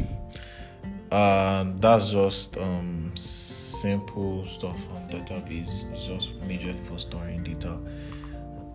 and 1.14 1.80
that's 1.80 2.10
just 2.10 2.58
um, 2.58 3.12
simple 3.14 4.44
stuff 4.44 4.90
on 4.92 5.08
database 5.08 5.92
it's 5.92 6.08
just 6.08 6.40
majorly 6.40 6.82
for 6.82 6.98
storing 6.98 7.44
data 7.44 7.78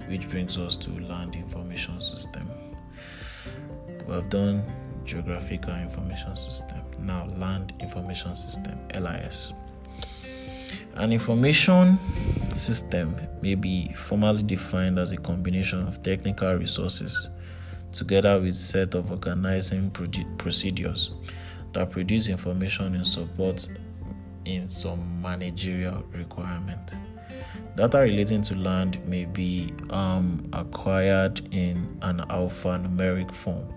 which 0.08 0.30
brings 0.30 0.58
us 0.58 0.78
to 0.78 0.89
land 1.02 1.36
information 1.36 2.00
system 2.00 2.50
we've 4.08 4.30
done 4.30 4.64
geographical 5.04 5.76
information 5.76 6.34
system 6.38 6.80
now 7.02 7.26
land 7.36 7.74
information 7.82 8.34
system 8.34 8.80
lis 9.02 9.52
an 10.95 11.12
information 11.12 12.00
system 12.54 13.14
may 13.42 13.56
be 13.56 13.92
formally 13.94 14.44
defined 14.44 15.00
as 15.00 15.12
a 15.12 15.18
combination 15.18 15.88
of 15.88 16.02
technical 16.04 16.54
resources 16.56 17.30
together 17.92 18.40
with 18.40 18.56
set 18.56 18.96
of 18.96 19.12
organizing 19.12 19.90
procedures 20.38 21.12
that 21.74 21.90
produce 21.90 22.28
information 22.28 22.96
in 22.96 23.06
support 23.06 23.68
in 24.46 24.68
some 24.68 25.22
managerial 25.22 26.04
requirement. 26.14 26.96
Data 27.76 28.00
relating 28.00 28.42
to 28.42 28.56
land 28.56 29.04
may 29.06 29.26
be 29.26 29.72
um, 29.90 30.48
acquired 30.54 31.40
in 31.54 31.98
an 32.02 32.20
alphanumeric 32.30 33.32
form. 33.32 33.68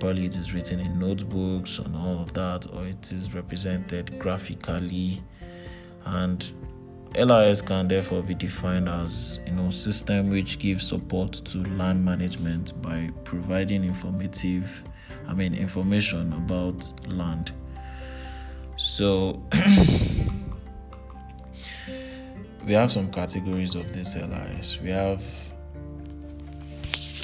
Probably 0.00 0.26
it 0.26 0.36
is 0.36 0.54
written 0.54 0.80
in 0.80 0.98
notebooks 0.98 1.78
and 1.78 1.94
all 1.94 2.20
of 2.20 2.32
that, 2.34 2.66
or 2.72 2.86
it 2.86 3.12
is 3.12 3.34
represented 3.34 4.18
graphically. 4.18 5.22
And 6.06 6.50
LIS 7.16 7.62
can 7.62 7.88
therefore 7.88 8.22
be 8.22 8.34
defined 8.34 8.88
as 8.88 9.40
you 9.46 9.52
know 9.52 9.70
system 9.70 10.30
which 10.30 10.58
gives 10.58 10.86
support 10.86 11.32
to 11.32 11.58
land 11.74 12.04
management 12.04 12.80
by 12.82 13.10
providing 13.24 13.84
informative 13.84 14.84
I 15.28 15.34
mean, 15.34 15.54
information 15.54 16.32
about 16.32 16.90
land. 17.06 17.52
So, 18.76 19.42
we 22.66 22.72
have 22.72 22.90
some 22.90 23.12
categories 23.12 23.74
of 23.74 23.92
this 23.92 24.16
LIS. 24.16 24.80
We 24.80 24.88
have 24.88 25.22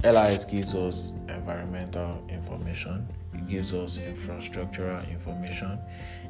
LIS 0.04 0.44
gives 0.44 0.74
us 0.74 1.14
environmental 1.30 2.22
information, 2.28 3.08
it 3.32 3.48
gives 3.48 3.72
us 3.72 3.96
infrastructural 3.96 5.10
information, 5.10 5.78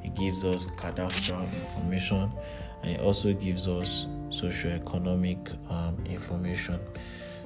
it 0.05 0.15
gives 0.15 0.45
us 0.45 0.69
cadastral 0.69 1.43
information, 1.43 2.31
and 2.85 2.97
it 2.97 3.01
also 3.01 3.33
gives 3.33 3.67
us 3.67 4.07
socioeconomic 4.29 5.57
um, 5.71 5.97
information. 6.09 6.79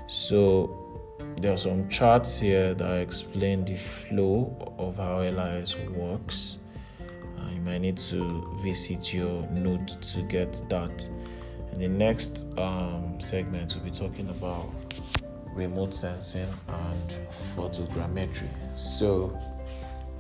So 0.09 0.89
there 1.36 1.53
are 1.53 1.59
some 1.59 1.89
charts 1.89 2.41
here 2.41 2.74
that 2.74 3.01
explain 3.01 3.64
the 3.64 3.74
flow 3.74 4.74
of 4.78 4.97
how 4.97 5.20
LIS 5.20 5.76
works. 5.91 6.59
Uh, 7.01 7.51
you 7.55 7.61
might 7.61 7.78
need 7.78 7.97
to 7.99 8.51
visit 8.62 9.14
your 9.14 9.43
node 9.51 9.89
to 9.89 10.22
get 10.22 10.61
that. 10.68 11.09
In 11.72 11.80
the 11.80 11.89
next 11.89 12.59
um, 12.59 13.20
segment, 13.20 13.76
we'll 13.76 13.84
be 13.84 13.91
talking 13.91 14.28
about 14.30 14.68
remote 15.53 15.95
sensing 15.95 16.49
and 16.68 17.09
photogrammetry. 17.30 18.49
So 18.74 19.39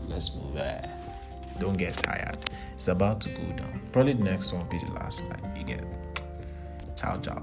let's 0.06 0.34
move 0.36 0.54
there. 0.54 0.97
Don't 1.58 1.76
get 1.76 1.94
tired. 1.94 2.38
It's 2.74 2.88
about 2.88 3.20
to 3.22 3.30
go 3.30 3.42
down. 3.56 3.80
Probably 3.92 4.12
the 4.12 4.24
next 4.24 4.52
one 4.52 4.62
will 4.62 4.70
be 4.70 4.78
the 4.78 4.92
last 4.92 5.18
slide 5.20 5.52
you 5.56 5.64
get. 5.64 5.84
Ciao, 6.96 7.18
ciao. 7.18 7.42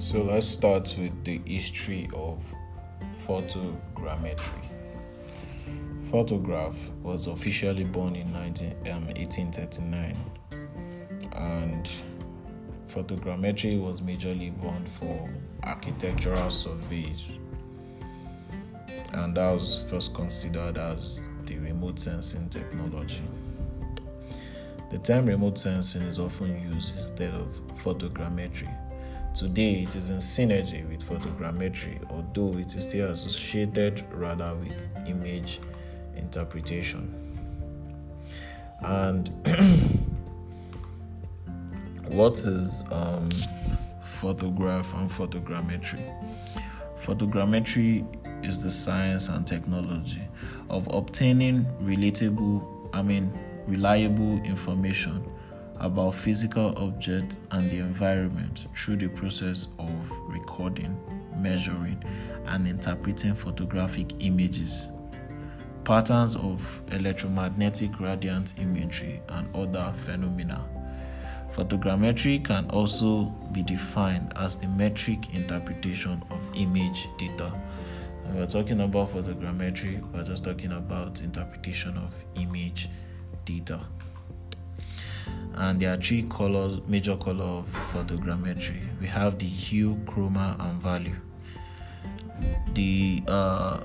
So 0.00 0.22
let's 0.22 0.46
start 0.46 0.96
with 0.98 1.24
the 1.24 1.40
history 1.46 2.08
of 2.14 2.42
photogrammetry. 3.16 4.64
Photograph 6.06 6.90
was 7.02 7.28
officially 7.28 7.84
born 7.84 8.16
in 8.16 8.32
19, 8.32 8.70
um, 8.90 9.06
1839 9.06 10.16
and 11.36 12.02
photogrammetry 12.90 13.80
was 13.80 14.00
majorly 14.00 14.56
born 14.60 14.84
for 14.84 15.28
architectural 15.62 16.50
surveys 16.50 17.38
and 19.12 19.36
that 19.36 19.50
was 19.52 19.78
first 19.90 20.14
considered 20.14 20.78
as 20.78 21.28
the 21.46 21.58
remote 21.58 21.98
sensing 21.98 22.48
technology. 22.48 23.22
The 24.90 24.98
term 24.98 25.26
remote 25.26 25.58
sensing 25.58 26.02
is 26.02 26.18
often 26.18 26.60
used 26.72 26.98
instead 26.98 27.34
of 27.34 27.60
photogrammetry 27.74 28.68
Today, 29.32 29.82
it 29.82 29.94
is 29.94 30.10
in 30.10 30.16
synergy 30.16 30.86
with 30.88 31.08
photogrammetry, 31.08 32.04
although 32.10 32.58
it 32.58 32.74
is 32.74 32.82
still 32.82 33.12
associated 33.12 34.04
rather 34.12 34.54
with 34.56 34.88
image 35.06 35.60
interpretation. 36.16 37.38
And 38.80 39.30
what 42.10 42.38
is 42.38 42.84
um, 42.90 43.28
photograph 44.02 44.92
and 44.94 45.10
photogrammetry? 45.10 46.00
Photogrammetry 47.00 48.04
is 48.44 48.62
the 48.62 48.70
science 48.70 49.28
and 49.28 49.46
technology 49.46 50.22
of 50.68 50.88
obtaining 50.92 51.64
relatable, 51.82 52.90
I 52.92 53.02
mean, 53.02 53.32
reliable 53.66 54.42
information 54.42 55.24
about 55.76 56.14
physical 56.14 56.76
objects 56.76 57.38
and 57.52 57.70
the 57.70 57.78
environment 57.78 58.66
through 58.76 58.96
the 58.96 59.08
process 59.08 59.68
of 59.78 60.10
recording, 60.28 60.98
measuring, 61.36 62.02
and 62.46 62.66
interpreting 62.66 63.34
photographic 63.34 64.12
images, 64.18 64.90
patterns 65.84 66.36
of 66.36 66.82
electromagnetic 66.92 67.98
radiant 68.00 68.54
imagery, 68.58 69.22
and 69.28 69.54
other 69.54 69.92
phenomena. 69.96 70.66
Photogrammetry 71.52 72.44
can 72.44 72.70
also 72.70 73.24
be 73.52 73.62
defined 73.62 74.32
as 74.36 74.58
the 74.58 74.68
metric 74.68 75.34
interpretation 75.34 76.22
of 76.30 76.46
image 76.54 77.08
data. 77.18 77.52
When 78.24 78.36
we're 78.36 78.46
talking 78.46 78.80
about 78.80 79.12
photogrammetry, 79.12 80.00
we're 80.12 80.24
just 80.24 80.44
talking 80.44 80.72
about 80.72 81.22
interpretation 81.22 81.96
of 81.96 82.14
image 82.36 82.88
data. 83.44 83.80
And 85.54 85.80
there 85.80 85.92
are 85.92 86.00
three 86.00 86.22
colors 86.30 86.80
major 86.86 87.16
color 87.16 87.44
of 87.44 87.66
photogrammetry. 87.92 88.80
We 89.00 89.08
have 89.08 89.38
the 89.38 89.46
hue 89.46 89.96
chroma 90.04 90.58
and 90.60 90.80
value. 90.80 91.16
The 92.74 93.22
uh, 93.26 93.80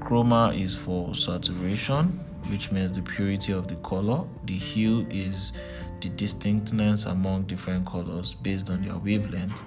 chroma 0.00 0.58
is 0.58 0.74
for 0.74 1.14
saturation 1.14 2.20
which 2.48 2.70
means 2.70 2.92
the 2.92 3.02
purity 3.02 3.52
of 3.52 3.68
the 3.68 3.74
color. 3.76 4.24
The 4.44 4.56
hue 4.56 5.06
is 5.10 5.52
the 6.06 6.12
distinctness 6.16 7.06
among 7.06 7.42
different 7.44 7.84
colors 7.84 8.34
based 8.34 8.70
on 8.70 8.80
their 8.84 8.96
wavelength 8.96 9.60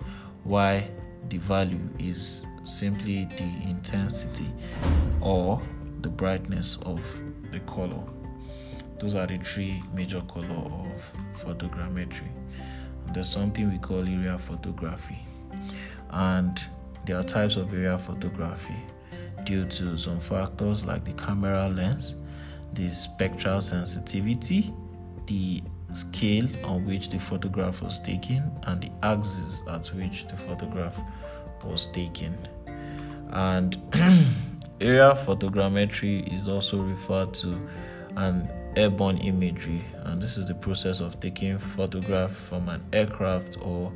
while 0.45 0.81
the 1.27 1.37
value 1.37 1.89
is 1.99 2.45
simply 2.63 3.25
the 3.25 3.69
intensity 3.69 4.47
or 5.19 5.61
the 5.99 6.07
brightness 6.07 6.77
of 6.85 7.01
the 7.51 7.59
color 7.61 8.01
those 8.99 9.15
are 9.15 9.27
the 9.27 9.37
three 9.37 9.83
major 9.93 10.21
color 10.21 10.45
of 10.47 11.13
photogrammetry. 11.35 12.27
There's 13.13 13.29
something 13.29 13.71
we 13.71 13.77
call 13.77 14.01
area 14.01 14.37
photography. 14.37 15.17
And 16.09 16.61
there 17.05 17.17
are 17.17 17.23
types 17.23 17.55
of 17.55 17.73
area 17.73 17.97
photography 17.97 18.75
due 19.45 19.65
to 19.67 19.97
some 19.97 20.19
factors 20.19 20.83
like 20.83 21.05
the 21.05 21.13
camera 21.13 21.69
lens, 21.69 22.15
the 22.73 22.89
spectral 22.91 23.61
sensitivity, 23.61 24.73
the 25.27 25.63
scale 25.93 26.47
on 26.65 26.85
which 26.85 27.09
the 27.09 27.19
photograph 27.19 27.81
was 27.81 27.99
taken, 27.99 28.51
and 28.63 28.81
the 28.81 28.91
axis 29.03 29.63
at 29.67 29.87
which 29.87 30.27
the 30.27 30.35
photograph 30.35 30.99
was 31.63 31.87
taken. 31.87 32.37
And 33.31 33.75
area 34.81 35.13
photogrammetry 35.25 36.33
is 36.33 36.47
also 36.47 36.81
referred 36.81 37.33
to 37.35 37.69
an 38.15 38.49
airborne 38.75 39.17
imagery, 39.17 39.83
and 40.05 40.21
this 40.21 40.37
is 40.37 40.47
the 40.47 40.55
process 40.55 40.99
of 40.99 41.19
taking 41.19 41.57
photograph 41.57 42.31
from 42.31 42.69
an 42.69 42.83
aircraft 42.93 43.57
or 43.61 43.91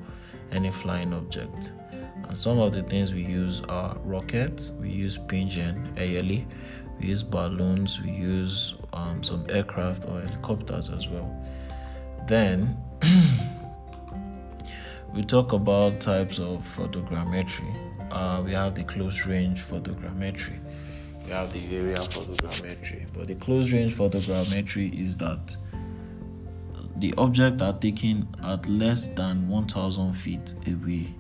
any 0.52 0.72
flying 0.72 1.14
object. 1.14 1.72
And 2.28 2.38
some 2.38 2.60
of 2.60 2.74
the 2.74 2.84
things 2.84 3.14
we 3.14 3.24
use 3.24 3.62
are 3.70 3.96
rockets, 4.04 4.72
we 4.80 4.90
use 4.90 5.18
pigeon, 5.18 5.94
airly, 5.98 6.48
we 7.00 7.08
use 7.08 7.24
balloons, 7.24 8.02
we 8.02 8.12
use 8.12 8.76
um, 8.94 9.24
some 9.24 9.46
aircraft 9.50 10.06
or 10.06 10.22
helicopters 10.22 10.90
as 10.90 11.08
well. 11.08 11.30
Then 12.28 12.78
we 15.14 15.24
talk 15.24 15.54
about 15.54 16.00
types 16.00 16.40
of 16.40 16.62
photogrammetry. 16.76 17.76
Uh, 18.12 18.44
we 18.46 18.54
have 18.54 18.76
the 18.76 18.84
close 18.84 19.26
range 19.26 19.62
photogrammetry 19.62 20.60
we 21.26 21.32
have 21.32 21.52
the 21.54 21.76
area 21.76 21.98
photogrammetry. 21.98 23.06
But 23.14 23.28
the 23.28 23.36
close 23.36 23.74
range 23.74 23.96
photogrammetry 23.96 25.00
is 25.00 25.18
that 25.18 25.56
the 26.98 27.14
objects 27.18 27.62
are 27.62 27.74
taken 27.74 28.28
at 28.44 28.68
less 28.68 29.08
than 29.08 29.48
1000 29.50 30.14
feet 30.14 30.54
away, 30.68 31.14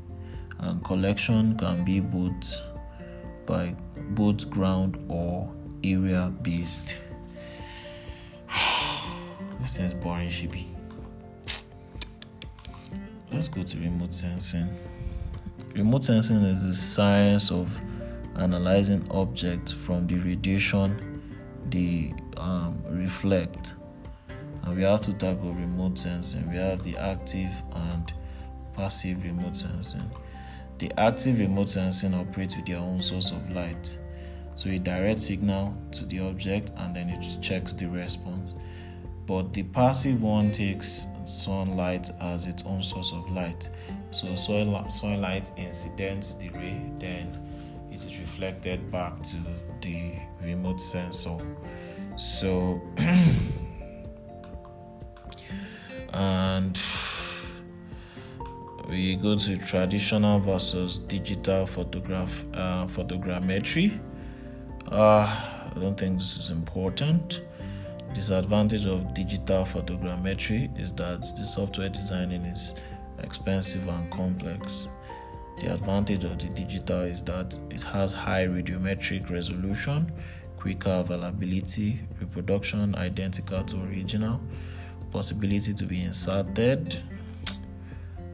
and 0.60 0.84
collection 0.84 1.58
can 1.58 1.84
be 1.84 1.99
both 1.99 2.62
by 3.45 3.76
both 4.12 4.49
ground 4.49 5.04
or 5.10 5.51
area 5.84 6.32
based. 6.41 6.95
this 9.60 9.78
thing's 9.78 9.93
boring, 9.93 10.30
Shibi. 10.30 10.73
Let's 13.34 13.48
go 13.48 13.64
to 13.64 13.80
remote 13.80 14.14
sensing. 14.14 14.70
Remote 15.74 16.04
sensing 16.04 16.44
is 16.44 16.64
the 16.64 16.74
science 16.74 17.50
of 17.50 17.82
analyzing 18.36 19.08
objects 19.10 19.72
from 19.72 20.06
the 20.06 20.18
radiation 20.18 21.24
they 21.72 22.14
um, 22.38 22.80
reflect. 22.90 23.74
And 24.62 24.76
we 24.76 24.84
have 24.84 25.02
two 25.02 25.14
types 25.14 25.44
of 25.44 25.58
remote 25.58 25.98
sensing. 25.98 26.48
We 26.52 26.58
have 26.58 26.84
the 26.84 26.96
active 26.96 27.50
and 27.72 28.14
passive 28.76 29.24
remote 29.24 29.58
sensing. 29.58 30.12
The 30.78 30.92
active 31.00 31.40
remote 31.40 31.72
sensing 31.72 32.14
operates 32.14 32.56
with 32.56 32.68
their 32.68 32.78
own 32.78 33.02
source 33.02 33.32
of 33.32 33.50
light. 33.50 33.98
So 34.56 34.70
it 34.70 34.84
directs 34.84 35.24
signal 35.24 35.76
to 35.94 36.06
the 36.06 36.20
object 36.20 36.72
and 36.78 36.96
then 36.96 37.10
it 37.10 37.26
checks 37.42 37.74
the 37.74 37.88
response. 37.88 38.54
But 39.26 39.54
the 39.54 39.64
passive 39.64 40.22
one 40.22 40.52
takes 40.52 41.08
sunlight 41.26 42.10
as 42.20 42.46
its 42.46 42.64
own 42.66 42.84
source 42.84 43.14
of 43.14 43.30
light. 43.32 43.70
So 44.12 44.36
soil, 44.36 44.88
sunlight 44.90 45.52
incidents 45.58 46.36
the 46.36 46.50
ray, 46.50 46.82
then 47.00 47.28
it 47.90 47.96
is 47.96 48.20
reflected 48.20 48.92
back 48.92 49.22
to 49.24 49.38
the 49.82 50.14
remote 50.42 50.82
sensor. 50.82 51.38
So, 52.18 52.82
and 56.14 56.80
we 58.90 59.16
go 59.16 59.36
to 59.36 59.58
traditional 59.58 60.40
versus 60.40 61.00
digital 61.00 61.66
photograph 61.66 62.46
uh, 62.54 62.86
photogrammetry. 62.86 64.00
Uh, 64.92 65.26
I 65.26 65.72
don't 65.80 65.98
think 65.98 66.20
this 66.20 66.36
is 66.38 66.50
important. 66.52 67.42
Disadvantage 68.14 68.86
of 68.86 69.14
digital 69.14 69.64
photogrammetry 69.66 70.80
is 70.80 70.93
that 70.93 71.22
the 71.22 71.45
software 71.45 71.89
designing 71.89 72.45
is 72.45 72.76
expensive 73.20 73.88
and 73.88 74.11
complex. 74.11 74.88
The 75.59 75.74
advantage 75.74 76.24
of 76.24 76.39
the 76.39 76.47
digital 76.47 77.01
is 77.01 77.24
that 77.26 77.57
it 77.70 77.82
has 77.84 78.11
high 78.11 78.45
radiometric 78.45 79.30
resolution, 79.30 80.11
quicker 80.57 80.91
availability, 81.05 81.99
reproduction 82.20 82.95
identical 82.95 83.64
to 83.64 83.84
original, 83.84 84.39
possibility 85.11 85.74
to 85.74 85.86
be 85.86 86.03
inserted, 86.03 87.01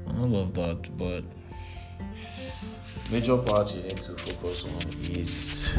and 0.07 0.19
all 0.19 0.41
of 0.41 0.53
that. 0.53 0.97
But 0.97 1.23
major 3.11 3.37
part 3.37 3.75
you 3.75 3.83
need 3.83 3.97
to 3.97 4.13
focus 4.13 4.65
on 4.65 4.93
is 5.11 5.77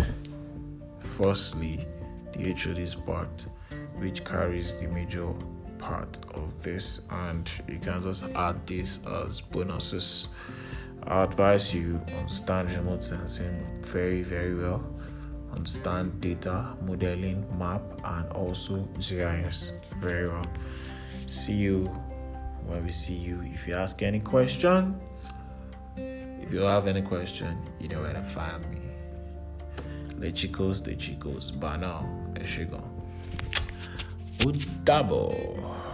firstly 1.00 1.86
the 2.32 2.52
HOD's 2.52 2.94
part, 2.94 3.46
which 4.00 4.24
carries 4.24 4.80
the 4.80 4.88
major 4.88 5.32
part 5.78 6.20
of 6.34 6.62
this, 6.62 7.02
and 7.10 7.60
you 7.68 7.78
can 7.78 8.02
just 8.02 8.28
add 8.34 8.66
this 8.66 9.00
as 9.06 9.40
bonuses. 9.40 10.28
I 11.04 11.24
advise 11.24 11.74
you 11.74 12.00
understand 12.18 12.70
remote 12.72 13.02
sensing 13.02 13.66
very, 13.82 14.22
very 14.22 14.54
well. 14.54 14.84
Understand 15.52 16.20
data 16.20 16.76
modeling, 16.82 17.46
map, 17.58 17.82
and 18.04 18.30
also 18.32 18.86
GIS 18.98 19.72
very 19.98 20.28
well. 20.28 20.46
See 21.26 21.54
you 21.54 21.86
when 22.64 22.84
we 22.84 22.92
see 22.92 23.14
you. 23.14 23.40
If 23.42 23.66
you 23.66 23.74
ask 23.74 24.02
any 24.02 24.20
question, 24.20 25.00
if 25.96 26.52
you 26.52 26.60
have 26.62 26.86
any 26.86 27.02
question, 27.02 27.56
you 27.78 27.88
know 27.88 28.02
where 28.02 28.12
to 28.12 28.22
find 28.22 28.70
me. 28.70 28.80
The 30.16 30.30
chicos, 30.30 30.84
the 30.84 30.94
chicos. 30.96 31.58
But 31.58 31.78
now, 31.78 32.06
go. 34.44 34.52
Double. 34.84 35.89